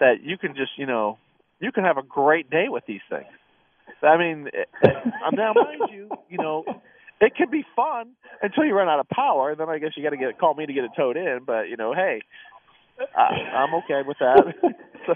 that 0.00 0.22
you 0.22 0.38
can 0.38 0.54
just 0.54 0.72
you 0.76 0.86
know 0.86 1.18
you 1.60 1.72
can 1.72 1.84
have 1.84 1.98
a 1.98 2.02
great 2.02 2.50
day 2.50 2.66
with 2.68 2.84
these 2.86 3.04
things. 3.08 3.26
I 4.02 4.16
mean, 4.18 4.48
now 5.32 5.52
mind 5.54 5.90
you, 5.92 6.10
you 6.28 6.38
know 6.38 6.64
it 7.20 7.34
can 7.36 7.50
be 7.50 7.64
fun 7.76 8.12
until 8.42 8.64
you 8.64 8.74
run 8.74 8.88
out 8.88 9.00
of 9.00 9.08
power, 9.08 9.50
and 9.50 9.60
then 9.60 9.68
I 9.68 9.78
guess 9.78 9.90
you 9.96 10.02
got 10.02 10.10
to 10.10 10.16
get 10.16 10.38
call 10.38 10.54
me 10.54 10.66
to 10.66 10.72
get 10.72 10.84
it 10.84 10.90
towed 10.96 11.16
in. 11.16 11.40
But 11.46 11.68
you 11.68 11.76
know, 11.76 11.94
hey, 11.94 12.22
I, 13.16 13.56
I'm 13.56 13.74
okay 13.82 14.02
with 14.06 14.18
that. 14.18 14.54
so, 15.06 15.14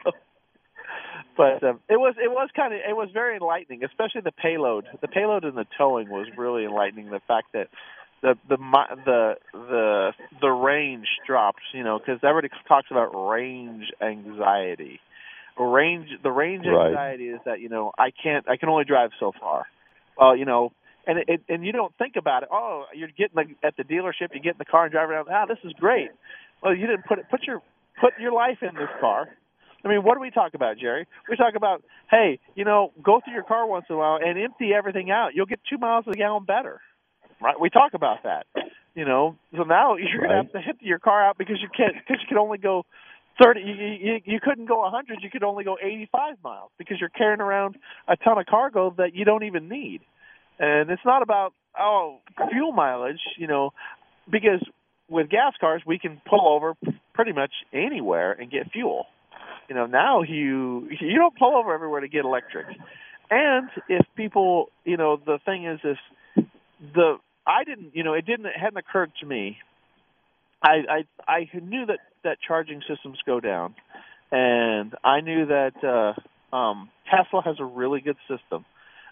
but 1.37 1.63
um, 1.63 1.81
it 1.89 1.97
was 1.97 2.15
it 2.23 2.31
was 2.31 2.49
kind 2.55 2.75
of 2.75 2.81
it 2.89 2.97
was 2.97 3.09
very 3.13 3.37
enlightening, 3.37 3.85
especially 3.85 4.23
the 4.23 4.33
payload. 4.33 4.87
The 5.01 5.09
payload 5.09 5.45
and 5.45 5.57
the 5.57 5.67
towing 5.77 6.09
was 6.09 6.27
really 6.37 6.65
enlightening. 6.65 7.11
The 7.11 7.21
fact 7.27 7.49
that 7.53 7.69
the 8.23 8.35
the 8.49 8.57
the 9.05 9.35
the 9.53 10.13
the 10.41 10.49
range 10.49 11.07
drops, 11.27 11.63
you 11.73 11.85
know, 11.85 11.99
because 11.99 12.21
everybody 12.23 12.49
talks 12.67 12.89
about 12.91 13.11
range 13.31 13.85
anxiety. 14.01 15.01
Range 15.59 16.09
the 16.23 16.31
range 16.31 16.67
anxiety 16.67 17.31
right. 17.31 17.35
is 17.35 17.41
that 17.45 17.61
you 17.61 17.69
know 17.69 17.93
I 17.99 18.11
can't 18.11 18.49
I 18.49 18.57
can 18.57 18.69
only 18.69 18.85
drive 18.85 19.11
so 19.19 19.33
far. 19.39 19.67
Well, 20.17 20.37
you 20.37 20.45
know, 20.45 20.73
and 21.09 21.19
it, 21.27 21.43
and 21.49 21.67
you 21.67 21.73
don't 21.73 21.95
think 21.99 22.17
about 22.17 22.45
it. 22.45 22.51
Oh, 22.53 22.85
you're 22.95 23.09
getting 23.09 23.35
the, 23.63 23.67
at 23.67 23.77
the 23.77 23.85
dealership, 23.85 24.35
you 24.35 24.41
get 24.41 24.53
in 24.55 24.59
the 24.59 24.67
car 24.67 24.85
and 24.85 24.93
drive 24.93 25.11
around. 25.11 25.29
Ah, 25.33 25.47
this 25.47 25.59
is 25.65 25.73
great. 25.81 26.11
Well, 26.63 26.75
you 26.77 26.87
didn't 26.87 27.07
put 27.07 27.19
it. 27.19 27.27
Put 27.31 27.45
your 27.45 27.63
put 28.01 28.13
your 28.21 28.33
life 28.33 28.59
in 28.63 28.75
this 28.77 28.91
car. 29.01 29.29
I 29.85 29.89
mean, 29.89 30.03
what 30.05 30.15
do 30.15 30.21
we 30.21 30.31
talk 30.31 30.55
about, 30.55 30.79
Jerry? 30.79 31.07
We 31.31 31.37
talk 31.37 31.55
about, 31.57 31.83
hey, 32.11 32.41
you 32.57 32.65
know, 32.65 32.93
go 33.03 33.21
through 33.25 33.35
your 33.35 33.45
car 33.45 33.67
once 33.67 33.87
in 33.89 33.95
a 33.95 33.99
while 33.99 34.19
and 34.23 34.39
empty 34.39 34.73
everything 34.75 35.11
out. 35.11 35.35
You'll 35.35 35.47
get 35.47 35.61
two 35.71 35.79
miles 35.79 36.05
a 36.09 36.13
gallon 36.13 36.45
better, 36.45 36.81
right? 37.41 37.59
We 37.59 37.71
talk 37.71 37.95
about 37.95 38.25
that. 38.25 38.47
You 38.95 39.05
know, 39.07 39.37
so 39.57 39.63
now 39.63 39.97
you're 39.99 40.21
gonna 40.23 40.43
have 40.43 40.53
to 40.53 40.59
empty 40.59 40.87
your 40.87 40.99
car 41.01 41.25
out 41.27 41.39
because 41.39 41.59
you 41.63 41.69
can't 41.75 41.95
because 41.95 42.21
you 42.23 42.29
can 42.29 42.39
only 42.39 42.59
go 42.59 42.85
thirty. 43.43 43.61
You, 43.63 43.75
you 43.75 44.21
you 44.25 44.41
couldn't 44.43 44.67
go 44.67 44.85
a 44.85 44.91
hundred. 44.91 45.21
You 45.23 45.31
could 45.31 45.45
only 45.45 45.65
go 45.65 45.79
eighty-five 45.83 46.37
miles 46.45 46.71
because 46.79 46.99
you're 47.01 47.09
carrying 47.11 47.41
around 47.41 47.77
a 48.09 48.17
ton 48.17 48.39
of 48.39 48.47
cargo 48.47 48.95
that 48.99 49.15
you 49.15 49.25
don't 49.25 49.45
even 49.45 49.69
need. 49.69 50.01
And 50.59 50.91
it's 50.91 51.05
not 51.05 51.23
about 51.23 51.53
oh 51.79 52.19
fuel 52.51 52.73
mileage, 52.73 53.21
you 53.37 53.47
know, 53.47 53.73
because 54.31 54.65
with 55.09 55.31
gas 55.31 55.55
cars 55.61 55.83
we 55.87 55.99
can 55.99 56.21
pull 56.29 56.49
over 56.49 56.75
pretty 57.15 57.33
much 57.33 57.53
anywhere 57.73 58.33
and 58.33 58.51
get 58.51 58.71
fuel. 58.73 59.07
You 59.69 59.75
know, 59.75 59.87
now 59.87 60.23
you 60.23 60.89
you 61.01 61.17
don't 61.17 61.37
pull 61.37 61.57
over 61.57 61.75
everywhere 61.75 62.01
to 62.01 62.09
get 62.09 62.25
electric. 62.25 62.67
And 63.31 63.69
if 63.89 64.07
people, 64.17 64.71
you 64.85 64.97
know, 64.97 65.17
the 65.25 65.39
thing 65.45 65.67
is 65.67 65.81
this 65.83 66.45
the 66.95 67.17
I 67.47 67.65
didn't, 67.65 67.95
you 67.95 68.05
know, 68.05 68.15
it 68.15 68.27
didn't 68.27 68.47
it 68.47 68.57
hadn't 68.59 68.79
occurred 68.79 69.13
to 69.21 69.27
me. 69.27 69.59
I 70.63 71.05
I 71.29 71.31
I 71.31 71.51
knew 71.61 71.87
that 71.87 71.99
that 72.25 72.39
charging 72.47 72.83
systems 72.89 73.19
go 73.25 73.41
down 73.41 73.75
and 74.33 74.95
I 75.05 75.21
knew 75.21 75.47
that 75.47 75.73
uh 75.85 76.57
um 76.57 76.91
Tesla 77.11 77.43
has 77.43 77.57
a 77.61 77.65
really 77.65 78.01
good 78.01 78.17
system. 78.29 78.65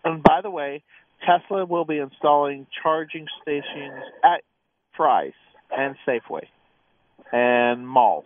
And 0.05 0.23
by 0.23 0.41
the 0.43 0.51
way, 0.51 0.83
Tesla 1.25 1.65
will 1.65 1.85
be 1.85 1.99
installing 1.99 2.67
charging 2.83 3.27
stations 3.43 4.03
at 4.25 4.43
Fry's 4.97 5.33
and 5.71 5.97
Safeway 6.07 6.47
and 7.33 7.87
malls. 7.87 8.25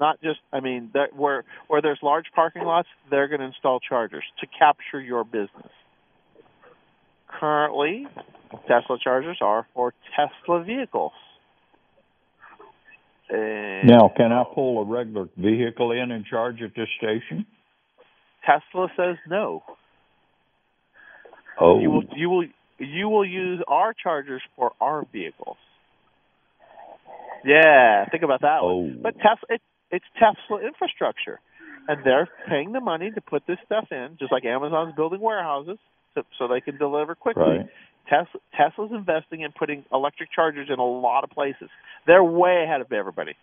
Not 0.00 0.20
just, 0.22 0.40
I 0.52 0.60
mean, 0.60 0.90
where 1.14 1.44
where 1.68 1.80
there's 1.80 2.00
large 2.02 2.26
parking 2.34 2.64
lots, 2.64 2.88
they're 3.10 3.28
going 3.28 3.40
to 3.40 3.46
install 3.46 3.80
chargers 3.80 4.24
to 4.40 4.46
capture 4.46 5.00
your 5.00 5.24
business. 5.24 5.70
Currently, 7.28 8.06
Tesla 8.68 8.98
chargers 9.02 9.38
are 9.40 9.66
for 9.74 9.94
Tesla 10.16 10.64
vehicles. 10.64 11.12
And 13.30 13.88
now, 13.88 14.12
can 14.16 14.32
I 14.32 14.44
pull 14.54 14.82
a 14.82 14.84
regular 14.84 15.28
vehicle 15.36 15.92
in 15.92 16.10
and 16.10 16.24
charge 16.26 16.60
at 16.60 16.74
this 16.76 16.88
station? 16.98 17.46
Tesla 18.44 18.88
says 18.96 19.16
no. 19.28 19.62
Oh. 21.60 21.80
You 21.80 21.90
will 21.90 22.04
you 22.16 22.30
will 22.30 22.44
you 22.78 23.08
will 23.08 23.24
use 23.24 23.62
our 23.68 23.94
chargers 23.94 24.42
for 24.56 24.72
our 24.80 25.04
vehicles. 25.12 25.56
Yeah, 27.44 28.06
think 28.10 28.22
about 28.22 28.40
that 28.40 28.60
oh. 28.62 28.76
one. 28.76 29.00
But 29.02 29.14
Tesla, 29.16 29.48
it, 29.50 29.60
it's 29.90 30.04
Tesla 30.14 30.64
infrastructure, 30.66 31.40
and 31.88 32.00
they're 32.04 32.28
paying 32.48 32.72
the 32.72 32.80
money 32.80 33.10
to 33.10 33.20
put 33.20 33.46
this 33.46 33.58
stuff 33.66 33.88
in, 33.90 34.16
just 34.18 34.32
like 34.32 34.44
Amazon's 34.44 34.94
building 34.96 35.20
warehouses. 35.20 35.78
so, 36.14 36.22
so 36.38 36.48
they 36.48 36.60
can 36.60 36.78
deliver 36.78 37.14
quickly. 37.14 37.42
Right. 37.42 37.66
Tesla, 38.08 38.40
Tesla's 38.56 38.90
investing 38.92 39.42
in 39.42 39.52
putting 39.52 39.84
electric 39.92 40.30
chargers 40.32 40.68
in 40.72 40.78
a 40.78 40.84
lot 40.84 41.24
of 41.24 41.30
places. 41.30 41.68
They're 42.06 42.24
way 42.24 42.64
ahead 42.64 42.80
of 42.80 42.92
everybody. 42.92 43.34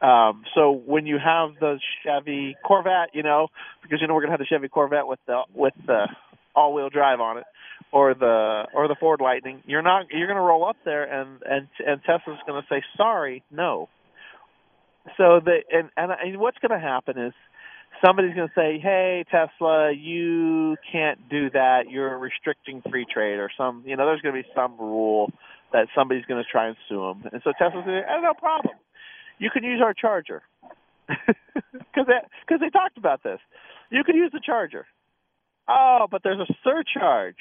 Um, 0.00 0.44
so 0.54 0.72
when 0.72 1.06
you 1.06 1.16
have 1.16 1.58
the 1.58 1.78
Chevy 2.04 2.56
Corvette, 2.64 3.10
you 3.14 3.22
know, 3.22 3.48
because 3.82 4.00
you 4.00 4.06
know 4.06 4.14
we're 4.14 4.20
gonna 4.20 4.32
have 4.32 4.40
the 4.40 4.46
Chevy 4.46 4.68
Corvette 4.68 5.06
with 5.06 5.20
the 5.26 5.42
with 5.54 5.72
the 5.86 6.06
all-wheel 6.56 6.90
drive 6.90 7.20
on 7.20 7.38
it, 7.38 7.44
or 7.92 8.14
the 8.14 8.64
or 8.74 8.88
the 8.88 8.96
Ford 8.98 9.20
Lightning, 9.20 9.62
you're 9.66 9.82
not 9.82 10.06
you're 10.10 10.26
gonna 10.26 10.40
roll 10.40 10.66
up 10.66 10.76
there 10.84 11.04
and 11.04 11.42
and 11.42 11.68
and 11.86 12.00
Tesla's 12.04 12.38
gonna 12.46 12.66
say 12.68 12.82
sorry, 12.96 13.42
no. 13.50 13.88
So 15.16 15.40
the 15.44 15.58
and 15.70 15.90
and, 15.96 16.10
and 16.10 16.38
what's 16.38 16.58
gonna 16.58 16.80
happen 16.80 17.18
is 17.18 17.32
somebody's 18.04 18.34
going 18.34 18.48
to 18.48 18.54
say, 18.54 18.78
"Hey, 18.78 19.24
Tesla, 19.30 19.92
you 19.92 20.76
can't 20.90 21.28
do 21.28 21.50
that. 21.50 21.90
You're 21.90 22.18
restricting 22.18 22.82
free 22.90 23.06
trade," 23.10 23.38
or 23.38 23.50
some, 23.56 23.82
you 23.86 23.96
know, 23.96 24.06
there's 24.06 24.20
going 24.20 24.34
to 24.34 24.42
be 24.42 24.48
some 24.54 24.76
rule 24.78 25.30
that 25.72 25.88
somebody's 25.94 26.24
going 26.26 26.42
to 26.42 26.50
try 26.50 26.68
and 26.68 26.76
sue 26.88 27.00
them. 27.00 27.30
And 27.32 27.42
so 27.42 27.52
Tesla's 27.58 27.84
going 27.84 28.02
to 28.02 28.08
oh, 28.08 28.20
"No 28.20 28.34
problem. 28.34 28.74
You 29.38 29.50
can 29.50 29.64
use 29.64 29.80
our 29.82 29.94
charger." 29.94 30.42
They, 31.96 32.20
cause 32.46 32.60
they 32.60 32.68
talked 32.68 32.98
about 32.98 33.22
this. 33.22 33.40
You 33.90 34.04
can 34.04 34.16
use 34.16 34.30
the 34.30 34.40
charger. 34.44 34.86
Oh, 35.68 36.06
but 36.10 36.22
there's 36.22 36.40
a 36.40 36.52
surcharge. 36.62 37.36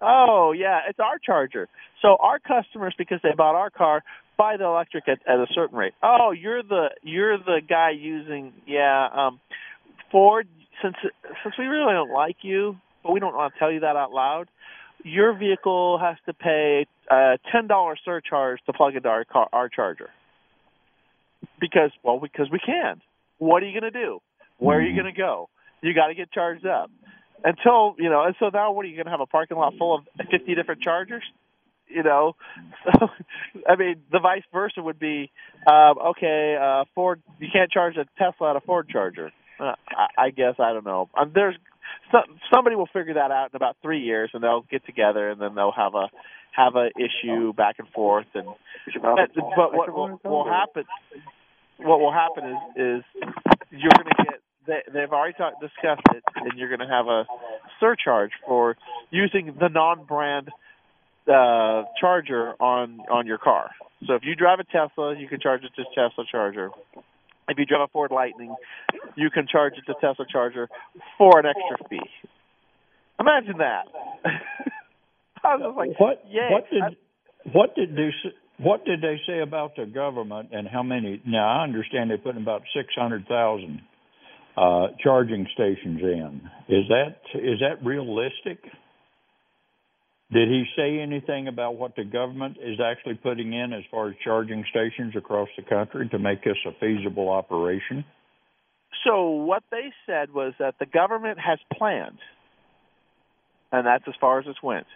Oh, 0.00 0.52
yeah, 0.56 0.80
it's 0.88 0.98
our 0.98 1.18
charger. 1.18 1.68
So 2.02 2.16
our 2.20 2.38
customers, 2.38 2.94
because 2.98 3.20
they 3.22 3.30
bought 3.36 3.54
our 3.54 3.70
car, 3.70 4.02
buy 4.36 4.56
the 4.56 4.64
electric 4.64 5.08
at, 5.08 5.18
at 5.26 5.38
a 5.38 5.46
certain 5.54 5.76
rate. 5.76 5.94
Oh, 6.02 6.32
you're 6.32 6.62
the 6.62 6.90
you're 7.02 7.38
the 7.38 7.60
guy 7.66 7.90
using 7.90 8.52
yeah. 8.66 9.08
Um, 9.12 9.40
Ford, 10.12 10.46
since 10.82 10.96
since 11.42 11.54
we 11.58 11.64
really 11.64 11.92
don't 11.92 12.12
like 12.12 12.36
you, 12.42 12.76
but 13.02 13.12
we 13.12 13.20
don't 13.20 13.34
want 13.34 13.54
to 13.54 13.58
tell 13.58 13.72
you 13.72 13.80
that 13.80 13.96
out 13.96 14.12
loud. 14.12 14.48
Your 15.02 15.36
vehicle 15.36 15.98
has 15.98 16.16
to 16.26 16.34
pay 16.34 16.86
a 17.10 17.38
ten 17.52 17.66
dollar 17.66 17.96
surcharge 18.04 18.60
to 18.66 18.72
plug 18.72 18.94
into 18.96 19.08
our 19.08 19.24
car, 19.24 19.48
our 19.52 19.68
charger. 19.68 20.10
Because 21.60 21.90
well, 22.02 22.20
because 22.20 22.48
we 22.50 22.58
can. 22.58 23.00
What 23.38 23.62
are 23.62 23.66
you 23.66 23.78
going 23.78 23.92
to 23.92 23.98
do? 23.98 24.20
Where 24.58 24.78
are 24.78 24.82
you 24.82 24.94
going 24.94 25.12
to 25.12 25.18
go? 25.18 25.48
You 25.82 25.94
got 25.94 26.06
to 26.08 26.14
get 26.14 26.32
charged 26.32 26.66
up. 26.66 26.90
Until 27.44 27.94
you 27.98 28.10
know, 28.10 28.24
and 28.24 28.34
so 28.38 28.50
now 28.52 28.72
what 28.72 28.84
are 28.84 28.88
you 28.88 28.96
going 28.96 29.06
to 29.06 29.10
have 29.10 29.20
a 29.20 29.26
parking 29.26 29.56
lot 29.56 29.74
full 29.78 29.94
of 29.96 30.28
fifty 30.30 30.54
different 30.54 30.82
chargers? 30.82 31.22
you 31.88 32.02
know? 32.02 32.36
So 32.98 33.08
i 33.68 33.74
mean 33.74 34.02
the 34.12 34.20
vice 34.20 34.44
versa 34.52 34.80
would 34.80 34.98
be 34.98 35.30
um 35.66 35.98
okay 36.10 36.56
uh 36.60 36.84
ford 36.94 37.20
you 37.40 37.48
can't 37.52 37.70
charge 37.70 37.96
a 37.96 38.04
tesla 38.16 38.50
at 38.50 38.56
a 38.56 38.60
ford 38.60 38.88
charger. 38.88 39.32
Uh, 39.58 39.74
I, 39.88 40.26
I 40.26 40.30
guess 40.30 40.54
i 40.60 40.72
don't 40.72 40.84
know. 40.84 41.08
Um, 41.18 41.32
there's 41.34 41.56
so, 42.12 42.18
somebody 42.52 42.76
will 42.76 42.88
figure 42.92 43.14
that 43.14 43.30
out 43.32 43.50
in 43.52 43.56
about 43.56 43.76
three 43.82 44.00
years 44.00 44.30
and 44.34 44.42
they'll 44.42 44.64
get 44.70 44.86
together 44.86 45.30
and 45.30 45.40
then 45.40 45.54
they'll 45.56 45.72
have 45.72 45.94
a 45.94 46.08
have 46.52 46.76
a 46.76 46.90
issue 46.96 47.52
back 47.52 47.76
and 47.78 47.88
forth 47.88 48.26
and 48.34 48.46
but, 49.02 49.30
but 49.34 49.74
what 49.74 49.92
will, 49.92 50.20
will 50.24 50.44
happen 50.48 50.84
what 51.78 51.98
will 51.98 52.12
happen 52.12 52.44
is 52.44 52.56
is 52.76 53.04
you're 53.70 53.90
going 53.90 54.14
to 54.16 54.24
get 54.24 54.40
they, 54.66 54.80
they've 54.92 55.12
already 55.12 55.34
talk, 55.34 55.60
discussed 55.60 56.06
it, 56.14 56.22
and 56.34 56.58
you're 56.58 56.68
going 56.68 56.86
to 56.86 56.92
have 56.92 57.06
a 57.06 57.24
surcharge 57.80 58.30
for 58.46 58.76
using 59.10 59.56
the 59.58 59.68
non-brand 59.68 60.48
uh, 61.28 61.84
charger 62.00 62.54
on 62.60 63.00
on 63.10 63.26
your 63.26 63.38
car. 63.38 63.70
So 64.06 64.14
if 64.14 64.22
you 64.24 64.34
drive 64.34 64.60
a 64.60 64.64
Tesla, 64.64 65.16
you 65.18 65.28
can 65.28 65.40
charge 65.40 65.62
it 65.64 65.72
to 65.76 65.84
Tesla 65.94 66.24
charger. 66.30 66.70
If 67.48 67.58
you 67.58 67.64
drive 67.64 67.88
a 67.88 67.88
Ford 67.92 68.10
Lightning, 68.10 68.54
you 69.16 69.30
can 69.30 69.46
charge 69.50 69.74
it 69.76 69.90
to 69.90 69.94
Tesla 70.00 70.26
charger 70.30 70.68
for 71.18 71.38
an 71.38 71.46
extra 71.46 71.88
fee. 71.88 72.00
Imagine 73.18 73.58
that. 73.58 73.86
I 75.44 75.56
was 75.56 75.74
like, 75.76 75.98
what? 75.98 76.24
Yay. 76.28 76.48
What 76.50 76.70
did 76.70 76.82
I, 76.82 76.88
what 77.52 77.74
did 77.74 77.96
they 77.96 78.10
what 78.58 78.84
did 78.84 79.00
they 79.00 79.20
say 79.26 79.40
about 79.40 79.76
the 79.76 79.86
government 79.86 80.50
and 80.52 80.66
how 80.66 80.82
many? 80.82 81.22
Now 81.26 81.60
I 81.60 81.64
understand 81.64 82.10
they 82.10 82.16
put 82.16 82.36
in 82.36 82.42
about 82.42 82.62
six 82.74 82.88
hundred 82.94 83.26
thousand 83.26 83.80
uh, 84.56 84.88
charging 85.02 85.46
stations 85.54 86.00
in. 86.02 86.40
Is 86.68 86.84
that 86.88 87.16
is 87.34 87.60
that 87.60 87.84
realistic? 87.84 88.58
Did 90.32 90.48
he 90.48 90.64
say 90.76 90.98
anything 90.98 91.46
about 91.46 91.76
what 91.76 91.94
the 91.94 92.04
government 92.04 92.56
is 92.60 92.80
actually 92.84 93.14
putting 93.14 93.52
in 93.52 93.72
as 93.72 93.84
far 93.90 94.08
as 94.08 94.14
charging 94.24 94.64
stations 94.70 95.14
across 95.16 95.48
the 95.56 95.62
country 95.62 96.08
to 96.08 96.18
make 96.18 96.42
this 96.42 96.56
a 96.66 96.72
feasible 96.80 97.28
operation? 97.28 98.04
So 99.04 99.30
what 99.30 99.62
they 99.70 99.92
said 100.04 100.32
was 100.34 100.54
that 100.58 100.74
the 100.80 100.86
government 100.86 101.38
has 101.38 101.58
planned, 101.72 102.18
and 103.70 103.86
that's 103.86 104.04
as 104.08 104.14
far 104.20 104.40
as 104.40 104.46
it 104.46 104.56
went. 104.62 104.86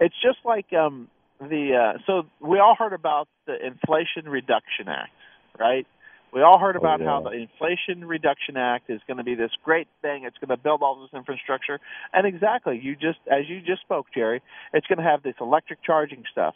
It's 0.00 0.14
just 0.22 0.38
like 0.44 0.70
um, 0.74 1.08
the 1.40 1.94
uh, 1.94 1.98
so 2.06 2.24
we 2.40 2.58
all 2.58 2.74
heard 2.78 2.92
about 2.92 3.28
the 3.46 3.54
Inflation 3.54 4.30
Reduction 4.30 4.88
Act, 4.88 5.12
right? 5.58 5.86
We 6.32 6.40
all 6.40 6.58
heard 6.58 6.76
about 6.76 7.00
oh, 7.00 7.04
yeah. 7.04 7.10
how 7.10 7.20
the 7.22 7.30
Inflation 7.32 8.06
Reduction 8.06 8.56
Act 8.56 8.88
is 8.88 9.00
going 9.06 9.18
to 9.18 9.24
be 9.24 9.34
this 9.34 9.50
great 9.62 9.86
thing. 10.00 10.24
It's 10.24 10.36
going 10.38 10.56
to 10.56 10.62
build 10.62 10.82
all 10.82 11.02
this 11.02 11.16
infrastructure, 11.16 11.78
and 12.12 12.26
exactly, 12.26 12.80
you 12.82 12.94
just 12.94 13.18
as 13.30 13.48
you 13.48 13.60
just 13.60 13.82
spoke, 13.82 14.06
Jerry, 14.14 14.40
it's 14.72 14.86
going 14.86 14.98
to 14.98 15.04
have 15.04 15.22
this 15.22 15.34
electric 15.40 15.84
charging 15.84 16.24
stuff. 16.32 16.54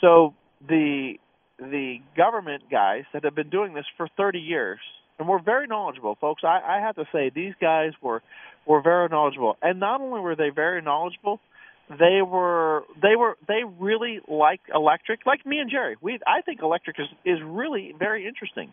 So 0.00 0.34
the 0.66 1.14
the 1.58 1.98
government 2.16 2.64
guys 2.70 3.04
that 3.12 3.24
have 3.24 3.34
been 3.34 3.48
doing 3.48 3.74
this 3.74 3.86
for 3.96 4.08
30 4.16 4.40
years, 4.40 4.78
and 5.18 5.28
we're 5.28 5.42
very 5.42 5.66
knowledgeable, 5.66 6.16
folks. 6.20 6.42
I, 6.44 6.60
I 6.66 6.80
have 6.80 6.96
to 6.96 7.04
say 7.12 7.30
these 7.34 7.54
guys 7.60 7.92
were 8.02 8.22
were 8.66 8.82
very 8.82 9.08
knowledgeable, 9.08 9.56
and 9.62 9.78
not 9.78 10.00
only 10.00 10.20
were 10.20 10.34
they 10.34 10.50
very 10.50 10.82
knowledgeable, 10.82 11.40
they 11.88 12.20
were 12.22 12.82
they 13.00 13.14
were 13.16 13.36
they 13.46 13.62
really 13.78 14.18
like 14.26 14.60
electric, 14.74 15.24
like 15.24 15.46
me 15.46 15.58
and 15.58 15.70
Jerry. 15.70 15.96
We 16.00 16.18
I 16.26 16.42
think 16.42 16.60
electric 16.60 16.98
is 16.98 17.06
is 17.24 17.38
really 17.44 17.94
very 17.96 18.26
interesting. 18.26 18.72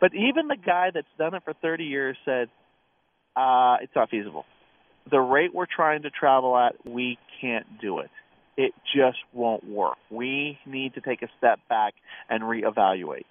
But 0.00 0.14
even 0.14 0.48
the 0.48 0.56
guy 0.56 0.90
that's 0.94 1.06
done 1.18 1.34
it 1.34 1.42
for 1.44 1.54
30 1.54 1.84
years 1.84 2.16
said, 2.24 2.48
uh, 3.36 3.76
it's 3.82 3.92
not 3.94 4.10
feasible. 4.10 4.44
The 5.10 5.18
rate 5.18 5.54
we're 5.54 5.66
trying 5.66 6.02
to 6.02 6.10
travel 6.10 6.56
at, 6.56 6.74
we 6.86 7.18
can't 7.40 7.66
do 7.80 8.00
it. 8.00 8.10
It 8.56 8.72
just 8.94 9.18
won't 9.32 9.64
work. 9.64 9.96
We 10.10 10.58
need 10.66 10.94
to 10.94 11.00
take 11.00 11.22
a 11.22 11.28
step 11.38 11.60
back 11.68 11.94
and 12.28 12.42
reevaluate. 12.42 13.24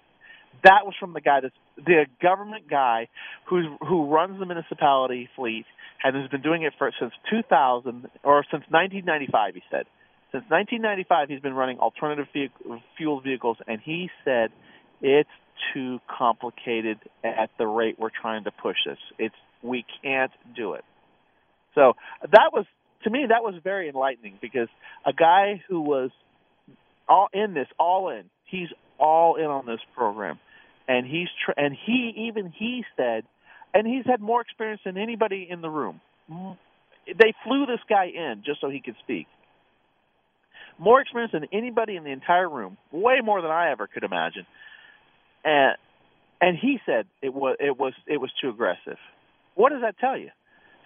That 0.64 0.84
was 0.84 0.94
from 0.98 1.12
the 1.12 1.20
guy 1.20 1.40
that's 1.42 1.54
the 1.76 2.06
government 2.20 2.68
guy 2.68 3.08
who's 3.46 3.66
who 3.86 4.06
runs 4.08 4.40
the 4.40 4.46
municipality 4.46 5.28
fleet 5.36 5.66
and 6.02 6.16
has 6.16 6.28
been 6.30 6.42
doing 6.42 6.62
it 6.62 6.72
for 6.78 6.90
since 6.98 7.12
2000 7.30 8.08
or 8.24 8.44
since 8.50 8.64
1995. 8.70 9.54
He 9.54 9.62
said 9.70 9.84
since 10.32 10.44
1995 10.48 11.28
he's 11.28 11.40
been 11.40 11.54
running 11.54 11.78
alternative 11.78 12.26
fuel 12.96 13.20
vehicles, 13.20 13.58
and 13.66 13.80
he 13.84 14.10
said 14.24 14.50
it's 15.00 15.30
too 15.74 15.98
complicated 16.18 16.98
at 17.24 17.50
the 17.58 17.66
rate 17.66 17.96
we're 17.98 18.10
trying 18.10 18.44
to 18.44 18.50
push 18.50 18.76
this. 18.86 18.98
It's 19.18 19.34
we 19.62 19.84
can't 20.02 20.32
do 20.56 20.74
it. 20.74 20.84
So 21.74 21.94
that 22.22 22.50
was 22.52 22.66
to 23.04 23.10
me 23.10 23.26
that 23.28 23.42
was 23.42 23.54
very 23.62 23.88
enlightening 23.88 24.38
because 24.40 24.68
a 25.06 25.12
guy 25.12 25.62
who 25.68 25.80
was 25.80 26.10
all 27.08 27.28
in 27.32 27.54
this, 27.54 27.68
all 27.78 28.10
in, 28.10 28.24
he's 28.46 28.68
all 28.98 29.36
in 29.36 29.46
on 29.46 29.66
this 29.66 29.80
program, 29.94 30.38
and 30.86 31.06
he's 31.06 31.28
tr- 31.44 31.52
and 31.56 31.76
he 31.86 32.28
even 32.28 32.52
he 32.56 32.84
said, 32.96 33.24
and 33.74 33.86
he's 33.86 34.04
had 34.06 34.20
more 34.20 34.40
experience 34.40 34.80
than 34.84 34.96
anybody 34.96 35.46
in 35.48 35.60
the 35.60 35.70
room. 35.70 36.00
They 37.06 37.32
flew 37.44 37.66
this 37.66 37.80
guy 37.88 38.06
in 38.06 38.42
just 38.44 38.60
so 38.60 38.68
he 38.68 38.80
could 38.80 38.96
speak. 39.02 39.26
More 40.78 41.00
experience 41.00 41.32
than 41.32 41.46
anybody 41.52 41.96
in 41.96 42.04
the 42.04 42.10
entire 42.10 42.48
room, 42.48 42.76
way 42.92 43.16
more 43.24 43.40
than 43.42 43.50
I 43.50 43.70
ever 43.72 43.86
could 43.86 44.04
imagine 44.04 44.46
and 45.44 45.76
and 46.40 46.56
he 46.56 46.78
said 46.86 47.06
it 47.22 47.32
was 47.32 47.56
it 47.60 47.78
was 47.78 47.92
it 48.06 48.18
was 48.18 48.30
too 48.40 48.50
aggressive. 48.50 48.98
What 49.54 49.70
does 49.70 49.82
that 49.82 49.98
tell 49.98 50.16
you? 50.16 50.30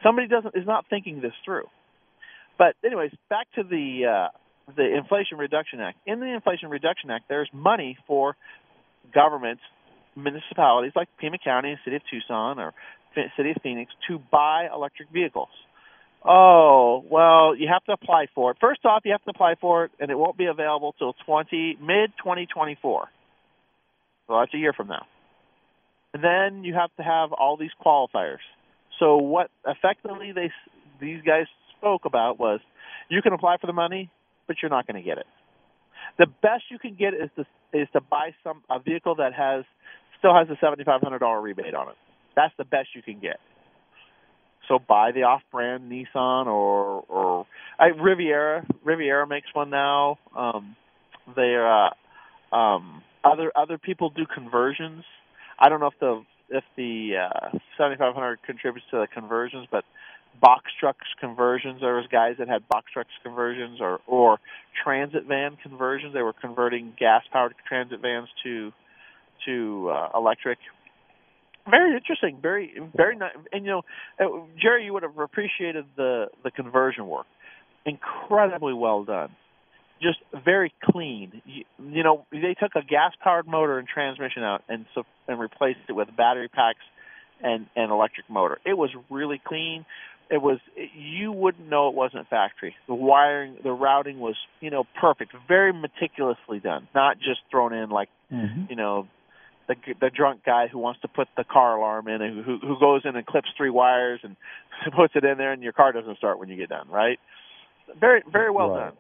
Somebody 0.03 0.29
doesn't 0.29 0.57
is 0.57 0.67
not 0.67 0.87
thinking 0.89 1.21
this 1.21 1.35
through. 1.45 1.67
But 2.59 2.75
anyways, 2.85 3.13
back 3.29 3.47
to 3.57 3.63
the 3.63 4.07
uh, 4.07 4.73
the 4.77 4.97
Inflation 4.97 5.39
Reduction 5.39 5.81
Act. 5.81 5.99
In 6.07 6.21
the 6.21 6.27
Inflation 6.27 6.71
Reduction 6.71 7.11
Act, 7.11 7.25
there's 7.29 7.51
money 7.53 7.99
for 8.07 8.37
governments, 9.15 9.63
municipalities 10.17 10.93
like 10.95 11.09
Pima 11.19 11.39
County 11.43 11.71
and 11.71 11.79
City 11.85 11.97
of 11.97 12.03
Tucson 12.11 12.59
or 12.59 12.73
City 13.37 13.51
of 13.51 13.57
Phoenix 13.63 13.93
to 14.09 14.19
buy 14.31 14.69
electric 14.73 15.11
vehicles. 15.11 15.49
Oh, 16.25 17.05
well, 17.11 17.57
you 17.57 17.69
have 17.73 17.85
to 17.85 17.93
apply 17.93 18.27
for 18.35 18.53
it. 18.53 18.59
First 18.61 18.85
off, 18.85 19.03
you 19.05 19.13
have 19.13 19.25
to 19.25 19.31
apply 19.31 19.57
for 19.61 19.87
it, 19.87 19.91
and 19.99 20.11
it 20.11 20.17
won't 20.17 20.39
be 20.39 20.47
available 20.47 20.95
till 20.99 21.15
20 21.27 21.79
mid 21.81 22.13
2024. 22.19 23.09
So 24.27 24.39
that's 24.39 24.55
a 24.55 24.59
year 24.59 24.73
from 24.73 24.89
now. 24.89 25.07
And 26.15 26.23
then 26.23 26.65
you 26.65 26.75
have 26.75 26.91
to 26.97 27.03
have 27.03 27.33
all 27.33 27.57
these 27.57 27.71
qualifiers. 27.85 28.45
So 28.99 29.17
what 29.17 29.51
effectively 29.67 30.33
they 30.33 30.51
these 31.01 31.23
guys 31.23 31.47
spoke 31.79 32.05
about 32.05 32.39
was 32.39 32.61
you 33.09 33.23
can 33.23 33.33
apply 33.33 33.57
for 33.61 33.67
the 33.67 33.73
money, 33.73 34.11
but 34.47 34.57
you're 34.63 34.71
not 34.71 34.87
going 34.87 35.03
to 35.03 35.07
get 35.07 35.19
it. 35.19 35.27
The 36.19 36.27
best 36.27 36.65
you 36.71 36.79
can 36.79 36.95
get 36.95 37.15
is 37.15 37.31
to 37.37 37.47
is 37.73 37.89
to 37.95 38.01
buy 38.01 38.35
some 38.45 38.63
a 38.71 38.79
vehicle 38.79 39.17
that 39.17 39.33
has 39.35 39.65
still 40.19 40.35
has 40.35 40.49
a 40.51 40.57
seventy 40.61 40.85
five 40.85 41.01
hundred 41.01 41.21
dollar 41.21 41.41
rebate 41.41 41.75
on 41.75 41.89
it. 41.89 41.97
That's 42.37 42.55
the 42.59 42.65
best 42.65 42.89
you 42.95 43.03
can 43.03 43.21
get. 43.21 43.39
so 44.69 44.79
buy 44.79 45.13
the 45.13 45.23
off-brand 45.23 45.91
Nissan 45.91 46.47
or 46.47 47.05
or 47.09 47.47
I, 47.79 47.91
Rivian. 47.91 48.67
Rivian 48.87 49.29
makes 49.29 49.49
one 49.53 49.71
now. 49.71 50.19
Um, 50.37 50.77
they're 51.37 51.71
uh, 51.87 51.91
um, 52.55 53.03
other 53.25 53.53
other 53.55 53.79
people 53.79 54.11
do 54.11 54.27
conversions. 54.27 55.05
I 55.59 55.69
don't 55.69 55.81
know 55.81 55.87
if 55.87 55.99
the 56.01 56.25
if 56.51 56.65
the 56.77 57.29
uh, 57.31 57.51
7500 57.79 58.43
contributes 58.43 58.87
to 58.91 58.99
the 58.99 59.07
conversions, 59.07 59.67
but 59.71 59.85
box 60.41 60.65
trucks 60.79 61.07
conversions. 61.21 61.81
There 61.81 61.95
was 61.95 62.07
guys 62.11 62.37
that 62.39 62.49
had 62.49 62.69
box 62.69 62.87
trucks 62.93 63.11
conversions 63.23 63.81
or 63.81 64.01
or 64.07 64.39
transit 64.83 65.25
van 65.27 65.57
conversions. 65.63 66.15
They 66.15 66.23
were 66.23 66.33
converting 66.33 66.95
gas 66.99 67.23
powered 67.33 67.55
transit 67.69 68.01
vans 68.01 68.29
to 68.45 68.73
to 69.47 69.91
uh, 69.91 70.09
electric. 70.15 70.59
Very 71.69 71.95
interesting. 71.95 72.39
Very 72.43 72.73
very 72.95 73.17
nice. 73.17 73.33
And 73.53 73.65
you 73.65 73.71
know, 73.71 73.83
uh, 74.21 74.47
Jerry, 74.61 74.85
you 74.85 74.93
would 74.93 75.05
have 75.05 75.19
appreciated 75.19 75.85
the 75.97 76.27
the 76.45 76.51
conversion 76.51 77.07
work. 77.07 77.27
Incredibly 77.85 78.75
well 78.75 79.05
done. 79.05 79.31
Just 80.03 80.19
very 80.45 80.73
clean. 80.83 81.43
You, 81.47 81.65
you 81.91 82.03
know, 82.03 82.27
they 82.33 82.55
took 82.59 82.75
a 82.75 82.83
gas 82.83 83.13
powered 83.23 83.47
motor 83.47 83.79
and 83.79 83.87
transmission 83.87 84.43
out 84.43 84.63
and 84.69 84.87
so 84.95 85.05
and 85.29 85.39
replaced 85.39 85.81
it 85.89 85.93
with 85.93 86.09
battery 86.17 86.49
packs 86.49 86.85
and 87.41 87.67
and 87.77 87.91
electric 87.91 88.29
motor. 88.29 88.59
It 88.65 88.77
was 88.77 88.91
really 89.11 89.41
clean 89.45 89.85
it 90.33 90.41
was 90.41 90.59
you 90.97 91.31
wouldn't 91.31 91.69
know 91.69 91.89
it 91.89 91.95
wasn't 91.95 92.27
factory. 92.29 92.75
The 92.89 92.95
wiring, 92.95 93.59
the 93.63 93.71
routing 93.71 94.19
was 94.19 94.35
you 94.61 94.71
know 94.71 94.85
perfect, 94.99 95.35
very 95.47 95.73
meticulously 95.75 96.59
done, 96.59 96.89
not 96.95 97.19
just 97.19 97.41
thrown 97.51 97.75
in 97.75 97.91
like 97.91 98.09
mm-hmm. 98.33 98.65
you 98.71 98.77
know 98.77 99.07
the 99.69 99.75
the 100.01 100.09
drunk 100.09 100.41
guy 100.45 100.69
who 100.69 100.79
wants 100.79 101.03
to 101.03 101.09
put 101.09 101.29
the 101.37 101.45
car 101.45 101.77
alarm 101.77 102.09
in 102.09 102.23
and 102.23 102.45
who 102.45 102.59
who 102.59 102.81
goes 102.81 103.03
in 103.05 103.15
and 103.15 103.27
clips 103.27 103.49
three 103.59 103.69
wires 103.69 104.21
and 104.23 104.37
puts 104.97 105.15
it 105.15 105.23
in 105.23 105.37
there 105.37 105.53
and 105.53 105.63
your 105.63 105.75
car 105.75 105.93
doesn't 105.93 106.17
start 106.17 106.39
when 106.39 106.49
you 106.49 106.57
get 106.57 106.71
done, 106.71 106.89
right? 106.89 107.19
Very 108.01 108.23
very 108.31 108.51
well 108.51 108.71
right. 108.71 108.85
done. 108.85 108.93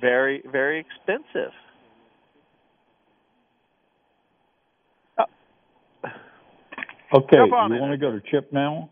Very 0.00 0.42
very 0.50 0.80
expensive. 0.80 1.52
Okay, 7.14 7.36
you 7.36 7.50
want 7.50 7.92
to 7.92 7.98
go 7.98 8.10
to 8.10 8.22
Chip 8.30 8.52
now? 8.52 8.88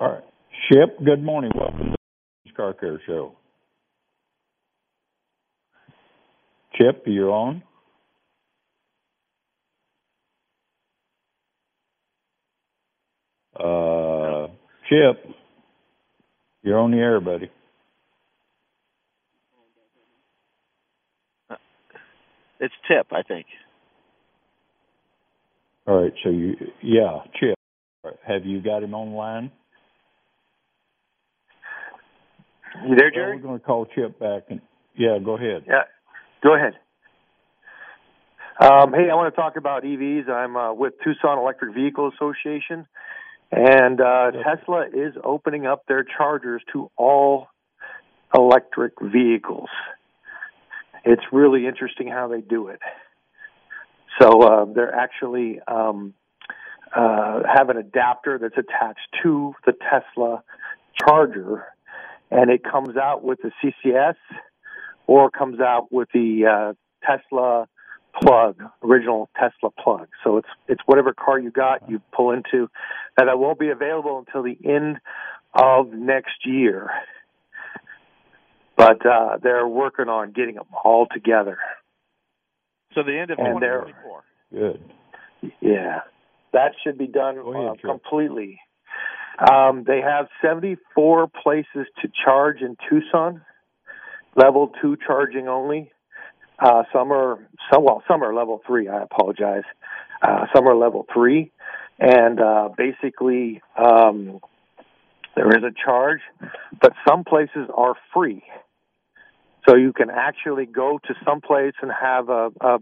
All 0.00 0.12
right. 0.12 0.22
Chip, 0.70 1.04
good 1.04 1.22
morning. 1.22 1.50
Welcome 1.56 1.90
to 1.90 1.96
the 2.44 2.52
Car 2.52 2.72
Care 2.72 3.00
Show. 3.04 3.32
Chip, 6.74 7.02
you're 7.06 7.32
on. 7.32 7.62
Uh, 13.58 14.46
Chip, 14.88 15.34
you're 16.62 16.78
on 16.78 16.92
the 16.92 16.98
air, 16.98 17.20
buddy. 17.20 17.50
It's 22.60 22.74
Tip, 22.88 23.06
I 23.12 23.22
think. 23.22 23.46
All 25.86 26.02
right, 26.02 26.12
so 26.24 26.30
you, 26.30 26.56
yeah, 26.82 27.18
Chip. 27.38 27.56
Have 28.26 28.44
you 28.44 28.60
got 28.60 28.82
him 28.82 28.94
online? 28.94 29.50
You 32.84 32.96
there, 32.96 33.10
Jerry? 33.10 33.36
Well, 33.36 33.36
we're 33.36 33.48
going 33.48 33.60
to 33.60 33.64
call 33.64 33.86
Chip 33.94 34.18
back. 34.18 34.44
And 34.48 34.60
yeah, 34.96 35.18
go 35.24 35.36
ahead. 35.36 35.64
Yeah, 35.66 35.82
go 36.42 36.54
ahead. 36.54 36.74
Um, 38.58 38.92
hey, 38.94 39.10
I 39.10 39.14
want 39.14 39.34
to 39.34 39.40
talk 39.40 39.56
about 39.56 39.82
EVs. 39.84 40.30
I'm 40.30 40.56
uh, 40.56 40.72
with 40.72 40.94
Tucson 41.04 41.38
Electric 41.38 41.74
Vehicle 41.74 42.10
Association, 42.14 42.86
and 43.52 44.00
uh, 44.00 44.30
Tesla 44.32 44.86
is 44.86 45.14
opening 45.22 45.66
up 45.66 45.84
their 45.86 46.04
chargers 46.04 46.62
to 46.72 46.90
all 46.96 47.48
electric 48.34 48.94
vehicles. 49.00 49.68
It's 51.06 51.22
really 51.32 51.66
interesting 51.66 52.08
how 52.08 52.28
they 52.28 52.40
do 52.40 52.68
it. 52.68 52.80
So 54.20 54.42
uh, 54.42 54.64
they're 54.74 54.94
actually 54.94 55.60
um, 55.68 56.14
uh, 56.94 57.42
have 57.52 57.70
an 57.70 57.76
adapter 57.76 58.38
that's 58.38 58.58
attached 58.58 59.08
to 59.22 59.54
the 59.64 59.72
Tesla 59.72 60.42
charger 60.98 61.64
and 62.30 62.50
it 62.50 62.62
comes 62.64 62.96
out 62.96 63.22
with 63.22 63.38
the 63.42 63.50
CCS 63.62 64.16
or 65.06 65.30
comes 65.30 65.60
out 65.60 65.92
with 65.92 66.08
the 66.12 66.44
uh, 66.46 66.72
Tesla 67.06 67.68
plug, 68.20 68.62
original 68.82 69.28
Tesla 69.38 69.70
plug. 69.70 70.08
So 70.24 70.38
it's 70.38 70.48
it's 70.68 70.80
whatever 70.86 71.12
car 71.12 71.38
you 71.38 71.50
got, 71.50 71.88
you 71.88 72.00
pull 72.14 72.32
into. 72.32 72.68
and 73.16 73.28
that 73.28 73.38
won't 73.38 73.58
be 73.58 73.68
available 73.68 74.18
until 74.18 74.42
the 74.42 74.58
end 74.68 74.98
of 75.54 75.92
next 75.92 76.44
year. 76.44 76.90
But 78.76 79.04
uh, 79.06 79.38
they're 79.42 79.66
working 79.66 80.08
on 80.08 80.32
getting 80.32 80.56
them 80.56 80.66
all 80.84 81.06
together. 81.12 81.58
So 82.94 83.02
the 83.02 83.18
end 83.18 83.30
of 83.30 83.38
2024. 83.38 84.22
Good. 84.52 84.80
Yeah, 85.60 86.00
that 86.52 86.72
should 86.82 86.98
be 86.98 87.06
done 87.06 87.38
ahead, 87.38 87.78
uh, 87.84 87.88
completely 87.88 88.58
um, 89.38 89.84
they 89.86 90.00
have 90.00 90.28
74 90.42 91.28
places 91.42 91.86
to 92.02 92.08
charge 92.24 92.62
in 92.62 92.76
Tucson, 92.88 93.42
level 94.34 94.72
two 94.80 94.96
charging 95.06 95.48
only. 95.48 95.92
Uh, 96.58 96.84
some 96.92 97.12
are 97.12 97.38
some 97.70 97.84
well, 97.84 98.02
some 98.08 98.22
are 98.22 98.34
level 98.34 98.62
three. 98.66 98.88
I 98.88 99.02
apologize. 99.02 99.64
Uh, 100.22 100.46
some 100.54 100.66
are 100.66 100.74
level 100.74 101.04
three, 101.12 101.52
and 101.98 102.40
uh, 102.40 102.70
basically 102.76 103.60
um, 103.76 104.40
there 105.34 105.48
is 105.48 105.62
a 105.62 105.72
charge, 105.84 106.20
but 106.80 106.92
some 107.06 107.24
places 107.24 107.68
are 107.76 107.94
free. 108.14 108.42
So 109.68 109.76
you 109.76 109.92
can 109.92 110.10
actually 110.10 110.66
go 110.66 111.00
to 111.06 111.14
some 111.24 111.40
place 111.40 111.74
and 111.82 111.90
have 111.90 112.28
a, 112.28 112.50
a 112.60 112.78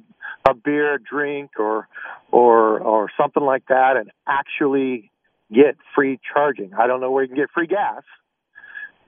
a 0.47 0.55
beer, 0.55 0.99
drink, 0.99 1.53
or 1.59 1.89
or 2.31 2.79
or 2.81 3.11
something 3.17 3.43
like 3.43 3.67
that, 3.69 3.97
and 3.97 4.11
actually 4.27 5.11
get 5.53 5.77
free 5.95 6.19
charging. 6.33 6.75
I 6.75 6.87
don't 6.87 7.01
know 7.01 7.11
where 7.11 7.23
you 7.23 7.29
can 7.29 7.37
get 7.37 7.51
free 7.55 7.67
gas, 7.67 8.03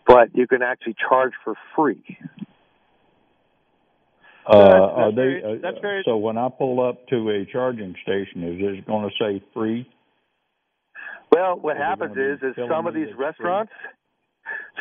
but 0.07 0.35
you 0.35 0.47
can 0.47 0.62
actually 0.62 0.95
charge 1.09 1.33
for 1.45 1.55
free. 1.74 2.18
Uh, 4.49 4.57
are 4.57 5.11
they? 5.11 5.16
Very, 5.16 5.43
uh, 5.43 5.81
very, 5.83 6.03
so 6.07 6.16
when 6.16 6.39
I 6.39 6.49
pull 6.49 6.81
up 6.87 7.07
to 7.09 7.31
a 7.31 7.45
charging 7.51 7.95
station, 8.03 8.45
is 8.45 8.79
it 8.79 8.87
going 8.87 9.11
to 9.11 9.14
say 9.20 9.45
free? 9.53 9.89
Well, 11.33 11.59
what 11.59 11.77
happens 11.77 12.16
is, 12.16 12.39
is 12.43 12.55
some 12.68 12.87
of 12.87 12.95
these 12.95 13.09
restaurants, 13.18 13.72
free? 13.83 13.91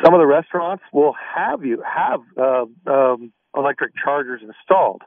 Some 0.04 0.14
of 0.14 0.20
the 0.20 0.26
restaurants 0.26 0.84
will 0.92 1.14
have 1.34 1.64
you 1.64 1.82
have 1.82 2.20
uh, 2.36 2.66
um, 2.90 3.32
electric 3.56 3.92
chargers 4.02 4.42
installed. 4.42 5.02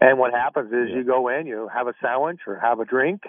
And 0.00 0.18
what 0.18 0.32
happens 0.32 0.72
is 0.72 0.94
you 0.94 1.02
go 1.02 1.28
in, 1.28 1.46
you 1.46 1.68
have 1.74 1.88
a 1.88 1.94
sandwich 2.00 2.40
or 2.46 2.56
have 2.56 2.78
a 2.78 2.84
drink, 2.84 3.22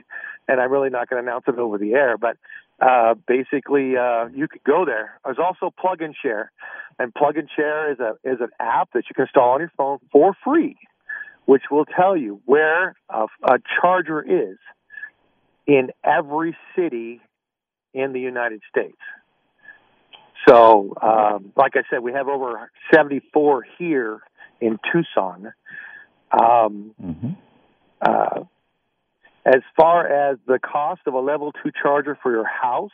and 0.47 0.61
I'm 0.61 0.71
really 0.71 0.91
not 0.91 1.09
going 1.09 1.23
to 1.23 1.27
announce 1.27 1.45
it 1.47 1.57
over 1.57 1.79
the 1.79 1.93
air, 1.93 2.15
but 2.15 2.37
uh, 2.79 3.15
basically 3.27 3.97
uh, 3.97 4.27
you 4.27 4.47
could 4.47 4.63
go 4.63 4.85
there. 4.85 5.19
There's 5.25 5.39
also 5.39 5.73
Plug 5.79 6.01
and 6.01 6.15
Share, 6.21 6.51
and 6.99 7.13
Plug 7.13 7.37
and 7.37 7.49
Share 7.55 7.91
is 7.91 7.99
a 7.99 8.11
is 8.23 8.39
an 8.39 8.49
app 8.59 8.89
that 8.93 9.03
you 9.09 9.15
can 9.15 9.23
install 9.23 9.53
on 9.53 9.61
your 9.61 9.71
phone 9.75 9.97
for 10.11 10.35
free, 10.43 10.77
which 11.45 11.63
will 11.71 11.85
tell 11.85 12.15
you 12.15 12.39
where 12.45 12.95
a, 13.09 13.25
a 13.43 13.57
charger 13.81 14.21
is 14.21 14.57
in 15.65 15.89
every 16.03 16.55
city 16.75 17.19
in 17.93 18.13
the 18.13 18.19
United 18.19 18.61
States. 18.69 18.97
So, 20.47 20.95
um, 21.01 21.51
like 21.55 21.73
I 21.75 21.81
said, 21.89 21.99
we 21.99 22.13
have 22.13 22.27
over 22.27 22.71
74 22.93 23.65
here 23.77 24.21
in 24.61 24.79
Tucson. 24.91 25.53
Um, 26.31 26.93
mm-hmm. 27.01 27.31
uh, 28.01 28.43
as 29.45 29.61
far 29.75 30.07
as 30.07 30.37
the 30.47 30.59
cost 30.59 31.01
of 31.07 31.13
a 31.13 31.19
level 31.19 31.51
two 31.51 31.71
charger 31.81 32.17
for 32.21 32.31
your 32.31 32.45
house, 32.45 32.91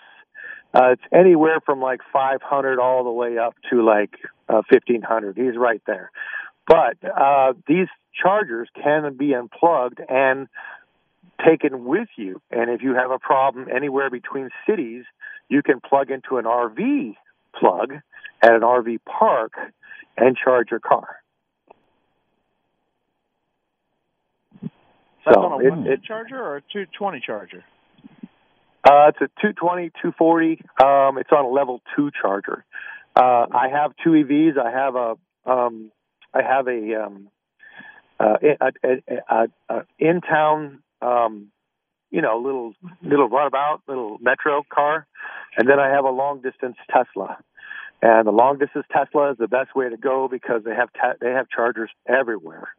uh, 0.74 0.92
it's 0.92 1.02
anywhere 1.14 1.60
from 1.66 1.82
like 1.82 2.02
500 2.12 2.80
all 2.80 3.04
the 3.04 3.12
way 3.12 3.38
up 3.38 3.56
to 3.70 3.84
like 3.84 4.16
uh, 4.50 4.62
1500. 4.70 5.38
He's 5.38 5.58
right 5.58 5.82
there. 5.86 6.12
But 6.68 6.98
uh, 7.04 7.54
these 7.68 7.88
chargers 8.14 8.70
can 8.82 9.16
be 9.16 9.34
unplugged 9.34 10.02
and 10.10 10.48
taken 11.46 11.86
with 11.86 12.08
you. 12.16 12.42
And 12.52 12.70
if 12.70 12.82
you 12.82 12.96
have 12.96 13.12
a 13.12 13.20
problem 13.20 13.68
anywhere 13.74 14.10
between 14.10 14.50
cities, 14.68 15.04
you 15.50 15.62
can 15.62 15.80
plug 15.80 16.10
into 16.10 16.38
an 16.38 16.46
RV 16.46 17.16
plug 17.60 17.94
at 18.42 18.52
an 18.52 18.62
RV 18.62 19.00
park 19.06 19.54
and 20.18 20.38
charge 20.38 20.68
your 20.72 20.80
car. 20.80 21.18
That's 25.26 25.36
so 25.36 25.42
on 25.42 25.62
a 25.62 25.66
it, 25.66 25.70
one 25.70 25.88
it, 25.88 26.04
charger 26.04 26.40
or 26.40 26.58
a 26.58 26.62
220 26.62 27.22
charger? 27.26 27.64
Uh, 28.84 29.10
it's 29.10 29.18
a 29.18 29.28
220, 29.42 29.90
240. 30.02 30.62
Um, 30.84 31.18
it's 31.18 31.32
on 31.32 31.46
a 31.46 31.50
level 31.50 31.82
two 31.96 32.12
charger. 32.22 32.64
Uh, 33.16 33.48
I 33.52 33.70
have 33.72 33.94
two 34.04 34.12
EVs. 34.12 34.60
I 34.60 34.72
have 34.72 34.96
a, 34.96 35.16
um, 35.50 35.92
I 36.34 36.44
have 36.44 36.68
a, 36.68 37.04
um, 37.04 37.30
uh, 38.20 38.38
a, 38.62 38.72
a, 38.84 39.22
a, 39.30 39.48
a 39.70 39.86
in-town 39.98 40.84
um, 41.02 41.52
you 42.16 42.22
know, 42.22 42.38
little 42.38 42.74
little 43.04 43.28
runabout, 43.28 43.82
little 43.90 44.18
metro 44.22 44.64
car, 44.74 45.06
and 45.58 45.68
then 45.68 45.82
I 45.82 45.90
have 45.90 46.06
a 46.06 46.10
long 46.10 46.42
distance 46.42 46.78
Tesla. 46.90 47.38
And 48.02 48.26
the 48.26 48.32
long 48.32 48.58
distance 48.58 48.86
Tesla 48.90 49.32
is 49.32 49.38
the 49.38 49.50
best 49.50 49.76
way 49.76 49.90
to 49.90 49.98
go 49.98 50.30
because 50.32 50.64
they 50.64 50.74
have 50.74 50.88
ta- 50.94 51.18
they 51.20 51.32
have 51.32 51.50
chargers 51.50 51.90
everywhere. 52.08 52.70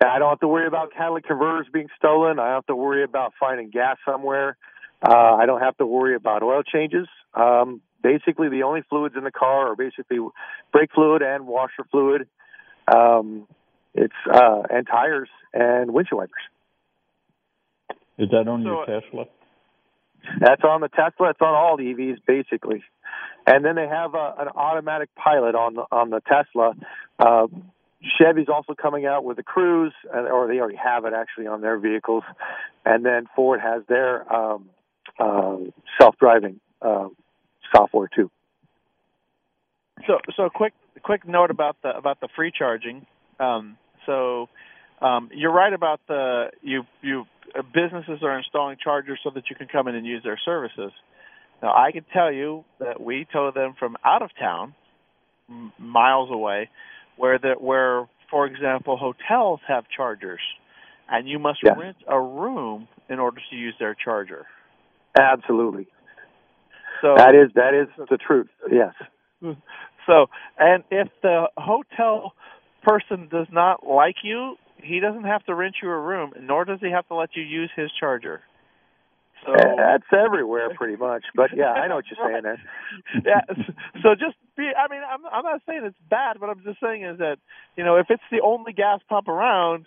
And 0.00 0.08
I 0.08 0.20
don't 0.20 0.28
have 0.28 0.40
to 0.40 0.48
worry 0.48 0.68
about 0.68 0.92
catalytic 0.92 1.26
converters 1.26 1.66
being 1.72 1.88
stolen. 1.98 2.38
I 2.38 2.44
don't 2.44 2.54
have 2.54 2.66
to 2.66 2.76
worry 2.76 3.02
about 3.02 3.32
finding 3.40 3.68
gas 3.68 3.96
somewhere. 4.04 4.56
Uh, 5.02 5.34
I 5.34 5.46
don't 5.46 5.60
have 5.60 5.76
to 5.78 5.86
worry 5.86 6.14
about 6.14 6.44
oil 6.44 6.62
changes. 6.62 7.08
Um, 7.34 7.80
basically, 8.00 8.48
the 8.48 8.62
only 8.62 8.82
fluids 8.88 9.16
in 9.18 9.24
the 9.24 9.32
car 9.32 9.72
are 9.72 9.76
basically 9.76 10.18
brake 10.70 10.90
fluid 10.94 11.22
and 11.22 11.48
washer 11.48 11.84
fluid. 11.90 12.28
Um, 12.86 13.48
it's 13.92 14.14
uh, 14.32 14.62
and 14.70 14.86
tires 14.86 15.28
and 15.52 15.92
windshield 15.92 16.20
wipers. 16.20 16.44
Is 18.20 18.28
that 18.30 18.46
on 18.46 18.62
So- 18.62 18.68
your 18.68 18.86
Tesla? 18.86 19.24
That's 20.38 20.62
on 20.62 20.82
the 20.82 20.88
Tesla. 20.88 21.30
It's 21.30 21.40
on 21.40 21.54
all 21.54 21.78
EVs 21.78 22.18
basically, 22.26 22.84
and 23.46 23.64
then 23.64 23.74
they 23.74 23.88
have 23.88 24.14
a, 24.14 24.34
an 24.38 24.48
automatic 24.48 25.08
pilot 25.14 25.54
on 25.54 25.74
the 25.74 25.86
on 25.90 26.10
the 26.10 26.20
Tesla. 26.20 26.74
Uh, 27.18 27.46
Chevy's 28.18 28.48
also 28.48 28.74
coming 28.74 29.06
out 29.06 29.24
with 29.24 29.38
the 29.38 29.42
Cruise, 29.42 29.94
or 30.12 30.46
they 30.46 30.58
already 30.58 30.76
have 30.76 31.06
it 31.06 31.14
actually 31.14 31.46
on 31.46 31.62
their 31.62 31.78
vehicles, 31.78 32.22
and 32.84 33.04
then 33.04 33.28
Ford 33.34 33.60
has 33.60 33.82
their 33.88 34.30
um, 34.30 34.68
uh, 35.18 35.56
self-driving 35.98 36.60
uh, 36.82 37.08
software 37.74 38.08
too. 38.14 38.30
So, 40.06 40.18
so 40.36 40.48
quick, 40.54 40.74
quick 41.02 41.26
note 41.26 41.50
about 41.50 41.76
the 41.82 41.96
about 41.96 42.20
the 42.20 42.28
free 42.36 42.52
charging. 42.56 43.06
Um, 43.38 43.76
so, 44.06 44.48
um, 45.00 45.30
you're 45.34 45.52
right 45.52 45.72
about 45.72 46.00
the 46.08 46.50
you 46.62 46.84
you 47.02 47.20
uh, 47.20 47.39
Uh, 47.58 47.62
businesses 47.62 48.22
are 48.22 48.36
installing 48.38 48.76
chargers 48.82 49.18
so 49.24 49.30
that 49.30 49.44
you 49.50 49.56
can 49.56 49.66
come 49.68 49.88
in 49.88 49.94
and 49.94 50.06
use 50.06 50.22
their 50.22 50.38
services. 50.44 50.92
Now, 51.62 51.74
I 51.74 51.92
can 51.92 52.04
tell 52.12 52.32
you 52.32 52.64
that 52.78 53.00
we 53.00 53.26
tow 53.32 53.50
them 53.50 53.74
from 53.78 53.96
out 54.04 54.22
of 54.22 54.30
town, 54.38 54.74
m- 55.48 55.72
miles 55.78 56.30
away, 56.30 56.70
where 57.16 57.38
the 57.38 57.52
where, 57.58 58.08
for 58.30 58.46
example, 58.46 58.96
hotels 58.96 59.60
have 59.68 59.84
chargers, 59.94 60.40
and 61.08 61.28
you 61.28 61.38
must 61.38 61.60
Yes. 61.62 61.76
rent 61.76 61.96
a 62.06 62.20
room 62.20 62.88
in 63.08 63.18
order 63.18 63.40
to 63.50 63.56
use 63.56 63.74
their 63.78 63.94
charger. 63.94 64.46
Absolutely, 65.18 65.88
So 67.02 67.14
that 67.16 67.34
is 67.34 67.50
that 67.54 67.74
is 67.74 67.88
the 68.08 68.16
truth. 68.16 68.48
Yes. 68.70 68.94
So, 70.06 70.26
and 70.58 70.82
if 70.90 71.08
the 71.22 71.50
hotel 71.56 72.32
person 72.82 73.28
does 73.30 73.46
not 73.52 73.86
like 73.86 74.16
you, 74.24 74.56
he 74.82 75.00
doesn't 75.00 75.24
have 75.24 75.44
to 75.44 75.54
rent 75.54 75.76
you 75.82 75.90
a 75.90 75.98
room, 75.98 76.32
nor 76.40 76.64
does 76.64 76.80
he 76.80 76.90
have 76.90 77.06
to 77.08 77.14
let 77.14 77.30
you 77.34 77.42
use 77.42 77.70
his 77.76 77.90
charger. 77.98 78.40
So 79.46 79.54
That's 79.54 80.04
everywhere 80.12 80.68
pretty 80.74 80.96
much, 80.96 81.24
but 81.34 81.50
yeah, 81.56 81.72
I 81.72 81.88
know 81.88 81.96
what 81.96 82.04
you're 82.10 82.28
saying 82.30 82.42
there. 82.42 82.60
yeah, 83.24 83.40
so 84.02 84.14
just 84.14 84.36
be. 84.56 84.68
I 84.76 84.92
mean, 84.92 85.00
I'm 85.00 85.24
I'm 85.32 85.44
not 85.44 85.62
saying 85.66 85.82
it's 85.84 85.96
bad, 86.10 86.36
but 86.38 86.50
I'm 86.50 86.62
just 86.62 86.78
saying 86.80 87.04
is 87.04 87.18
that 87.18 87.36
you 87.76 87.84
know 87.84 87.96
if 87.96 88.06
it's 88.10 88.22
the 88.30 88.40
only 88.42 88.72
gas 88.72 89.00
pump 89.08 89.28
around, 89.28 89.86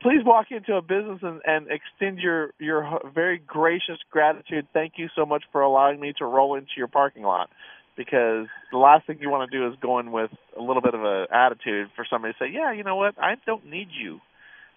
please 0.00 0.22
walk 0.24 0.46
into 0.50 0.76
a 0.76 0.82
business 0.82 1.18
and, 1.22 1.40
and 1.44 1.66
extend 1.68 2.20
your 2.20 2.52
your 2.60 3.00
very 3.12 3.38
gracious 3.38 3.98
gratitude. 4.10 4.68
Thank 4.72 4.94
you 4.98 5.08
so 5.16 5.26
much 5.26 5.42
for 5.50 5.62
allowing 5.62 5.98
me 5.98 6.12
to 6.18 6.24
roll 6.24 6.54
into 6.54 6.70
your 6.76 6.88
parking 6.88 7.24
lot. 7.24 7.50
Because 7.96 8.46
the 8.70 8.78
last 8.78 9.06
thing 9.06 9.18
you 9.20 9.30
want 9.30 9.50
to 9.50 9.58
do 9.58 9.66
is 9.68 9.74
go 9.80 9.98
in 9.98 10.12
with 10.12 10.30
a 10.56 10.60
little 10.60 10.82
bit 10.82 10.94
of 10.94 11.02
an 11.02 11.26
attitude 11.32 11.88
for 11.96 12.04
somebody 12.08 12.34
to 12.34 12.38
say, 12.38 12.50
"Yeah, 12.52 12.72
you 12.72 12.84
know 12.84 12.96
what? 12.96 13.14
I 13.18 13.36
don't 13.46 13.66
need 13.66 13.88
you." 13.90 14.20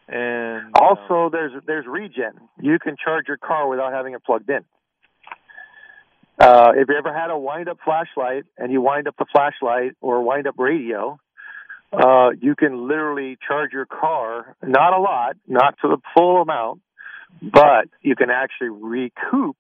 And 0.08 0.68
um, 0.68 0.72
Also, 0.82 1.30
there's 1.30 1.52
there's 1.68 1.86
regen. 1.86 2.34
You 2.60 2.80
can 2.80 2.96
charge 3.04 3.28
your 3.28 3.38
car 3.38 3.68
without 3.68 3.94
having 3.94 4.14
it 4.14 4.24
plugged 4.24 4.50
in. 4.50 4.64
Uh, 6.40 6.72
if 6.76 6.88
you 6.88 6.96
ever 6.96 7.14
had 7.14 7.30
a 7.30 7.38
wind-up 7.38 7.78
flashlight 7.84 8.46
and 8.58 8.72
you 8.72 8.82
wind 8.82 9.10
up 9.10 9.16
the 9.20 9.26
flashlight 9.30 9.98
or 10.00 10.22
wind 10.24 10.48
up 10.48 10.56
radio, 10.58 11.20
uh, 11.92 12.30
you 12.40 12.56
can 12.56 12.88
literally 12.88 13.38
charge 13.46 13.74
your 13.74 13.86
car. 13.86 14.56
Not 14.64 14.94
a 14.94 15.02
lot, 15.02 15.36
not 15.48 15.76
to 15.82 15.90
the 15.90 15.98
full 16.16 16.42
amount, 16.42 16.80
but 17.42 17.90
you 18.02 18.16
can 18.16 18.30
actually 18.30 18.70
recoup 18.70 19.58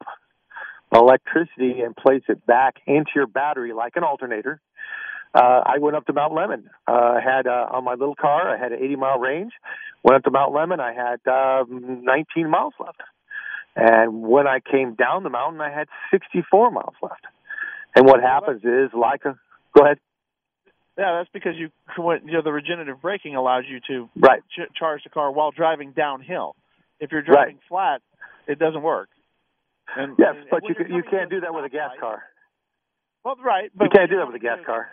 electricity 0.94 1.82
and 1.82 1.96
place 1.96 2.24
it 2.28 2.46
back 2.46 2.76
into 2.88 3.12
your 3.16 3.28
battery 3.28 3.74
like 3.74 3.94
an 3.96 4.04
alternator. 4.04 4.60
Uh, 5.34 5.62
I 5.66 5.78
went 5.80 5.96
up 5.96 6.06
to 6.08 6.14
Mount 6.14 6.34
Lemmon. 6.34 6.64
Uh, 6.88 6.92
I 6.92 7.22
had 7.24 7.46
uh, 7.46 7.68
on 7.72 7.84
my 7.84 7.94
little 7.94 8.16
car. 8.16 8.50
I 8.50 8.58
had 8.58 8.72
an 8.72 8.80
80 8.84 8.96
mile 8.96 9.20
range. 9.20 9.52
Went 10.04 10.16
up 10.18 10.24
to 10.24 10.32
Mount 10.32 10.54
Lemmon. 10.54 10.80
I 10.80 10.94
had 10.94 11.20
um, 11.32 12.02
19 12.04 12.50
miles 12.50 12.74
left. 12.80 13.02
And 13.76 14.24
when 14.24 14.48
I 14.48 14.60
came 14.60 14.96
down 14.96 15.24
the 15.24 15.30
mountain, 15.30 15.62
I 15.62 15.70
had 15.72 15.88
64 16.12 16.72
miles 16.72 16.96
left. 17.04 17.24
And 17.96 18.06
what 18.08 18.22
happens 18.22 18.62
is, 18.64 18.90
like 18.94 19.24
a, 19.26 19.38
go 19.78 19.84
ahead. 19.86 20.00
yeah, 20.98 21.18
that's 21.20 21.30
because 21.32 21.54
you 21.58 21.70
you 21.98 22.32
know 22.34 22.42
the 22.44 22.52
regenerative 22.52 23.02
braking 23.02 23.36
allows 23.36 23.66
you 23.70 23.80
to 23.88 24.10
Right. 24.16 24.42
ch- 24.50 24.74
charge 24.76 25.04
the 25.04 25.10
car 25.10 25.32
while 25.32 25.52
driving 25.52 25.92
downhill. 25.92 26.56
If 27.00 27.12
you're 27.12 27.22
driving 27.22 27.60
flat, 27.70 28.02
it 28.48 28.58
doesn't 28.60 28.82
work. 28.82 29.10
And, 29.96 30.16
Yes, 30.18 30.36
and 30.38 30.50
but 30.50 30.64
when 30.64 30.70
you 30.70 30.76
can, 30.76 30.96
you 30.96 31.04
can't 31.04 31.30
do 31.30 31.42
that 31.42 31.54
with 31.54 31.66
a 31.66 31.70
gas 31.70 31.92
car. 32.00 32.24
Well, 33.24 33.36
right, 33.44 33.72
but 33.76 33.86
You 33.86 33.90
can't 33.90 34.10
do 34.10 34.18
that 34.18 34.28
with 34.28 34.36
a 34.36 34.40
gas 34.40 34.60
car. 34.66 34.90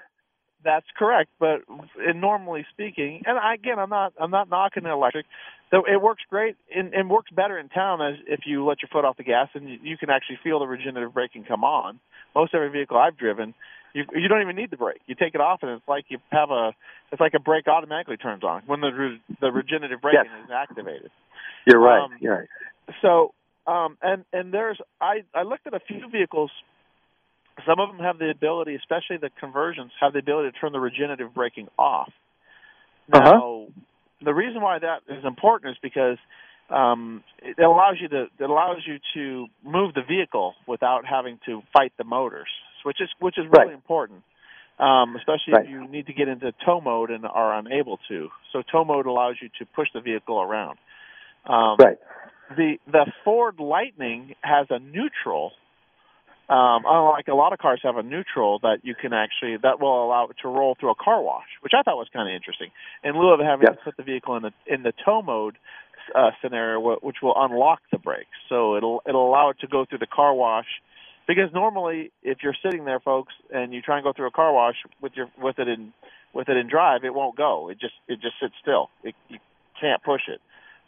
That's 0.65 0.87
correct, 0.97 1.31
but 1.39 1.61
in 2.09 2.21
normally 2.21 2.67
speaking, 2.73 3.23
and 3.25 3.39
again, 3.39 3.79
I'm 3.79 3.91
not 3.91 4.15
I'm 4.19 4.31
not 4.31 4.49
knocking 4.49 4.83
the 4.83 4.91
electric. 4.91 5.27
So 5.71 5.85
it 5.85 6.01
works 6.01 6.23
great 6.29 6.57
and, 6.75 6.95
and 6.95 7.11
works 7.11 7.31
better 7.31 7.59
in 7.59 7.69
town 7.69 8.01
as 8.01 8.15
if 8.27 8.41
you 8.47 8.65
let 8.65 8.83
your 8.83 8.89
foot 8.89 9.05
off 9.05 9.17
the 9.17 9.25
gas 9.25 9.49
and 9.55 9.69
you, 9.69 9.79
you 9.83 9.97
can 9.97 10.11
actually 10.11 10.39
feel 10.43 10.59
the 10.59 10.67
regenerative 10.67 11.13
braking 11.13 11.45
come 11.45 11.63
on. 11.63 12.01
Most 12.35 12.55
every 12.55 12.71
vehicle 12.71 12.97
I've 12.97 13.17
driven, 13.17 13.55
you 13.93 14.05
you 14.15 14.29
don't 14.29 14.43
even 14.43 14.57
need 14.57 14.71
the 14.71 14.77
brake. 14.77 15.03
You 15.07 15.15
take 15.15 15.35
it 15.35 15.41
off 15.41 15.61
and 15.63 15.71
it's 15.73 15.87
like 15.87 16.07
you 16.09 16.19
have 16.33 16.51
a 16.51 16.73
it's 17.13 17.21
like 17.21 17.35
a 17.35 17.41
brake 17.41 17.69
automatically 17.69 18.17
turns 18.17 18.43
on 18.43 18.63
when 18.67 18.81
the 18.81 18.89
re, 18.89 19.21
the 19.41 19.53
regenerative 19.53 20.01
braking 20.01 20.25
Yes. 20.25 20.45
is 20.45 20.51
activated. 20.51 21.11
You're 21.67 21.81
right. 21.81 22.03
Um, 22.03 22.13
You're 22.21 22.39
right. 22.39 22.49
So, 23.03 23.35
um, 23.67 23.99
and 24.03 24.25
and 24.33 24.53
there's 24.53 24.81
I 25.01 25.25
I 25.35 25.43
looked 25.43 25.67
at 25.67 25.75
a 25.75 25.81
few 25.81 26.09
vehicles. 26.11 26.51
Some 27.67 27.81
of 27.81 27.89
them 27.89 28.01
have 28.01 28.19
the 28.19 28.31
ability, 28.31 28.75
especially 28.75 29.17
the 29.17 29.31
conversions, 29.41 29.91
have 30.01 30.13
the 30.13 30.19
ability 30.19 30.51
to 30.51 30.59
turn 30.59 30.73
the 30.73 30.81
regenerative 30.81 31.33
braking 31.35 31.69
off. 31.79 32.11
Now, 33.09 33.21
Uh-huh. 33.21 33.67
the 34.23 34.35
reason 34.35 34.61
why 34.61 34.79
that 34.79 35.03
is 35.09 35.25
important 35.25 35.73
is 35.73 35.79
because 35.83 36.19
um, 36.71 37.23
it 37.43 37.59
allows 37.63 37.97
you 38.01 38.09
to 38.09 38.27
it 38.39 38.51
allows 38.51 38.79
you 38.87 38.99
to 39.15 39.47
move 39.65 39.95
the 39.95 40.03
vehicle 40.03 40.55
without 40.67 41.07
having 41.07 41.39
to 41.47 41.63
fight 41.73 41.93
the 41.97 42.05
motors, 42.05 42.49
which 42.85 43.01
is 43.01 43.09
which 43.21 43.39
is 43.39 43.45
really 43.51 43.69
Right. 43.69 43.75
important, 43.75 44.23
um, 44.79 45.17
especially 45.17 45.55
Right. 45.55 45.65
if 45.65 45.71
you 45.71 45.89
need 45.89 46.07
to 46.07 46.13
get 46.13 46.29
into 46.29 46.53
tow 46.65 46.81
mode 46.81 47.11
and 47.11 47.25
are 47.25 47.59
unable 47.59 47.99
to. 48.09 48.29
So 48.53 48.63
tow 48.63 48.85
mode 48.85 49.07
allows 49.07 49.37
you 49.41 49.49
to 49.61 49.67
push 49.75 49.89
the 49.95 50.01
vehicle 50.01 50.41
around. 50.41 50.79
Um, 51.47 51.77
Right. 51.79 51.99
The 52.51 52.79
the 52.87 53.07
Ford 53.25 53.59
Lightning 53.59 54.35
has 54.43 54.67
a 54.71 54.79
neutral. 54.79 55.53
Um, 56.49 56.85
unlike 56.87 57.27
a 57.27 57.35
lot 57.35 57.53
of 57.53 57.59
cars 57.59 57.81
have 57.83 57.97
a 57.97 58.05
neutral 58.05 58.61
that 58.61 58.79
you 58.85 58.95
can 58.95 59.13
actually 59.13 59.57
that 59.65 59.81
will 59.81 60.05
allow 60.07 60.29
it 60.29 60.37
to 60.43 60.49
roll 60.49 60.77
through 60.79 60.93
a 60.93 60.95
car 60.95 61.21
wash, 61.21 61.49
which 61.61 61.73
I 61.77 61.83
thought 61.83 61.97
was 61.97 62.07
kind 62.13 62.29
of 62.29 62.35
interesting. 62.37 62.71
In 63.03 63.19
lieu 63.19 63.35
of 63.35 63.41
having 63.41 63.67
Yes. 63.69 63.77
to 63.79 63.83
put 63.83 63.97
the 63.97 64.05
vehicle 64.05 64.37
in 64.37 64.43
the 64.45 64.53
in 64.65 64.85
the 64.85 64.93
tow 65.05 65.23
mode 65.23 65.59
uh, 66.15 66.31
scenario, 66.41 66.99
which 67.03 67.17
will 67.21 67.35
unlock 67.37 67.81
the 67.91 67.99
brakes, 67.99 68.31
so 68.49 68.77
it'll 68.77 69.03
it'll 69.09 69.29
allow 69.29 69.51
it 69.51 69.59
to 69.61 69.67
go 69.67 69.85
through 69.87 69.99
the 69.99 70.07
car 70.07 70.35
wash. 70.35 70.69
Because 71.27 71.53
normally, 71.53 72.13
if 72.23 72.39
you're 72.45 72.55
sitting 72.63 72.85
there, 72.85 73.01
folks, 73.01 73.35
and 73.53 73.75
you 73.75 73.83
try 73.83 73.97
and 73.97 74.05
go 74.05 74.13
through 74.13 74.29
a 74.29 74.31
car 74.31 74.53
wash 74.53 74.77
with 75.03 75.15
your 75.17 75.29
with 75.43 75.59
it 75.59 75.67
in 75.67 75.93
with 76.33 76.49
it 76.49 76.57
in 76.57 76.69
drive, 76.69 77.03
it 77.03 77.13
won't 77.13 77.37
go. 77.37 77.69
It 77.71 77.81
just 77.81 77.95
it 78.07 78.21
just 78.21 78.35
sits 78.41 78.55
still. 78.63 78.91
It, 79.03 79.17
you 79.29 79.39
can't 79.81 80.01
push 80.05 80.23
it. 80.29 80.41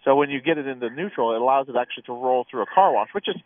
So 0.04 0.14
when 0.14 0.30
you 0.30 0.40
get 0.40 0.58
it 0.58 0.66
into 0.66 0.90
neutral, 0.90 1.34
it 1.34 1.40
allows 1.40 1.68
it 1.68 1.76
actually 1.78 2.04
to 2.04 2.12
roll 2.12 2.46
through 2.50 2.62
a 2.62 2.66
car 2.66 2.92
wash, 2.92 3.08
which 3.12 3.28
is 3.28 3.36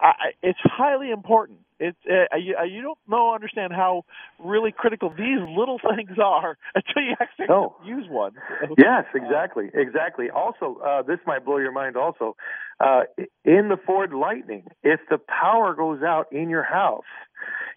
I, 0.00 0.32
it's 0.42 0.58
highly 0.62 1.10
important. 1.10 1.58
It's 1.80 1.96
uh, 2.08 2.36
you, 2.36 2.56
uh, 2.58 2.64
you 2.64 2.82
don't 2.82 2.98
know 3.08 3.34
understand 3.34 3.72
how 3.72 4.04
really 4.38 4.72
critical 4.72 5.10
these 5.10 5.40
little 5.56 5.78
things 5.96 6.18
are 6.22 6.56
until 6.74 7.02
you 7.02 7.14
actually 7.20 7.46
No. 7.48 7.76
use 7.84 8.06
one. 8.08 8.32
Yes, 8.76 9.04
exactly, 9.14 9.70
exactly. 9.74 10.30
Also, 10.30 10.78
uh, 10.84 11.02
this 11.02 11.18
might 11.26 11.44
blow 11.44 11.58
your 11.58 11.72
mind. 11.72 11.96
Also, 11.96 12.36
uh, 12.80 13.02
in 13.44 13.68
the 13.68 13.76
Ford 13.86 14.12
Lightning, 14.12 14.64
if 14.82 15.00
the 15.10 15.18
power 15.18 15.74
goes 15.74 16.02
out 16.02 16.32
in 16.32 16.48
your 16.48 16.64
house, 16.64 17.04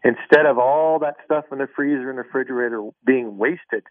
instead 0.03 0.45
of 0.45 0.57
all 0.57 0.99
that 0.99 1.15
stuff 1.25 1.45
in 1.51 1.59
the 1.59 1.67
freezer 1.75 2.09
and 2.09 2.17
refrigerator 2.17 2.89
being 3.05 3.37
wasted, 3.37 3.83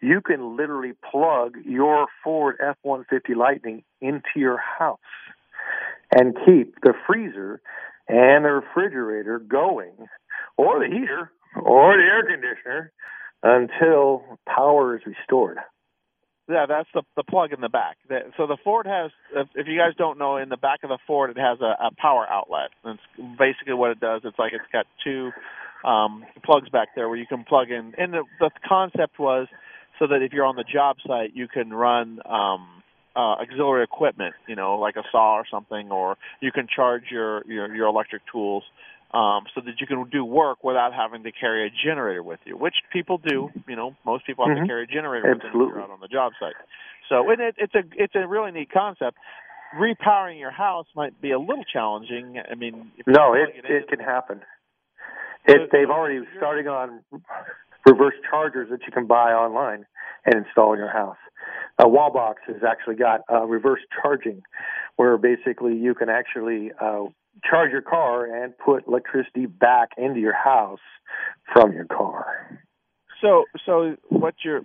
you 0.00 0.20
can 0.20 0.56
literally 0.56 0.92
plug 1.10 1.56
your 1.64 2.06
Ford 2.24 2.56
F-150 2.60 3.36
Lightning 3.36 3.84
into 4.00 4.36
your 4.36 4.58
house 4.58 4.98
and 6.14 6.36
keep 6.44 6.74
the 6.82 6.92
freezer 7.06 7.60
and 8.08 8.44
the 8.44 8.50
refrigerator 8.50 9.38
going, 9.38 9.92
or 10.56 10.80
the 10.80 10.86
heater, 10.86 11.30
or 11.56 11.96
the 11.96 12.02
air 12.02 12.24
conditioner, 12.26 12.92
until 13.42 14.38
power 14.46 14.96
is 14.96 15.02
restored. 15.06 15.58
Yeah, 16.48 16.66
that's 16.68 16.88
the 16.94 17.02
the 17.16 17.22
plug 17.22 17.52
in 17.52 17.60
the 17.60 17.68
back. 17.68 17.96
So 18.36 18.46
the 18.46 18.56
Ford 18.62 18.86
has, 18.86 19.10
if 19.54 19.66
you 19.66 19.78
guys 19.78 19.94
don't 19.96 20.18
know, 20.18 20.36
in 20.36 20.48
the 20.48 20.56
back 20.56 20.80
of 20.82 20.88
the 20.88 20.98
Ford 21.06 21.30
it 21.30 21.38
has 21.38 21.60
a, 21.60 21.86
a 21.86 21.90
power 21.96 22.26
outlet. 22.28 22.70
It's 22.84 23.00
basically 23.38 23.74
what 23.74 23.90
it 23.92 24.00
does. 24.00 24.22
It's 24.24 24.38
like 24.38 24.52
it's 24.52 24.64
got 24.72 24.86
two 25.04 25.30
um, 25.84 26.24
plugs 26.44 26.68
back 26.68 26.88
there 26.94 27.08
where 27.08 27.18
you 27.18 27.26
can 27.26 27.44
plug 27.44 27.70
in. 27.70 27.94
And 27.96 28.12
the, 28.12 28.24
the 28.40 28.50
concept 28.68 29.18
was 29.18 29.48
so 29.98 30.06
that 30.08 30.22
if 30.22 30.32
you're 30.32 30.44
on 30.44 30.56
the 30.56 30.64
job 30.64 30.96
site, 31.06 31.30
you 31.34 31.48
can 31.48 31.70
run 31.70 32.20
um, 32.26 32.82
uh, 33.14 33.36
auxiliary 33.42 33.84
equipment, 33.84 34.34
you 34.48 34.56
know, 34.56 34.76
like 34.78 34.96
a 34.96 35.02
saw 35.12 35.34
or 35.34 35.44
something, 35.50 35.90
or 35.90 36.16
you 36.40 36.50
can 36.50 36.66
charge 36.66 37.04
your 37.10 37.42
your, 37.46 37.74
your 37.74 37.86
electric 37.86 38.22
tools 38.30 38.64
um, 39.14 39.44
so 39.54 39.60
that 39.60 39.80
you 39.80 39.86
can 39.86 40.08
do 40.10 40.24
work 40.24 40.64
without 40.64 40.94
having 40.94 41.22
to 41.24 41.32
carry 41.32 41.66
a 41.66 41.70
generator 41.70 42.22
with 42.22 42.40
you, 42.44 42.56
which 42.56 42.76
people 42.92 43.18
do. 43.18 43.50
You 43.68 43.76
know, 43.76 43.94
most 44.06 44.26
people 44.26 44.46
have 44.46 44.56
mm-hmm. 44.56 44.64
to 44.64 44.68
carry 44.68 44.84
a 44.84 44.86
generator 44.86 45.30
Absolutely. 45.30 45.58
with 45.60 45.68
them 45.68 45.76
you're 45.76 45.82
out 45.84 45.90
on 45.90 46.00
the 46.00 46.08
job 46.08 46.32
site. 46.40 46.54
So 47.08 47.30
and 47.30 47.40
it, 47.40 47.54
it's 47.58 47.74
a 47.74 47.82
it's 47.94 48.14
a 48.14 48.26
really 48.26 48.50
neat 48.52 48.70
concept. 48.72 49.18
Repowering 49.76 50.38
your 50.38 50.50
house 50.50 50.86
might 50.94 51.20
be 51.20 51.30
a 51.30 51.38
little 51.38 51.64
challenging. 51.64 52.40
I 52.50 52.54
mean, 52.54 52.92
no, 53.06 53.34
it 53.34 53.50
it, 53.56 53.70
it 53.70 53.88
can 53.88 54.00
happen. 54.00 54.40
It, 55.46 55.70
they've 55.72 55.90
already 55.90 56.20
starting 56.36 56.68
on 56.68 57.00
reverse 57.86 58.14
chargers 58.30 58.68
that 58.70 58.80
you 58.86 58.92
can 58.92 59.06
buy 59.06 59.32
online 59.32 59.86
and 60.24 60.46
install 60.46 60.72
in 60.72 60.78
your 60.78 60.92
house. 60.92 61.16
Uh, 61.78 61.86
Wallbox 61.86 62.34
has 62.46 62.62
actually 62.66 62.94
got 62.94 63.22
uh, 63.30 63.44
reverse 63.44 63.80
charging, 64.00 64.42
where 64.96 65.18
basically 65.18 65.74
you 65.74 65.94
can 65.94 66.08
actually 66.08 66.70
uh, 66.80 67.04
charge 67.48 67.72
your 67.72 67.82
car 67.82 68.24
and 68.24 68.56
put 68.58 68.86
electricity 68.86 69.46
back 69.46 69.90
into 69.96 70.20
your 70.20 70.34
house 70.34 70.80
from 71.52 71.72
your 71.72 71.86
car. 71.86 72.60
So, 73.20 73.44
so 73.64 73.96
what 74.08 74.34
you're 74.44 74.62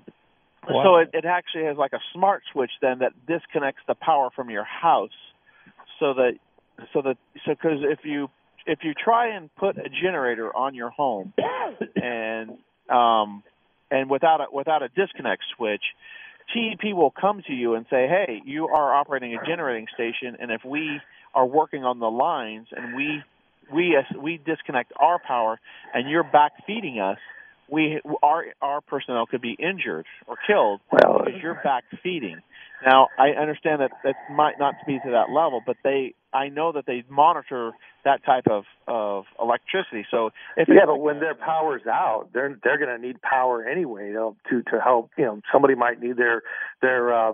wow. 0.69 0.83
so 0.83 0.95
it, 0.97 1.09
it 1.13 1.25
actually 1.25 1.65
has 1.65 1.77
like 1.77 1.93
a 1.93 1.99
smart 2.13 2.43
switch 2.51 2.71
then 2.81 2.99
that 2.99 3.13
disconnects 3.27 3.81
the 3.87 3.95
power 3.95 4.29
from 4.35 4.49
your 4.49 4.63
house, 4.63 5.11
so 5.99 6.13
that 6.15 6.33
so 6.93 7.01
that 7.03 7.17
so 7.45 7.51
because 7.51 7.79
if 7.83 7.99
you 8.03 8.29
if 8.65 8.79
you 8.83 8.93
try 8.93 9.35
and 9.35 9.53
put 9.55 9.77
a 9.77 9.89
generator 9.89 10.55
on 10.55 10.75
your 10.75 10.89
home 10.89 11.33
and 11.95 12.51
um 12.89 13.43
and 13.89 14.09
without 14.09 14.41
a 14.41 14.45
without 14.51 14.83
a 14.83 14.89
disconnect 14.89 15.43
switch, 15.55 15.83
TEP 16.53 16.93
will 16.93 17.11
come 17.11 17.41
to 17.47 17.53
you 17.53 17.75
and 17.75 17.85
say, 17.89 18.07
"Hey, 18.07 18.41
you 18.45 18.67
are 18.67 18.93
operating 18.93 19.35
a 19.35 19.45
generating 19.45 19.87
station, 19.93 20.37
and 20.39 20.51
if 20.51 20.63
we 20.65 20.99
are 21.37 21.45
working 21.45 21.83
on 21.85 21.99
the 21.99 22.09
lines 22.09 22.67
and 22.75 22.95
we 22.95 23.23
we 23.71 23.95
we 24.19 24.39
disconnect 24.43 24.91
our 24.99 25.19
power 25.19 25.59
and 25.93 26.09
you're 26.09 26.23
back 26.23 26.53
feeding 26.65 26.99
us, 26.99 27.19
we 27.69 28.01
our 28.23 28.45
our 28.59 28.81
personnel 28.81 29.27
could 29.27 29.41
be 29.41 29.51
injured 29.51 30.07
or 30.25 30.35
killed 30.47 30.81
well, 30.91 31.21
because 31.23 31.39
you're 31.41 31.61
back 31.63 31.83
feeding. 32.01 32.41
Now, 32.85 33.07
I 33.17 33.29
understand 33.29 33.81
that 33.81 33.91
that 34.03 34.15
might 34.31 34.59
not 34.59 34.75
be 34.85 34.99
to 34.99 35.11
that 35.11 35.31
level, 35.31 35.61
but 35.65 35.77
they 35.83 36.13
I 36.33 36.49
know 36.49 36.71
that 36.73 36.85
they 36.85 37.03
monitor 37.09 37.71
that 38.03 38.23
type 38.23 38.45
of 38.49 38.65
of 38.87 39.25
electricity. 39.41 40.05
So 40.11 40.29
if 40.55 40.67
yeah, 40.67 40.85
but 40.85 40.97
when 40.97 41.19
their 41.19 41.33
power's 41.33 41.81
out, 41.87 42.29
they're 42.33 42.57
they're 42.63 42.77
going 42.77 42.95
to 42.95 43.05
need 43.05 43.21
power 43.21 43.63
anyway 43.65 44.11
to 44.11 44.35
to 44.49 44.61
to 44.71 44.79
help. 44.81 45.09
You 45.17 45.25
know, 45.25 45.41
somebody 45.51 45.73
might 45.75 45.99
need 46.01 46.17
their 46.17 46.43
their 46.81 47.13
uh, 47.13 47.33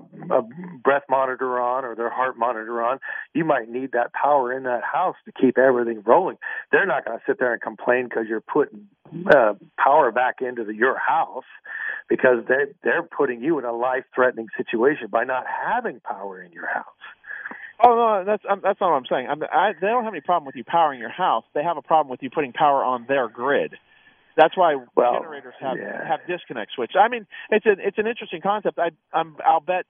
breath 0.83 1.03
monitor 1.09 1.59
on 1.59 1.83
or 1.83 1.95
their 1.95 2.09
heart 2.09 2.37
monitor 2.37 2.81
on. 2.81 2.99
You 3.33 3.43
might 3.43 3.69
need 3.69 3.91
that 3.91 4.13
power 4.13 4.55
in 4.55 4.63
that 4.63 4.83
house 4.83 5.15
to 5.25 5.31
keep 5.31 5.57
everything 5.57 6.03
rolling. 6.05 6.37
They're 6.71 6.85
not 6.85 7.03
going 7.05 7.17
to 7.17 7.23
sit 7.27 7.39
there 7.39 7.53
and 7.53 7.61
complain 7.61 8.05
because 8.05 8.25
you're 8.29 8.41
putting 8.41 8.87
uh, 9.35 9.53
power 9.77 10.11
back 10.11 10.35
into 10.41 10.63
the, 10.63 10.73
your 10.73 10.97
house 10.97 11.43
because 12.09 12.45
they 12.47 12.71
they're 12.83 13.03
putting 13.03 13.41
you 13.41 13.59
in 13.59 13.65
a 13.65 13.73
life 13.73 14.03
threatening 14.13 14.47
situation 14.57 15.07
by 15.11 15.23
not 15.23 15.45
having 15.47 15.99
power 15.99 16.41
in 16.41 16.51
your 16.51 16.67
house. 16.67 16.85
Oh 17.83 17.95
no, 17.95 18.23
that's 18.25 18.43
um, 18.49 18.61
that's 18.63 18.79
not 18.79 18.91
what 18.91 18.97
I'm 18.97 19.05
saying. 19.09 19.27
I'm, 19.29 19.43
I, 19.43 19.73
they 19.79 19.87
don't 19.87 20.03
have 20.03 20.13
any 20.13 20.21
problem 20.21 20.45
with 20.45 20.55
you 20.55 20.63
powering 20.63 20.99
your 20.99 21.09
house. 21.09 21.43
They 21.53 21.63
have 21.63 21.77
a 21.77 21.81
problem 21.81 22.09
with 22.09 22.21
you 22.21 22.29
putting 22.29 22.53
power 22.53 22.83
on 22.83 23.05
their 23.07 23.27
grid. 23.27 23.73
That's 24.35 24.57
why 24.57 24.77
well, 24.95 25.19
generators 25.19 25.53
have 25.59 25.77
yeah. 25.77 26.07
have 26.07 26.21
disconnect 26.27 26.71
switch. 26.75 26.93
I 26.99 27.07
mean, 27.07 27.27
it's 27.49 27.65
an 27.65 27.77
it's 27.79 27.97
an 27.97 28.07
interesting 28.07 28.41
concept. 28.41 28.79
I 28.79 28.91
I'm, 29.11 29.35
I'll 29.45 29.59
bet 29.59 29.85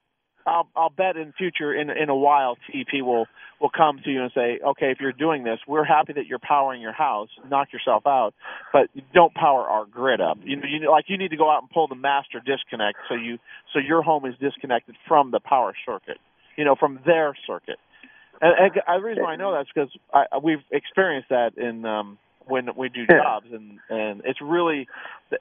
I'll 0.45 0.67
I'll 0.75 0.89
bet 0.89 1.17
in 1.17 1.33
future 1.37 1.73
in 1.73 1.89
in 1.89 2.09
a 2.09 2.15
while 2.15 2.57
TEP 2.67 3.01
will 3.01 3.27
will 3.61 3.69
come 3.69 3.99
to 4.03 4.09
you 4.09 4.23
and 4.23 4.31
say, 4.35 4.59
okay, 4.65 4.91
if 4.91 4.99
you're 4.99 5.13
doing 5.13 5.43
this, 5.43 5.59
we're 5.67 5.85
happy 5.85 6.13
that 6.13 6.27
you're 6.27 6.39
powering 6.39 6.81
your 6.81 6.91
house. 6.91 7.29
Knock 7.49 7.71
yourself 7.71 8.05
out, 8.05 8.33
but 8.73 8.89
don't 9.13 9.33
power 9.33 9.63
our 9.63 9.85
grid 9.85 10.19
up. 10.19 10.37
You 10.43 10.57
know, 10.57 10.63
you 10.67 10.91
like 10.91 11.05
you 11.07 11.17
need 11.17 11.29
to 11.29 11.37
go 11.37 11.49
out 11.49 11.61
and 11.61 11.69
pull 11.69 11.87
the 11.87 11.95
master 11.95 12.39
disconnect 12.39 12.97
so 13.07 13.15
you 13.15 13.39
so 13.73 13.79
your 13.79 14.01
home 14.01 14.25
is 14.25 14.35
disconnected 14.39 14.95
from 15.07 15.31
the 15.31 15.39
power 15.39 15.73
circuit 15.85 16.17
you 16.55 16.65
know, 16.65 16.75
from 16.75 16.99
their 17.05 17.35
circuit. 17.47 17.77
And, 18.41 18.73
and 18.75 19.01
the 19.01 19.05
reason 19.05 19.23
why 19.23 19.33
I 19.33 19.35
know 19.35 19.53
that's 19.53 19.69
because 19.73 19.89
I, 20.13 20.37
we've 20.37 20.63
experienced 20.71 21.29
that 21.29 21.57
in 21.57 21.85
um, 21.85 22.17
when 22.47 22.69
we 22.77 22.89
do 22.89 23.05
jobs, 23.07 23.47
and 23.51 23.79
and 23.89 24.21
it's 24.25 24.41
really 24.41 24.87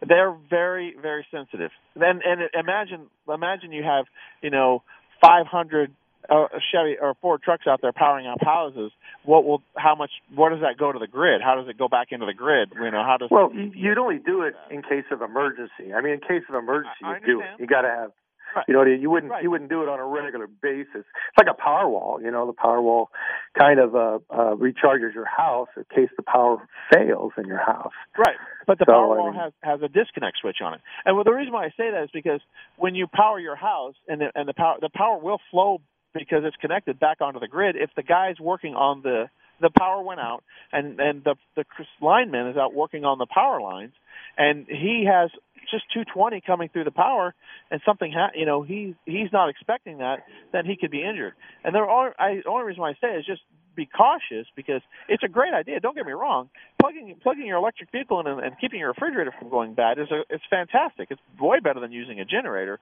they're 0.06 0.34
very 0.50 0.94
very 1.00 1.26
sensitive. 1.30 1.70
And 1.96 2.22
and 2.24 2.42
imagine 2.54 3.06
imagine 3.28 3.72
you 3.72 3.82
have 3.82 4.06
you 4.42 4.50
know 4.50 4.82
500 5.20 5.92
uh, 6.30 6.46
Chevy 6.70 6.96
or 7.00 7.14
Ford 7.20 7.42
trucks 7.42 7.66
out 7.66 7.80
there 7.82 7.92
powering 7.92 8.26
up 8.26 8.38
houses. 8.40 8.92
What 9.24 9.44
will 9.44 9.62
how 9.76 9.94
much? 9.94 10.10
What 10.34 10.50
does 10.50 10.60
that 10.60 10.78
go 10.78 10.92
to 10.92 10.98
the 10.98 11.06
grid? 11.06 11.40
How 11.42 11.56
does 11.56 11.68
it 11.68 11.78
go 11.78 11.88
back 11.88 12.08
into 12.10 12.26
the 12.26 12.34
grid? 12.34 12.72
You 12.74 12.90
know 12.90 13.02
how 13.02 13.16
does? 13.18 13.28
Well, 13.30 13.50
you'd 13.52 13.98
only 13.98 14.18
do 14.18 14.42
it 14.42 14.54
in 14.70 14.82
case 14.82 15.04
of 15.10 15.22
emergency. 15.22 15.92
I 15.94 16.00
mean, 16.00 16.14
in 16.14 16.20
case 16.20 16.42
of 16.48 16.54
emergency, 16.54 17.02
you 17.02 17.26
do 17.26 17.40
it. 17.40 17.60
You 17.60 17.66
got 17.66 17.82
to 17.82 17.88
have 17.88 18.12
Right. 18.54 18.64
You 18.68 18.74
know, 18.74 18.84
you 18.84 19.10
wouldn't 19.10 19.32
right. 19.32 19.42
you 19.42 19.50
wouldn't 19.50 19.70
do 19.70 19.82
it 19.82 19.88
on 19.88 19.98
a 19.98 20.06
regular 20.06 20.46
basis. 20.46 20.88
It's 20.94 21.38
like 21.38 21.48
a 21.50 21.60
power 21.60 21.88
wall. 21.88 22.20
You 22.22 22.30
know, 22.30 22.46
the 22.46 22.52
power 22.52 22.80
wall 22.80 23.10
kind 23.58 23.80
of 23.80 23.94
uh, 23.94 24.18
uh, 24.30 24.54
recharges 24.56 25.14
your 25.14 25.24
house 25.24 25.68
in 25.76 25.84
case 25.94 26.10
the 26.16 26.22
power 26.22 26.58
fails 26.92 27.32
in 27.38 27.46
your 27.46 27.64
house. 27.64 27.92
Right, 28.18 28.36
but 28.66 28.78
the 28.78 28.84
so, 28.86 28.92
power 28.92 29.08
wall 29.08 29.28
I 29.28 29.30
mean, 29.30 29.40
has 29.40 29.52
has 29.62 29.82
a 29.82 29.88
disconnect 29.88 30.38
switch 30.40 30.58
on 30.62 30.74
it. 30.74 30.80
And 31.04 31.16
well, 31.16 31.24
the 31.24 31.32
reason 31.32 31.52
why 31.52 31.64
I 31.64 31.70
say 31.70 31.90
that 31.90 32.04
is 32.04 32.10
because 32.12 32.40
when 32.76 32.94
you 32.94 33.06
power 33.06 33.38
your 33.38 33.56
house 33.56 33.94
and 34.08 34.20
the, 34.20 34.28
and 34.34 34.48
the 34.48 34.54
power 34.54 34.76
the 34.80 34.90
power 34.90 35.18
will 35.18 35.38
flow 35.50 35.80
because 36.14 36.42
it's 36.44 36.56
connected 36.56 37.00
back 37.00 37.20
onto 37.20 37.40
the 37.40 37.48
grid. 37.48 37.76
If 37.76 37.90
the 37.96 38.02
guy's 38.02 38.38
working 38.38 38.74
on 38.74 39.02
the 39.02 39.28
the 39.60 39.70
power 39.70 40.02
went 40.02 40.20
out 40.20 40.42
and 40.72 41.00
and 41.00 41.24
the 41.24 41.36
the 41.56 41.64
lineman 42.00 42.48
is 42.48 42.56
out 42.56 42.74
working 42.74 43.04
on 43.04 43.18
the 43.18 43.26
power 43.26 43.60
lines 43.60 43.92
and 44.36 44.66
he 44.66 45.06
has 45.08 45.30
just 45.70 45.84
220 45.94 46.40
coming 46.44 46.68
through 46.68 46.84
the 46.84 46.90
power 46.90 47.34
and 47.72 47.80
something 47.86 48.12
ha- 48.12 48.30
you 48.36 48.44
know 48.44 48.62
he 48.62 48.94
he's 49.06 49.32
not 49.32 49.48
expecting 49.48 49.98
that 49.98 50.26
then 50.52 50.66
he 50.66 50.76
could 50.76 50.90
be 50.90 51.02
injured. 51.02 51.32
And 51.64 51.74
there 51.74 51.88
are 51.88 52.14
I 52.18 52.42
the 52.44 52.48
only 52.48 52.64
reason 52.64 52.82
why 52.82 52.90
I 52.90 52.92
say 53.00 53.14
it 53.14 53.20
is 53.20 53.26
just 53.26 53.40
be 53.74 53.86
cautious 53.86 54.46
because 54.54 54.82
it's 55.08 55.22
a 55.22 55.28
great 55.28 55.54
idea 55.54 55.80
don't 55.80 55.96
get 55.96 56.04
me 56.06 56.12
wrong. 56.12 56.50
Plugging 56.78 57.16
plugging 57.22 57.46
your 57.46 57.56
electric 57.56 57.90
vehicle 57.90 58.20
in 58.20 58.26
and, 58.26 58.40
and 58.40 58.54
keeping 58.60 58.78
your 58.78 58.90
refrigerator 58.90 59.32
from 59.36 59.48
going 59.48 59.72
bad 59.72 59.98
is 59.98 60.10
a 60.10 60.22
it's 60.28 60.44
fantastic. 60.50 61.08
It's 61.10 61.20
way 61.40 61.60
better 61.60 61.80
than 61.80 61.90
using 61.90 62.20
a 62.20 62.26
generator. 62.26 62.78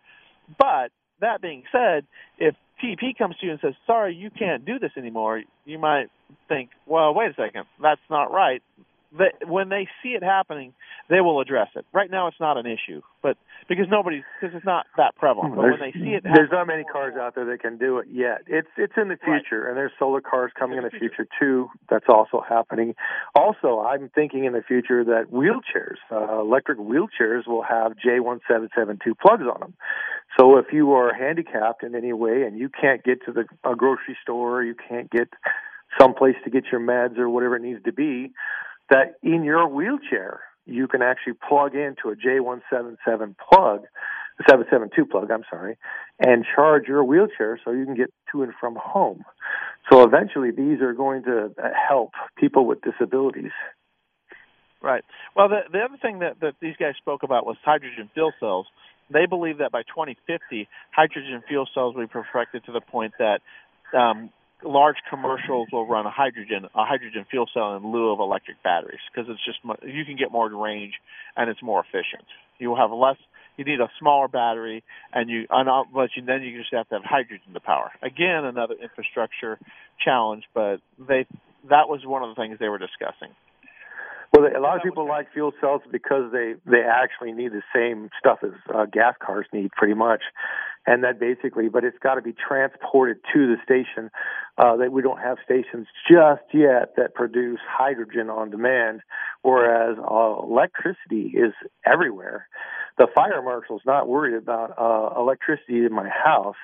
But 0.58 0.90
that 1.20 1.40
being 1.40 1.62
said 1.70 2.04
if 2.38 2.56
TEP 2.80 3.16
comes 3.16 3.36
to 3.38 3.46
you 3.46 3.52
and 3.52 3.60
says 3.62 3.74
sorry 3.86 4.16
you 4.16 4.30
can't 4.30 4.64
do 4.64 4.78
this 4.78 4.90
anymore 4.96 5.42
you 5.66 5.78
might 5.78 6.06
think 6.48 6.70
well 6.86 7.14
wait 7.14 7.30
a 7.30 7.34
second. 7.34 7.66
That's 7.80 8.00
not 8.10 8.32
right 8.32 8.60
that 9.18 9.48
when 9.48 9.68
they 9.68 9.88
see 10.02 10.10
it 10.10 10.22
happening, 10.22 10.72
they 11.08 11.20
will 11.20 11.40
address 11.40 11.68
it. 11.74 11.84
Right 11.92 12.10
now, 12.10 12.28
it's 12.28 12.38
not 12.38 12.56
an 12.56 12.66
issue, 12.66 13.02
but 13.22 13.36
because 13.68 13.86
nobody, 13.90 14.22
because 14.40 14.54
it's 14.54 14.64
not 14.64 14.86
that 14.96 15.16
prevalent. 15.16 15.56
But 15.56 15.62
there's, 15.62 15.80
when 15.80 15.90
they 15.90 15.98
see 15.98 16.10
it, 16.14 16.22
there's 16.22 16.50
not 16.52 16.68
many 16.68 16.84
cars 16.84 17.14
out 17.20 17.34
there 17.34 17.44
that 17.46 17.60
can 17.60 17.76
do 17.76 17.98
it 17.98 18.06
yet. 18.10 18.42
It's 18.46 18.68
it's 18.76 18.92
in 18.96 19.08
the 19.08 19.16
future, 19.16 19.62
right. 19.62 19.68
and 19.68 19.76
there's 19.76 19.90
solar 19.98 20.20
cars 20.20 20.52
coming 20.56 20.78
in 20.78 20.84
the 20.84 20.90
future. 20.90 21.08
future 21.16 21.28
too. 21.40 21.68
That's 21.90 22.06
also 22.08 22.42
happening. 22.46 22.94
Also, 23.34 23.80
I'm 23.80 24.10
thinking 24.14 24.44
in 24.44 24.52
the 24.52 24.62
future 24.62 25.02
that 25.04 25.32
wheelchairs, 25.32 25.98
uh, 26.12 26.40
electric 26.40 26.78
wheelchairs, 26.78 27.48
will 27.48 27.62
have 27.62 27.92
J1772 28.06 29.18
plugs 29.20 29.42
on 29.42 29.60
them. 29.60 29.74
So 30.38 30.58
if 30.58 30.66
you 30.72 30.92
are 30.92 31.12
handicapped 31.12 31.82
in 31.82 31.96
any 31.96 32.12
way 32.12 32.42
and 32.42 32.56
you 32.56 32.68
can't 32.68 33.02
get 33.02 33.24
to 33.26 33.32
the 33.32 33.44
a 33.68 33.74
grocery 33.74 34.16
store, 34.22 34.62
you 34.62 34.76
can't 34.88 35.10
get 35.10 35.28
someplace 36.00 36.36
to 36.44 36.50
get 36.50 36.66
your 36.70 36.80
meds 36.80 37.18
or 37.18 37.28
whatever 37.28 37.56
it 37.56 37.62
needs 37.62 37.82
to 37.82 37.92
be 37.92 38.32
that 38.90 39.14
in 39.22 39.44
your 39.44 39.68
wheelchair 39.68 40.40
you 40.66 40.86
can 40.86 41.02
actually 41.02 41.34
plug 41.48 41.74
into 41.74 42.10
a 42.10 42.16
J177 42.16 43.34
plug, 43.36 43.82
772 44.48 45.06
plug, 45.06 45.30
I'm 45.30 45.44
sorry, 45.50 45.76
and 46.18 46.44
charge 46.54 46.86
your 46.86 47.04
wheelchair 47.04 47.58
so 47.64 47.72
you 47.72 47.84
can 47.84 47.96
get 47.96 48.12
to 48.32 48.42
and 48.42 48.52
from 48.60 48.76
home. 48.80 49.24
So 49.90 50.02
eventually 50.04 50.50
these 50.50 50.80
are 50.80 50.92
going 50.92 51.24
to 51.24 51.50
help 51.88 52.12
people 52.36 52.66
with 52.66 52.80
disabilities. 52.82 53.52
Right. 54.82 55.04
Well, 55.36 55.48
the 55.48 55.60
the 55.70 55.80
other 55.80 55.98
thing 56.00 56.20
that 56.20 56.40
that 56.40 56.54
these 56.60 56.74
guys 56.78 56.94
spoke 56.96 57.22
about 57.22 57.44
was 57.44 57.56
hydrogen 57.62 58.08
fuel 58.14 58.32
cells. 58.40 58.66
They 59.12 59.26
believe 59.26 59.58
that 59.58 59.72
by 59.72 59.82
2050, 59.82 60.68
hydrogen 60.94 61.42
fuel 61.46 61.68
cells 61.74 61.94
will 61.94 62.04
be 62.04 62.08
perfected 62.08 62.64
to 62.64 62.72
the 62.72 62.80
point 62.80 63.12
that 63.18 63.40
um, 63.92 64.30
large 64.64 64.96
commercials 65.08 65.68
will 65.72 65.86
run 65.86 66.06
a 66.06 66.10
hydrogen 66.10 66.66
a 66.74 66.84
hydrogen 66.84 67.24
fuel 67.30 67.48
cell 67.52 67.76
in 67.76 67.92
lieu 67.92 68.12
of 68.12 68.20
electric 68.20 68.62
batteries 68.62 69.00
because 69.12 69.28
it's 69.30 69.44
just 69.44 69.58
you 69.86 70.04
can 70.04 70.16
get 70.16 70.30
more 70.30 70.48
range 70.48 70.94
and 71.36 71.48
it's 71.48 71.62
more 71.62 71.80
efficient. 71.80 72.24
You 72.58 72.68
will 72.68 72.76
have 72.76 72.90
less 72.90 73.16
you 73.60 73.66
need 73.66 73.80
a 73.80 73.90
smaller 73.98 74.26
battery, 74.26 74.82
and 75.12 75.28
you 75.28 75.46
and 75.50 75.68
uh, 75.68 75.84
but 75.92 76.08
you, 76.16 76.24
then 76.24 76.42
you 76.42 76.58
just 76.58 76.72
have 76.72 76.88
to 76.88 76.94
have 76.94 77.04
hydrogen 77.04 77.52
to 77.52 77.60
power. 77.60 77.90
Again, 78.02 78.44
another 78.46 78.74
infrastructure 78.80 79.58
challenge, 80.02 80.44
but 80.54 80.78
they 80.98 81.26
that 81.68 81.88
was 81.88 82.00
one 82.06 82.22
of 82.22 82.30
the 82.30 82.40
things 82.40 82.58
they 82.58 82.70
were 82.70 82.78
discussing. 82.78 83.34
Well, 84.32 84.46
a 84.46 84.60
lot 84.60 84.76
of 84.76 84.82
people 84.84 85.08
like 85.08 85.32
fuel 85.32 85.52
cells 85.60 85.82
because 85.90 86.30
they 86.32 86.54
they 86.64 86.82
actually 86.82 87.32
need 87.32 87.50
the 87.50 87.62
same 87.74 88.10
stuff 88.18 88.38
as 88.44 88.52
uh, 88.72 88.86
gas 88.86 89.14
cars 89.20 89.46
need, 89.52 89.72
pretty 89.72 89.94
much, 89.94 90.22
and 90.86 91.02
that 91.02 91.18
basically. 91.18 91.68
But 91.68 91.82
it's 91.82 91.98
got 92.00 92.14
to 92.14 92.22
be 92.22 92.32
transported 92.32 93.18
to 93.32 93.46
the 93.48 93.56
station. 93.64 94.10
Uh, 94.56 94.76
that 94.76 94.92
we 94.92 95.02
don't 95.02 95.18
have 95.18 95.38
stations 95.44 95.88
just 96.08 96.42
yet 96.52 96.94
that 96.96 97.14
produce 97.14 97.58
hydrogen 97.66 98.30
on 98.30 98.50
demand, 98.50 99.00
whereas 99.42 99.98
uh, 99.98 100.42
electricity 100.42 101.32
is 101.34 101.52
everywhere. 101.84 102.46
The 102.98 103.08
fire 103.12 103.42
marshal's 103.42 103.82
not 103.84 104.06
worried 104.06 104.36
about 104.36 104.74
uh, 104.78 105.18
electricity 105.20 105.84
in 105.84 105.92
my 105.92 106.08
house; 106.08 106.56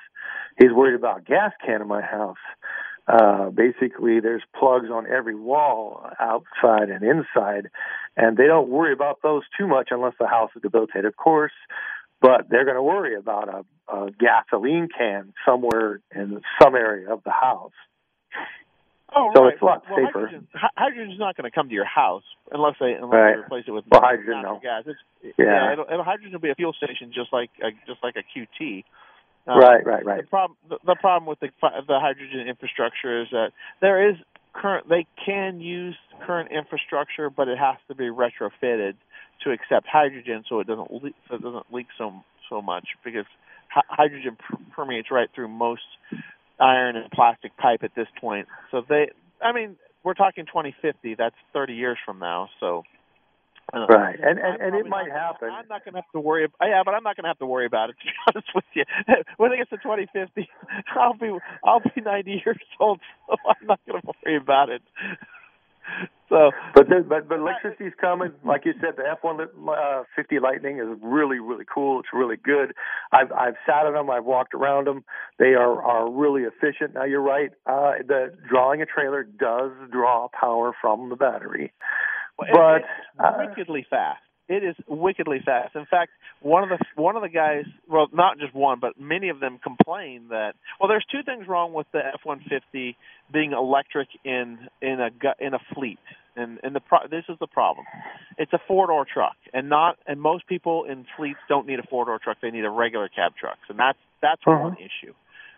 he's 0.57 0.71
worried 0.71 0.95
about 0.95 1.25
gas 1.25 1.51
can 1.65 1.81
in 1.81 1.87
my 1.87 2.01
house 2.01 2.37
uh, 3.07 3.49
basically 3.49 4.19
there's 4.19 4.43
plugs 4.57 4.89
on 4.91 5.05
every 5.07 5.35
wall 5.35 6.05
outside 6.19 6.89
and 6.89 7.03
inside 7.03 7.69
and 8.15 8.35
they 8.37 8.47
don't 8.47 8.69
worry 8.69 8.93
about 8.93 9.19
those 9.23 9.43
too 9.57 9.67
much 9.67 9.89
unless 9.91 10.13
the 10.19 10.27
house 10.27 10.49
is 10.55 10.61
debilitated 10.61 11.05
of 11.05 11.15
course 11.15 11.53
but 12.21 12.49
they're 12.49 12.65
going 12.65 12.75
to 12.75 12.83
worry 12.83 13.15
about 13.15 13.47
a, 13.47 13.93
a 13.95 14.11
gasoline 14.11 14.87
can 14.95 15.33
somewhere 15.45 16.01
in 16.15 16.41
some 16.61 16.75
area 16.75 17.11
of 17.11 17.23
the 17.23 17.31
house 17.31 17.71
Oh, 19.15 19.31
so 19.33 19.43
right. 19.43 19.53
it's 19.53 19.61
a 19.61 19.65
lot 19.65 19.83
well, 19.89 20.05
safer. 20.05 20.27
Hydrogen, 20.27 20.47
hydrogen's 20.75 21.19
not 21.19 21.37
going 21.37 21.49
to 21.49 21.55
come 21.55 21.69
to 21.69 21.73
your 21.73 21.85
house 21.85 22.23
unless 22.51 22.75
they 22.79 22.91
unless 22.91 23.13
Right. 23.13 23.35
they 23.35 23.39
replace 23.39 23.63
it 23.67 23.71
with 23.71 23.85
Well, 23.89 24.01
hydrogen, 24.01 24.33
natural 24.35 24.55
no. 24.55 24.59
gas. 24.59 24.83
It's, 24.85 25.33
Yeah. 25.39 25.71
it'll, 25.73 25.85
it'll, 25.85 26.03
hydrogen 26.03 26.33
will 26.33 26.41
be 26.43 26.49
a 26.49 26.55
fuel 26.55 26.73
station 26.73 27.11
just 27.13 27.31
like 27.31 27.49
a, 27.63 27.71
just 27.87 28.03
like 28.03 28.15
a 28.17 28.23
QT. 28.37 28.83
Uh, 29.47 29.57
right 29.57 29.85
right 29.85 30.05
right 30.05 30.23
The 30.23 30.27
problem 30.27 30.57
the, 30.69 30.77
the 30.85 30.95
problem 30.95 31.27
with 31.27 31.39
the 31.39 31.49
fi- 31.61 31.79
the 31.87 31.99
hydrogen 31.99 32.47
infrastructure 32.47 33.21
is 33.21 33.27
that 33.31 33.51
there 33.81 34.09
is 34.09 34.15
current 34.53 34.89
they 34.89 35.05
can 35.25 35.61
use 35.61 35.95
current 36.25 36.51
infrastructure, 36.51 37.29
but 37.29 37.47
it 37.47 37.57
has 37.57 37.77
to 37.87 37.95
be 37.95 38.05
retrofitted 38.05 38.95
to 39.43 39.51
accept 39.51 39.87
hydrogen, 39.87 40.43
so 40.49 40.59
it 40.59 40.67
doesn't 40.67 40.91
leak, 41.03 41.15
so 41.29 41.35
it 41.35 41.41
doesn't 41.41 41.71
leak 41.71 41.87
so 41.97 42.23
so 42.49 42.61
much 42.61 42.87
because 43.05 43.25
hy- 43.69 43.81
hydrogen 43.87 44.35
per- 44.37 44.57
permeates 44.75 45.11
right 45.11 45.29
through 45.33 45.47
most 45.47 45.83
iron 46.59 46.95
and 46.95 47.09
plastic 47.11 47.55
pipe 47.57 47.83
at 47.83 47.93
this 47.95 48.07
point. 48.19 48.47
So 48.71 48.83
they, 48.87 49.11
I 49.41 49.53
mean, 49.53 49.77
we're 50.03 50.15
talking 50.15 50.45
2050. 50.45 51.15
That's 51.15 51.35
30 51.53 51.73
years 51.73 51.97
from 52.05 52.19
now. 52.19 52.49
So. 52.59 52.83
Uh, 53.73 53.85
right 53.87 54.19
and 54.21 54.39
and, 54.39 54.61
and 54.61 54.75
it 54.75 54.87
might 54.87 55.11
happen 55.11 55.49
I'm 55.51 55.67
not 55.67 55.83
going 55.83 55.93
to 55.93 56.01
have 56.01 56.11
to 56.13 56.19
worry. 56.19 56.45
About, 56.45 56.57
yeah, 56.61 56.81
but 56.85 56.93
I'm 56.93 57.03
not 57.03 57.15
going 57.15 57.23
to 57.23 57.29
have 57.29 57.39
to 57.39 57.45
worry 57.45 57.65
about 57.65 57.89
it. 57.89 57.95
To 58.05 58.05
be 58.05 58.11
honest 58.27 58.47
with 58.55 58.65
you, 58.73 58.83
when 59.37 59.51
it 59.51 59.57
gets 59.57 59.69
to 59.71 59.77
2050, 59.77 60.47
I'll 60.95 61.13
be 61.13 61.31
I'll 61.63 61.79
be 61.79 62.01
90 62.01 62.41
years 62.45 62.57
old, 62.79 62.99
so 63.27 63.35
I'm 63.47 63.67
not 63.67 63.79
going 63.87 64.01
to 64.01 64.07
worry 64.25 64.37
about 64.37 64.69
it. 64.69 64.81
So, 66.29 66.51
But 66.75 66.89
there, 66.89 67.03
but 67.03 67.29
but 67.29 67.39
electricity's 67.39 67.93
coming. 67.99 68.31
Like 68.43 68.65
you 68.65 68.73
said, 68.81 68.95
the 68.97 69.03
F 69.09 69.19
one 69.21 69.39
uh, 69.39 70.03
fifty 70.13 70.39
Lightning 70.39 70.79
is 70.79 70.99
really 71.01 71.39
really 71.39 71.63
cool. 71.73 72.01
It's 72.01 72.09
really 72.13 72.35
good. 72.35 72.73
I've 73.13 73.31
I've 73.31 73.55
sat 73.65 73.85
on 73.85 73.93
them. 73.93 74.09
I've 74.09 74.25
walked 74.25 74.53
around 74.53 74.87
them. 74.87 75.05
They 75.39 75.53
are 75.55 75.81
are 75.81 76.11
really 76.11 76.43
efficient. 76.43 76.95
Now 76.95 77.05
you're 77.05 77.21
right. 77.21 77.51
Uh, 77.65 77.93
the 78.05 78.33
drawing 78.49 78.81
a 78.81 78.85
trailer 78.85 79.23
does 79.23 79.71
draw 79.89 80.27
power 80.37 80.73
from 80.81 81.07
the 81.07 81.15
battery, 81.15 81.71
but 82.37 82.75
it's 82.77 82.85
uh, 83.19 83.33
wickedly 83.37 83.85
fast. 83.89 84.21
It 84.49 84.63
is 84.63 84.75
wickedly 84.87 85.39
fast. 85.43 85.75
In 85.75 85.85
fact, 85.85 86.11
one 86.41 86.63
of 86.63 86.69
the 86.69 86.77
one 86.95 87.17
of 87.17 87.21
the 87.21 87.29
guys, 87.29 87.65
well, 87.89 88.07
not 88.13 88.39
just 88.39 88.53
one, 88.55 88.79
but 88.79 88.97
many 88.99 89.27
of 89.29 89.41
them 89.41 89.59
complain 89.61 90.29
that 90.29 90.53
well, 90.79 90.87
there's 90.87 91.05
two 91.11 91.21
things 91.23 91.47
wrong 91.49 91.73
with 91.73 91.87
the 91.91 91.99
F-150 91.99 92.95
being 93.33 93.51
electric 93.51 94.07
in 94.23 94.69
in 94.81 95.01
a 95.01 95.09
gu- 95.11 95.45
in 95.45 95.53
a 95.53 95.59
fleet. 95.75 95.99
And 96.37 96.59
and 96.63 96.73
the 96.73 96.79
pro- 96.79 97.07
this 97.09 97.25
is 97.27 97.35
the 97.39 97.47
problem. 97.47 97.85
It's 98.37 98.53
a 98.53 98.59
four-door 98.67 99.05
truck, 99.11 99.35
and 99.53 99.67
not 99.67 99.97
and 100.05 100.21
most 100.21 100.47
people 100.47 100.85
in 100.85 101.05
fleets 101.17 101.39
don't 101.49 101.67
need 101.67 101.79
a 101.79 101.87
four-door 101.89 102.19
truck. 102.23 102.37
They 102.41 102.51
need 102.51 102.63
a 102.63 102.69
regular 102.69 103.09
cab 103.09 103.33
truck, 103.35 103.57
and 103.69 103.77
that's 103.77 103.97
that's 104.21 104.43
Mhm. 104.43 104.61
one 104.61 104.77
issue. 104.77 105.13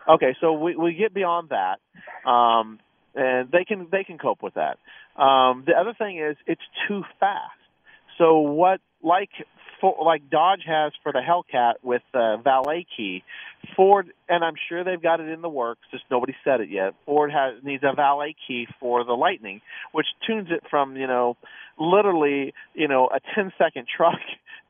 Okay, 0.08 0.34
so 0.40 0.54
we 0.54 0.74
we 0.74 0.94
get 0.94 1.12
beyond 1.14 1.50
that, 1.50 1.78
um, 2.28 2.80
and 3.14 3.50
they 3.52 3.64
can 3.64 3.88
they 3.92 4.02
can 4.02 4.18
cope 4.18 4.42
with 4.42 4.54
that. 4.54 4.78
Um, 5.20 5.64
the 5.66 5.74
other 5.78 5.94
thing 5.96 6.18
is 6.18 6.36
it's 6.46 6.62
too 6.88 7.02
fast. 7.18 7.52
So 8.18 8.38
what 8.40 8.80
like 9.02 9.30
like 9.82 10.28
Dodge 10.30 10.62
has 10.66 10.92
for 11.02 11.12
the 11.12 11.20
Hellcat 11.20 11.74
with 11.82 12.02
the 12.12 12.36
valet 12.42 12.86
key, 12.96 13.22
Ford 13.76 14.12
and 14.28 14.44
I'm 14.44 14.54
sure 14.68 14.84
they've 14.84 15.00
got 15.00 15.20
it 15.20 15.28
in 15.28 15.40
the 15.40 15.48
works, 15.48 15.80
just 15.90 16.04
nobody 16.10 16.34
said 16.44 16.60
it 16.60 16.70
yet. 16.70 16.94
Ford 17.06 17.32
has 17.32 17.62
needs 17.62 17.82
a 17.82 17.94
valet 17.94 18.34
key 18.46 18.66
for 18.78 19.04
the 19.04 19.12
Lightning, 19.12 19.60
which 19.92 20.06
tunes 20.26 20.48
it 20.50 20.62
from, 20.70 20.96
you 20.96 21.06
know, 21.06 21.36
literally, 21.78 22.52
you 22.74 22.88
know, 22.88 23.08
a 23.08 23.20
10 23.34 23.52
second 23.58 23.86
truck 23.94 24.18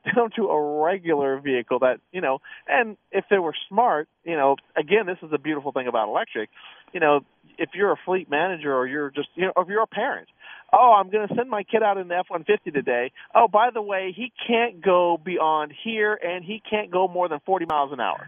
down 0.15 0.31
to 0.35 0.47
a 0.47 0.81
regular 0.83 1.39
vehicle 1.39 1.79
that, 1.79 1.99
you 2.11 2.21
know, 2.21 2.39
and 2.67 2.97
if 3.11 3.25
they 3.29 3.39
were 3.39 3.53
smart, 3.69 4.07
you 4.23 4.35
know, 4.35 4.55
again, 4.77 5.05
this 5.05 5.17
is 5.21 5.29
the 5.31 5.37
beautiful 5.37 5.71
thing 5.71 5.87
about 5.87 6.07
electric, 6.07 6.49
you 6.93 6.99
know, 6.99 7.21
if 7.57 7.69
you're 7.73 7.91
a 7.91 7.99
fleet 8.05 8.29
manager 8.29 8.73
or 8.73 8.87
you're 8.87 9.11
just, 9.11 9.27
you 9.35 9.45
know, 9.45 9.53
if 9.57 9.67
you're 9.67 9.83
a 9.83 9.87
parent, 9.87 10.27
oh, 10.73 10.93
I'm 10.97 11.09
going 11.09 11.27
to 11.27 11.35
send 11.35 11.49
my 11.49 11.63
kid 11.63 11.83
out 11.83 11.97
in 11.97 12.07
the 12.07 12.15
F-150 12.17 12.73
today. 12.73 13.11
Oh, 13.35 13.47
by 13.47 13.69
the 13.73 13.81
way, 13.81 14.13
he 14.15 14.31
can't 14.47 14.81
go 14.81 15.17
beyond 15.23 15.73
here, 15.83 16.13
and 16.13 16.43
he 16.43 16.61
can't 16.69 16.91
go 16.91 17.07
more 17.07 17.27
than 17.29 17.39
40 17.45 17.65
miles 17.65 17.91
an 17.91 17.99
hour. 17.99 18.27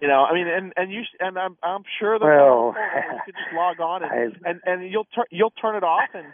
You 0.00 0.08
know, 0.08 0.24
I 0.24 0.34
mean, 0.34 0.46
and 0.46 0.72
and 0.76 0.92
you 0.92 1.02
and 1.20 1.38
I'm 1.38 1.56
I'm 1.62 1.82
sure 1.98 2.18
that 2.18 2.24
Well, 2.26 2.74
you 2.76 3.20
could 3.24 3.34
just 3.34 3.54
log 3.54 3.80
on 3.80 4.02
and 4.02 4.12
I- 4.44 4.50
and, 4.50 4.60
and 4.66 4.90
you'll 4.92 5.06
turn 5.14 5.24
you'll 5.30 5.52
turn 5.52 5.74
it 5.74 5.82
off 5.82 6.10
and 6.12 6.26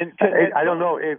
and, 0.00 0.12
I, 0.20 0.60
I 0.60 0.64
don't 0.64 0.78
know 0.78 0.96
if 0.96 1.18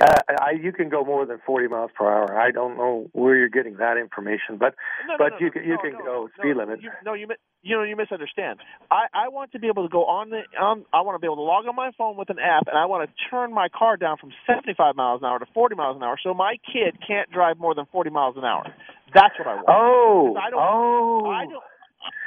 uh, 0.00 0.20
I, 0.40 0.52
you 0.52 0.72
can 0.72 0.88
go 0.88 1.04
more 1.04 1.26
than 1.26 1.38
40 1.44 1.68
miles 1.68 1.90
per 1.96 2.04
hour. 2.06 2.38
I 2.38 2.50
don't 2.50 2.76
know 2.76 3.08
where 3.12 3.36
you're 3.36 3.48
getting 3.48 3.76
that 3.76 3.96
information, 3.96 4.56
but 4.58 4.74
No, 5.06 5.14
no, 5.14 5.18
but 5.18 5.30
no, 5.32 5.36
you 5.46 5.50
can 5.50 5.64
you 5.64 5.78
can 5.82 5.92
go 6.04 6.28
speed 6.38 6.56
limit. 6.56 6.82
You, 6.82 6.90
no, 7.04 7.14
you 7.14 7.26
mi- 7.28 7.36
you 7.62 7.76
know 7.76 7.82
you 7.82 7.96
misunderstand. 7.96 8.60
I 8.90 9.06
I 9.12 9.28
want 9.28 9.52
to 9.52 9.58
be 9.58 9.68
able 9.68 9.82
to 9.82 9.88
go 9.92 10.04
on 10.06 10.30
the 10.30 10.42
on. 10.60 10.84
I 10.92 11.00
want 11.02 11.16
to 11.16 11.18
be 11.20 11.26
able 11.26 11.36
to 11.36 11.42
log 11.42 11.66
on 11.66 11.74
my 11.76 11.90
phone 11.98 12.16
with 12.16 12.30
an 12.30 12.38
app, 12.38 12.66
and 12.68 12.76
I 12.78 12.86
want 12.86 13.08
to 13.08 13.14
turn 13.30 13.52
my 13.52 13.68
car 13.68 13.96
down 13.96 14.16
from 14.18 14.30
75 14.46 14.94
miles 14.96 15.20
an 15.22 15.26
hour 15.26 15.38
to 15.38 15.46
40 15.54 15.74
miles 15.74 15.96
an 15.96 16.02
hour, 16.02 16.16
so 16.22 16.34
my 16.34 16.56
kid 16.72 16.98
can't 17.06 17.30
drive 17.30 17.58
more 17.58 17.74
than 17.74 17.86
40 17.92 18.10
miles 18.10 18.36
an 18.36 18.44
hour. 18.44 18.64
That's 19.14 19.34
what 19.38 19.46
I 19.48 19.54
want. 19.56 19.66
Oh, 19.68 20.36
I 20.40 20.50
don't- 20.50 20.60
oh, 20.60 21.26
I 21.30 21.44
don't. 21.44 21.62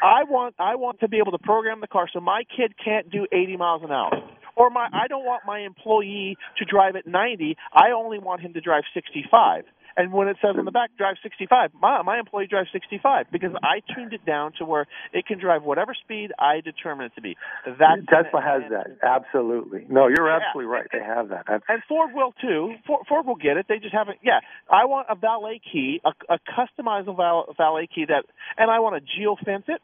I 0.01 0.23
want 0.23 0.55
I 0.59 0.75
want 0.75 0.99
to 1.01 1.07
be 1.07 1.17
able 1.17 1.31
to 1.31 1.39
program 1.39 1.81
the 1.81 1.87
car 1.87 2.07
so 2.11 2.19
my 2.19 2.43
kid 2.55 2.73
can't 2.83 3.09
do 3.09 3.27
80 3.31 3.57
miles 3.57 3.81
an 3.83 3.91
hour. 3.91 4.11
Or 4.55 4.69
my 4.69 4.87
I 4.93 5.07
don't 5.07 5.25
want 5.25 5.43
my 5.45 5.59
employee 5.59 6.37
to 6.57 6.65
drive 6.65 6.95
at 6.95 7.07
90. 7.07 7.57
I 7.73 7.91
only 7.91 8.19
want 8.19 8.41
him 8.41 8.53
to 8.53 8.61
drive 8.61 8.83
65. 8.93 9.63
And 9.97 10.11
when 10.11 10.27
it 10.27 10.37
says 10.41 10.55
on 10.57 10.65
the 10.65 10.71
back 10.71 10.91
drive 10.97 11.15
65, 11.23 11.71
my 11.79 12.01
my 12.01 12.19
employee 12.19 12.47
drives 12.47 12.69
65 12.73 13.27
because 13.31 13.51
I 13.63 13.79
tuned 13.93 14.13
it 14.13 14.25
down 14.25 14.51
to 14.59 14.65
where 14.65 14.87
it 15.13 15.25
can 15.25 15.39
drive 15.39 15.63
whatever 15.63 15.93
speed 15.93 16.31
I 16.37 16.61
determine 16.61 17.07
it 17.07 17.15
to 17.15 17.21
be. 17.21 17.37
That's 17.65 18.01
Tesla 18.09 18.41
has 18.41 18.63
that. 18.71 18.97
Absolutely. 19.01 19.85
No, 19.89 20.07
you're 20.07 20.27
Yeah. 20.27 20.39
absolutely 20.45 20.71
right. 20.71 20.87
They 20.91 21.03
have 21.03 21.29
that. 21.29 21.45
That's, 21.47 21.63
and 21.69 21.81
Ford 21.87 22.11
will 22.13 22.33
too. 22.41 22.75
Ford, 22.85 23.05
Ford 23.07 23.25
will 23.25 23.35
get 23.35 23.57
it. 23.57 23.67
They 23.69 23.79
just 23.79 23.93
haven't. 23.93 24.19
Yeah, 24.21 24.39
I 24.69 24.85
want 24.85 25.07
a 25.09 25.15
valet 25.15 25.61
key, 25.71 26.01
a, 26.03 26.11
a 26.33 26.39
customizable 26.39 27.55
valet 27.55 27.87
key 27.93 28.05
that, 28.09 28.25
and 28.57 28.69
I 28.69 28.79
want 28.79 29.01
to 29.01 29.21
geofence 29.21 29.69
it. 29.69 29.81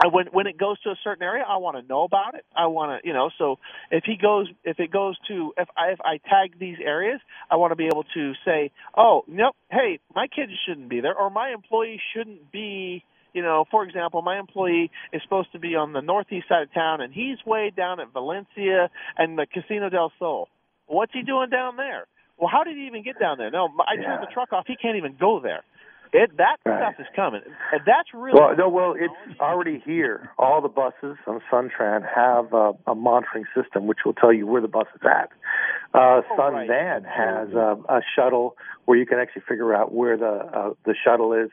I, 0.00 0.06
when 0.08 0.26
when 0.28 0.46
it 0.46 0.58
goes 0.58 0.80
to 0.82 0.90
a 0.90 0.96
certain 1.02 1.22
area, 1.22 1.44
I 1.48 1.56
want 1.56 1.76
to 1.76 1.82
know 1.88 2.04
about 2.04 2.34
it. 2.34 2.44
I 2.56 2.66
want 2.66 3.02
to, 3.02 3.06
you 3.08 3.12
know. 3.14 3.30
So 3.38 3.58
if 3.90 4.04
he 4.04 4.16
goes, 4.16 4.48
if 4.64 4.78
it 4.78 4.90
goes 4.92 5.16
to, 5.28 5.52
if 5.56 5.68
I 5.76 5.88
if 5.92 6.00
I 6.00 6.18
tag 6.28 6.58
these 6.58 6.76
areas, 6.84 7.20
I 7.50 7.56
want 7.56 7.72
to 7.72 7.76
be 7.76 7.86
able 7.86 8.04
to 8.14 8.32
say, 8.44 8.70
oh, 8.96 9.24
nope, 9.26 9.56
hey, 9.70 9.98
my 10.14 10.28
kid 10.28 10.50
shouldn't 10.66 10.88
be 10.88 11.00
there, 11.00 11.16
or 11.16 11.30
my 11.30 11.50
employee 11.50 12.00
shouldn't 12.14 12.52
be. 12.52 13.04
You 13.34 13.42
know, 13.42 13.66
for 13.70 13.84
example, 13.84 14.22
my 14.22 14.38
employee 14.38 14.90
is 15.12 15.20
supposed 15.22 15.52
to 15.52 15.58
be 15.58 15.76
on 15.76 15.92
the 15.92 16.00
northeast 16.00 16.48
side 16.48 16.62
of 16.62 16.72
town, 16.72 17.00
and 17.02 17.12
he's 17.12 17.36
way 17.46 17.70
down 17.76 18.00
at 18.00 18.12
Valencia 18.12 18.90
and 19.18 19.38
the 19.38 19.46
Casino 19.46 19.90
del 19.90 20.10
Sol. 20.18 20.48
What's 20.86 21.12
he 21.12 21.22
doing 21.22 21.50
down 21.50 21.76
there? 21.76 22.06
Well, 22.38 22.48
how 22.50 22.64
did 22.64 22.76
he 22.76 22.86
even 22.86 23.02
get 23.02 23.18
down 23.20 23.36
there? 23.36 23.50
No, 23.50 23.68
I 23.86 23.96
turned 23.96 24.06
Yeah. 24.06 24.20
the 24.20 24.32
truck 24.32 24.52
off. 24.52 24.66
He 24.66 24.76
can't 24.76 24.96
even 24.96 25.16
go 25.20 25.40
there. 25.40 25.62
It 26.12 26.36
that 26.38 26.56
Right. 26.64 26.80
stuff 26.94 27.00
is 27.00 27.06
coming. 27.14 27.42
And 27.72 27.80
that's 27.86 28.12
really 28.14 28.38
well, 28.38 28.54
no, 28.56 28.68
well, 28.68 28.94
it's 28.98 29.40
already 29.40 29.80
here. 29.84 30.30
All 30.38 30.60
the 30.60 30.68
buses 30.68 31.16
on 31.26 31.40
Sun 31.50 31.70
Tran 31.78 32.02
have 32.14 32.52
a, 32.52 32.72
a 32.86 32.94
monitoring 32.94 33.44
system 33.54 33.86
which 33.86 33.98
will 34.04 34.14
tell 34.14 34.32
you 34.32 34.46
where 34.46 34.60
the 34.60 34.68
bus 34.68 34.86
is 34.94 35.02
at. 35.04 35.30
Uh, 35.94 36.20
Oh, 36.30 36.36
Sun 36.36 36.52
right. 36.54 36.68
Van 36.68 37.04
has 37.04 37.48
a, 37.52 37.76
a 37.88 38.00
shuttle 38.14 38.56
where 38.84 38.98
you 38.98 39.06
can 39.06 39.18
actually 39.18 39.42
figure 39.48 39.74
out 39.74 39.92
where 39.92 40.16
the 40.16 40.26
uh, 40.52 40.70
the 40.84 40.94
shuttle 41.04 41.32
is. 41.32 41.50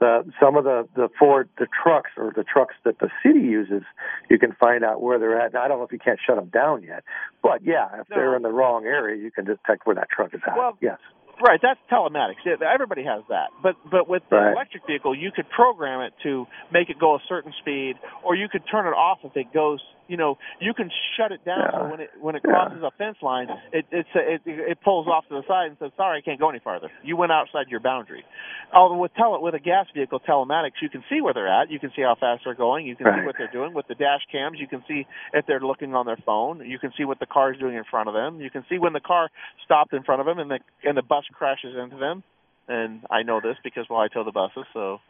The 0.00 0.24
some 0.40 0.56
of 0.56 0.64
the 0.64 0.86
the 0.94 1.08
Ford 1.18 1.48
the 1.58 1.66
trucks 1.82 2.10
or 2.16 2.32
the 2.36 2.44
trucks 2.44 2.74
that 2.84 2.98
the 3.00 3.08
city 3.24 3.40
uses, 3.40 3.82
you 4.30 4.38
can 4.38 4.52
find 4.52 4.84
out 4.84 5.02
where 5.02 5.18
they're 5.18 5.40
at. 5.40 5.52
Now, 5.54 5.62
I 5.64 5.68
don't 5.68 5.78
know 5.78 5.84
if 5.84 5.92
you 5.92 5.98
can't 5.98 6.20
shut 6.24 6.36
them 6.36 6.46
down 6.50 6.82
yet, 6.84 7.02
but 7.42 7.64
yeah, 7.64 7.86
if 8.00 8.08
No. 8.10 8.16
they're 8.16 8.36
in 8.36 8.42
the 8.42 8.52
wrong 8.52 8.84
area, 8.86 9.20
you 9.20 9.30
can 9.32 9.44
detect 9.44 9.86
where 9.86 9.96
that 9.96 10.08
truck 10.10 10.32
is 10.34 10.40
at. 10.46 10.56
Well, 10.56 10.78
yes. 10.80 10.98
Right, 11.40 11.60
that's 11.62 11.78
telematics. 11.90 12.42
Everybody 12.46 13.04
has 13.04 13.22
that. 13.28 13.50
But 13.62 13.76
but 13.88 14.08
with 14.08 14.22
the 14.28 14.36
right. 14.36 14.52
electric 14.52 14.86
vehicle, 14.86 15.14
you 15.14 15.30
could 15.30 15.48
program 15.50 16.00
it 16.00 16.12
to 16.24 16.46
make 16.72 16.90
it 16.90 16.98
go 16.98 17.14
a 17.14 17.20
certain 17.28 17.52
speed, 17.60 17.94
or 18.24 18.34
you 18.34 18.48
could 18.48 18.62
turn 18.70 18.86
it 18.86 18.90
off 18.90 19.18
if 19.22 19.36
it 19.36 19.52
goes. 19.52 19.80
You 20.08 20.16
know, 20.16 20.38
you 20.58 20.72
can 20.72 20.90
shut 21.16 21.32
it 21.32 21.44
down 21.44 21.60
Yeah. 21.60 21.78
so 21.78 21.90
when 21.90 22.00
it 22.00 22.10
when 22.18 22.34
it 22.34 22.42
Yeah. 22.42 22.50
crosses 22.50 22.82
a 22.82 22.90
fence 22.92 23.20
line, 23.22 23.48
it 23.72 23.84
it's 23.92 24.08
it 24.14 24.40
it 24.46 24.80
pulls 24.80 25.06
off 25.06 25.28
to 25.28 25.34
the 25.34 25.42
side 25.46 25.68
and 25.68 25.78
says, 25.78 25.92
"Sorry, 25.96 26.18
I 26.18 26.20
can't 26.22 26.40
go 26.40 26.48
any 26.48 26.60
farther. 26.60 26.90
You 27.02 27.16
went 27.16 27.30
outside 27.30 27.68
your 27.68 27.80
boundary." 27.80 28.24
Although 28.72 28.96
with 28.96 29.14
tele 29.14 29.38
with 29.40 29.54
a 29.54 29.58
gas 29.58 29.86
vehicle 29.92 30.20
telematics, 30.20 30.80
you 30.80 30.88
can 30.88 31.04
see 31.10 31.20
where 31.20 31.34
they're 31.34 31.46
at. 31.48 31.70
You 31.70 31.78
can 31.78 31.92
see 31.92 32.02
how 32.02 32.14
fast 32.14 32.44
they're 32.44 32.54
going. 32.54 32.86
You 32.86 32.96
can 32.96 33.06
see 33.14 33.20
what 33.24 33.36
they're 33.36 33.48
doing 33.52 33.74
with 33.74 33.86
the 33.86 33.94
dash 33.94 34.24
cams. 34.32 34.58
You 34.58 34.66
can 34.66 34.82
see 34.88 35.06
if 35.34 35.44
they're 35.46 35.60
looking 35.60 35.94
on 35.94 36.06
their 36.06 36.16
phone. 36.24 36.64
You 36.64 36.78
can 36.78 36.92
see 36.96 37.04
what 37.04 37.18
the 37.18 37.26
car 37.26 37.52
is 37.52 37.58
doing 37.58 37.76
in 37.76 37.84
front 37.84 38.08
of 38.08 38.14
them. 38.14 38.40
You 38.40 38.50
can 38.50 38.64
see 38.68 38.78
when 38.78 38.94
the 38.94 39.00
car 39.00 39.30
stopped 39.64 39.92
in 39.92 40.02
front 40.04 40.20
of 40.20 40.26
them 40.26 40.38
and 40.38 40.50
the 40.50 40.60
and 40.84 40.96
the 40.96 41.02
bus 41.02 41.24
crashes 41.34 41.76
into 41.76 41.96
them. 41.96 42.22
And 42.66 43.04
I 43.10 43.22
know 43.22 43.40
this 43.40 43.56
because 43.62 43.86
well, 43.90 44.00
I 44.00 44.08
tow 44.08 44.24
the 44.24 44.32
buses, 44.32 44.64
so 44.72 45.00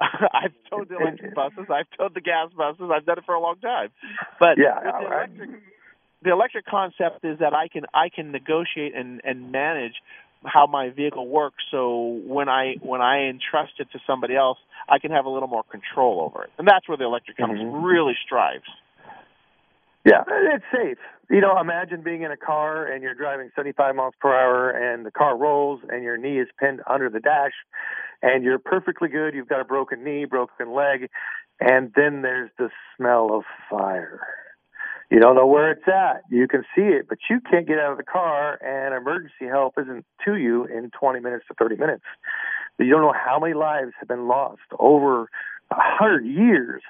I've 0.32 0.52
towed 0.70 0.88
the 0.88 0.96
electric 0.96 1.34
buses. 1.34 1.66
I've 1.68 1.86
towed 1.96 2.14
the 2.14 2.20
gas 2.20 2.50
buses. 2.56 2.90
I've 2.92 3.04
done 3.04 3.18
it 3.18 3.24
for 3.24 3.34
a 3.34 3.40
long 3.40 3.56
time. 3.60 3.90
But 4.38 4.58
Yeah, 4.58 4.78
the 4.80 4.88
right. 4.88 5.28
electric, 5.28 5.50
the 6.22 6.30
electric 6.30 6.66
concept 6.66 7.24
is 7.24 7.38
that 7.40 7.54
I 7.54 7.68
can 7.68 7.84
I 7.94 8.08
can 8.08 8.30
negotiate 8.32 8.94
and 8.94 9.20
and 9.24 9.50
manage 9.52 9.94
how 10.44 10.66
my 10.66 10.90
vehicle 10.90 11.26
works 11.26 11.64
so 11.70 12.20
when 12.24 12.48
I 12.48 12.74
when 12.80 13.00
I 13.00 13.28
entrust 13.28 13.72
it 13.78 13.88
to 13.92 13.98
somebody 14.06 14.36
else 14.36 14.58
I 14.88 14.98
can 15.00 15.10
have 15.10 15.24
a 15.24 15.28
little 15.28 15.48
more 15.48 15.64
control 15.64 16.20
over 16.20 16.44
it. 16.44 16.50
And 16.58 16.66
that's 16.66 16.88
where 16.88 16.96
the 16.96 17.04
electric 17.04 17.36
comes 17.36 17.58
Mhm. 17.60 17.84
really 17.84 18.14
strives. 18.24 18.68
Yeah, 20.04 20.22
it's 20.28 20.64
safe. 20.72 20.98
You 21.28 21.40
know, 21.42 21.58
imagine 21.60 22.02
being 22.02 22.22
in 22.22 22.30
a 22.30 22.36
car 22.36 22.86
and 22.86 23.02
you're 23.02 23.14
driving 23.14 23.50
75 23.54 23.94
miles 23.96 24.14
per 24.20 24.32
hour 24.34 24.70
and 24.70 25.04
the 25.04 25.10
car 25.10 25.36
rolls 25.36 25.80
and 25.90 26.02
your 26.02 26.16
knee 26.16 26.38
is 26.38 26.48
pinned 26.58 26.80
under 26.86 27.10
the 27.10 27.20
dash 27.20 27.52
and 28.22 28.44
you're 28.44 28.58
perfectly 28.58 29.08
good. 29.08 29.34
You've 29.34 29.48
got 29.48 29.60
a 29.60 29.64
broken 29.64 30.04
knee, 30.04 30.24
broken 30.24 30.72
leg, 30.72 31.08
and 31.60 31.92
then 31.94 32.22
there's 32.22 32.50
the 32.58 32.70
smell 32.96 33.34
of 33.34 33.44
fire. 33.70 34.20
You 35.10 35.20
don't 35.20 35.36
know 35.36 35.46
where 35.46 35.70
it's 35.70 35.88
at. 35.88 36.22
You 36.30 36.46
can 36.46 36.64
see 36.74 36.82
it, 36.82 37.08
but 37.08 37.18
you 37.30 37.40
can't 37.40 37.66
get 37.66 37.78
out 37.78 37.92
of 37.92 37.98
the 37.98 38.04
car 38.04 38.58
and 38.62 38.94
emergency 38.94 39.46
help 39.48 39.74
isn't 39.80 40.04
to 40.26 40.36
you 40.36 40.66
in 40.66 40.90
20 40.90 41.20
minutes 41.20 41.46
to 41.48 41.54
30 41.54 41.76
minutes. 41.76 42.04
You 42.78 42.90
don't 42.90 43.00
know 43.00 43.14
how 43.14 43.38
many 43.40 43.54
lives 43.54 43.92
have 43.98 44.08
been 44.08 44.28
lost 44.28 44.60
over 44.78 45.30
a 45.70 45.76
hundred 45.76 46.26
years 46.26 46.82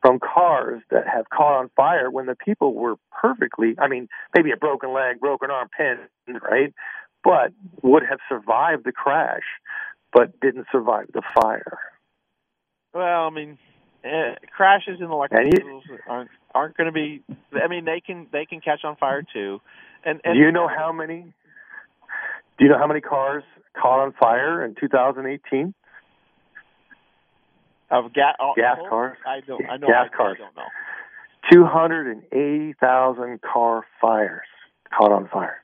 from 0.00 0.18
cars 0.20 0.82
that 0.90 1.06
have 1.06 1.28
caught 1.30 1.58
on 1.58 1.70
fire 1.76 2.10
when 2.10 2.26
the 2.26 2.34
people 2.34 2.74
were 2.74 2.96
perfectly, 3.10 3.74
I 3.78 3.88
mean, 3.88 4.08
maybe 4.34 4.52
a 4.52 4.56
broken 4.56 4.92
leg, 4.92 5.20
broken 5.20 5.50
arm, 5.50 5.68
pinned, 5.76 6.40
right? 6.42 6.72
But 7.24 7.52
would 7.82 8.04
have 8.08 8.20
survived 8.28 8.84
the 8.84 8.92
crash, 8.92 9.42
but 10.16 10.40
didn't 10.40 10.66
survive 10.72 11.06
the 11.12 11.20
fire. 11.34 11.78
Well, 12.94 13.26
I 13.26 13.30
mean, 13.30 13.58
uh, 14.02 14.36
crashes 14.56 14.98
in 14.98 15.10
electric 15.10 15.54
vehicles 15.54 15.84
aren't 16.08 16.30
aren't 16.54 16.74
going 16.78 16.86
to 16.86 16.92
be. 16.92 17.22
I 17.52 17.68
mean, 17.68 17.84
they 17.84 18.00
can 18.00 18.26
they 18.32 18.46
can 18.46 18.62
catch 18.62 18.82
on 18.82 18.96
fire 18.96 19.22
too. 19.22 19.60
And, 20.06 20.22
and 20.24 20.36
do 20.36 20.40
you 20.40 20.52
know 20.52 20.68
how 20.68 20.90
many? 20.90 21.34
Do 22.58 22.64
you 22.64 22.70
know 22.70 22.78
how 22.78 22.86
many 22.86 23.02
cars 23.02 23.44
caught 23.80 24.00
on 24.00 24.14
fire 24.18 24.64
in 24.64 24.74
2018? 24.80 25.74
of 27.88 28.12
ga- 28.12 28.32
Gas 28.56 28.78
oh, 28.82 28.88
cars. 28.88 29.16
I 29.26 29.40
don't. 29.46 29.64
I 29.68 29.76
know. 29.76 29.86
Gas 29.86 30.08
I, 30.12 30.16
cars. 30.16 30.38
I 30.40 30.44
don't 30.44 30.56
know. 30.56 30.62
280,000 31.52 33.40
car 33.40 33.84
fires 34.00 34.48
caught 34.96 35.12
on 35.12 35.28
fire. 35.28 35.62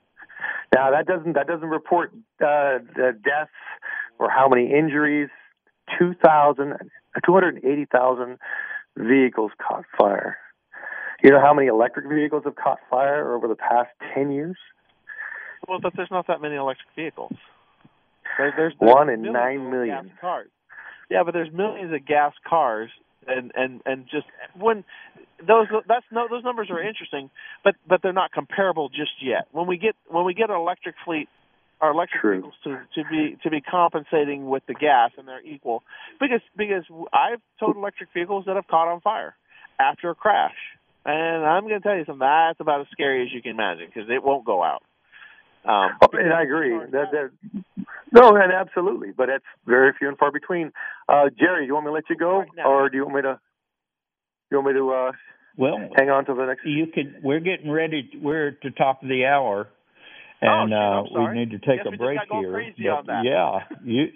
Now 0.73 0.91
that 0.91 1.05
doesn't 1.05 1.33
that 1.33 1.47
doesn't 1.47 1.67
report 1.67 2.11
uh, 2.39 2.79
the 2.95 3.17
deaths 3.23 3.51
or 4.23 4.29
how 4.29 4.47
many 4.47 4.71
injuries. 4.73 5.29
2,000 5.99 6.73
280,000 7.25 8.37
vehicles 8.97 9.51
caught 9.61 9.83
fire. 9.97 10.37
You 11.23 11.31
know 11.31 11.41
how 11.41 11.53
many 11.53 11.67
electric 11.67 12.07
vehicles 12.07 12.43
have 12.45 12.55
caught 12.55 12.79
fire 12.89 13.35
over 13.35 13.47
the 13.47 13.55
past 13.55 13.89
10 14.15 14.31
years? 14.31 14.57
Well, 15.67 15.79
but 15.81 15.93
there's 15.95 16.09
not 16.11 16.27
that 16.27 16.41
many 16.41 16.55
electric 16.55 16.87
vehicles. 16.95 17.33
There, 18.37 18.53
there's, 18.55 18.73
there's 18.79 18.93
One 18.93 19.09
in 19.09 19.21
nine 19.21 19.69
million. 19.69 20.11
cars. 20.19 20.49
Yeah, 21.09 21.23
but 21.23 21.33
there's 21.33 21.51
millions 21.53 21.93
of 21.93 22.05
gas 22.05 22.33
cars, 22.47 22.89
and 23.27 23.51
and 23.55 23.81
and 23.85 24.05
just 24.09 24.25
when 24.57 24.83
those 25.45 25.67
that's 25.87 26.05
no 26.11 26.27
those 26.29 26.43
numbers 26.43 26.69
are 26.71 26.81
interesting, 26.81 27.29
but 27.63 27.75
but 27.87 28.01
they're 28.01 28.13
not 28.13 28.31
comparable 28.31 28.89
just 28.89 29.11
yet. 29.21 29.47
When 29.51 29.67
we 29.67 29.77
get 29.77 29.95
when 30.07 30.25
we 30.25 30.33
get 30.33 30.49
an 30.49 30.55
electric 30.55 30.95
fleet, 31.05 31.29
our 31.83 31.91
electric 31.91 32.21
True. 32.21 32.31
vehicles 32.41 32.53
to 32.63 32.69
to 32.95 33.09
be 33.09 33.37
to 33.43 33.49
be 33.49 33.59
compensating 33.59 34.47
with 34.49 34.63
the 34.67 34.73
gas, 34.73 35.11
and 35.17 35.27
they're 35.27 35.45
equal 35.45 35.83
because 36.19 36.41
because 36.55 36.85
I've 37.11 37.41
towed 37.59 37.75
electric 37.75 38.09
vehicles 38.13 38.45
that 38.47 38.55
have 38.55 38.67
caught 38.67 38.87
on 38.87 39.01
fire 39.01 39.35
after 39.79 40.09
a 40.09 40.15
crash, 40.15 40.55
and 41.05 41.45
I'm 41.45 41.63
going 41.67 41.81
to 41.81 41.81
tell 41.81 41.97
you 41.97 42.05
something 42.05 42.19
that's 42.19 42.59
about 42.61 42.81
as 42.81 42.87
scary 42.93 43.23
as 43.23 43.33
you 43.33 43.41
can 43.41 43.51
imagine 43.51 43.87
because 43.93 44.09
it 44.09 44.23
won't 44.23 44.45
go 44.45 44.63
out. 44.63 44.81
Um, 45.65 45.91
Oh, 46.01 46.07
and 46.13 46.33
I 46.33 46.43
agree. 46.43 46.77
That, 46.91 47.07
that, 47.11 47.31
no, 48.11 48.29
and 48.35 48.51
absolutely, 48.53 49.11
but 49.15 49.27
that's 49.27 49.43
very 49.65 49.91
few 49.99 50.07
and 50.07 50.17
far 50.17 50.31
between. 50.31 50.71
Uh, 51.09 51.29
Jerry, 51.37 51.63
do 51.63 51.67
you 51.67 51.73
want 51.73 51.85
me 51.85 51.89
to 51.89 51.93
let 51.93 52.09
you 52.09 52.15
go, 52.15 52.39
Right 52.39 52.65
or 52.65 52.89
do 52.89 52.97
you 52.97 53.03
want 53.03 53.15
me 53.15 53.21
to? 53.23 53.39
You 54.51 54.57
want 54.57 54.67
me 54.67 54.73
to 54.79 54.89
uh, 54.91 55.11
Well, 55.57 55.77
hang 55.97 56.09
on 56.09 56.25
to 56.25 56.33
the 56.33 56.45
next? 56.45 56.65
you 56.65 56.87
could. 56.87 57.23
We're 57.23 57.39
getting 57.41 57.71
ready. 57.71 58.09
We're 58.21 58.49
at 58.49 58.61
the 58.61 58.71
top 58.71 59.03
of 59.03 59.09
the 59.09 59.25
hour, 59.25 59.67
and 60.43 60.69
shoot, 60.69 60.75
I'm 60.75 61.05
uh, 61.15 61.31
we 61.31 61.39
need 61.39 61.51
to 61.51 61.59
take 61.59 61.85
a 61.85 61.95
break 61.95 62.19
here. 62.29 63.01
But. 63.05 63.23
Yeah, 63.23 63.59
you 63.83 64.07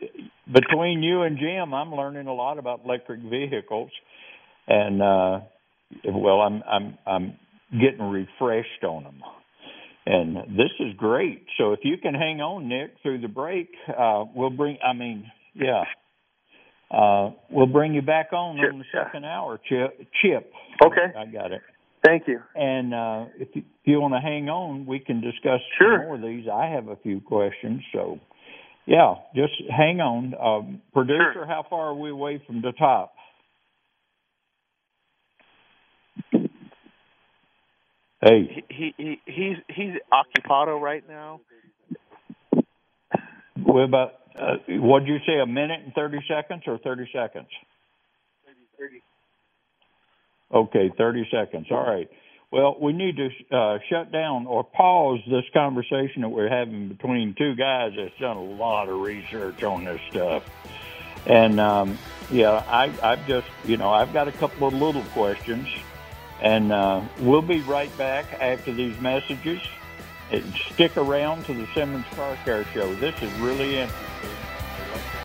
between 0.52 1.04
you 1.04 1.24
and 1.24 1.38
Jim, 1.38 1.74
I'm 1.74 1.94
learning 1.94 2.28
a 2.28 2.34
lot 2.34 2.60
about 2.60 2.82
electric 2.86 3.22
vehicles, 3.22 3.92
and 4.68 5.02
uh, 5.02 5.40
well, 6.06 6.42
I'm 6.42 6.64
I'm 6.70 6.98
I'm 7.06 7.34
getting 7.72 8.10
refreshed 8.10 8.84
on 8.84 9.04
them. 9.04 9.22
And 10.10 10.38
this 10.58 10.72
is 10.80 10.94
great. 10.96 11.46
So 11.58 11.74
if 11.74 11.80
you 11.84 11.98
can 11.98 12.14
hang 12.14 12.40
on, 12.40 12.70
Nick, 12.70 12.92
through 13.04 13.20
the 13.20 13.28
break, 13.28 13.70
uh, 13.90 14.24
we'll 14.34 14.50
bring. 14.50 14.78
I 14.82 14.94
mean, 14.94 15.30
yeah, 15.54 15.84
uh, 16.90 17.32
we'll 17.52 17.68
bring 17.68 17.94
you 17.94 18.02
back 18.02 18.32
on 18.32 18.58
Chip, 18.58 18.74
on 18.74 18.80
the 18.80 18.86
second 18.94 19.26
hour. 19.26 19.60
Chip, 19.68 20.00
Chip. 20.22 20.52
Okay. 20.86 21.18
I 21.18 21.26
got 21.26 21.52
it. 21.52 21.62
Thank 22.06 22.28
you. 22.28 22.40
And 22.56 22.94
uh, 22.94 23.26
if 23.38 23.50
you, 23.54 23.62
if 23.62 23.86
you 23.86 24.00
want 24.00 24.14
to 24.14 24.20
hang 24.20 24.50
on, 24.50 24.86
we 24.86 25.00
can 25.00 25.22
discuss 25.22 25.60
Sure. 25.78 26.04
more 26.04 26.16
of 26.16 26.22
these. 26.22 26.48
I 26.48 26.68
have 26.68 26.88
a 26.88 26.96
few 26.98 27.20
questions, 27.22 27.82
so 27.94 28.20
yeah, 28.86 29.16
just 29.36 29.54
hang 29.70 30.00
on. 30.00 30.34
Um, 30.40 30.82
producer, 30.94 31.32
Sure. 31.34 31.46
how 31.46 31.66
far 31.70 31.88
are 31.88 31.96
we 31.96 32.10
away 32.10 32.42
from 32.48 32.62
the 32.62 32.72
top? 32.72 33.14
Hey, 38.22 38.50
he, 38.50 38.64
he 38.70 38.94
he 38.98 39.22
he's 39.26 39.58
he's 39.76 39.94
occupado 40.12 40.80
right 40.82 41.04
now. 41.08 41.42
we're 43.58 43.84
about. 43.84 44.14
Uh, 44.40 44.56
what'd 44.70 45.08
you 45.08 45.18
say? 45.26 45.40
A 45.40 45.46
minute 45.46 45.82
and 45.84 45.94
thirty 45.94 46.20
seconds, 46.28 46.64
or 46.68 46.78
thirty 46.80 47.08
seconds? 47.14 47.48
Okay, 50.54 50.92
30 50.98 51.28
seconds. 51.32 51.68
All 51.72 51.86
right. 51.86 52.10
Well, 52.50 52.78
we 52.80 52.94
need 52.94 53.18
to 53.18 53.30
uh, 53.56 53.80
shut 53.90 54.12
down 54.12 54.48
or 54.48 54.64
pause 54.64 55.20
this 55.30 55.44
conversation 55.54 56.22
that 56.22 56.30
we're 56.30 56.50
having 56.50 56.88
between 56.88 57.36
two 57.38 57.56
guys 57.56 57.92
that's 57.98 58.18
done 58.20 58.38
a 58.38 58.44
lot 58.44 58.88
of 58.88 59.02
research 59.02 59.64
on 59.64 59.84
this 59.84 60.00
stuff. 60.10 60.44
And 61.26 61.60
um, 61.60 61.98
yeah, 62.32 62.64
I, 62.68 62.94
I've 63.04 63.28
just, 63.28 63.48
you 63.66 63.76
know, 63.76 63.90
I've 63.90 64.14
got 64.14 64.30
a 64.30 64.32
couple 64.32 64.66
of 64.66 64.74
little 64.74 65.04
questions, 65.12 65.68
and 66.42 66.72
uh, 66.72 67.02
we'll 67.20 67.42
be 67.42 67.60
right 67.62 67.96
back 67.98 68.26
after 68.40 68.72
these 68.72 68.98
messages. 69.02 69.62
And 70.30 70.44
stick 70.74 70.98
around 70.98 71.46
to 71.46 71.54
the 71.54 71.66
Simmons 71.74 72.06
Car 72.14 72.38
Care 72.44 72.66
Show. 72.74 72.94
This 72.96 73.16
is 73.22 73.32
really 73.40 73.78
interesting. 73.78 74.37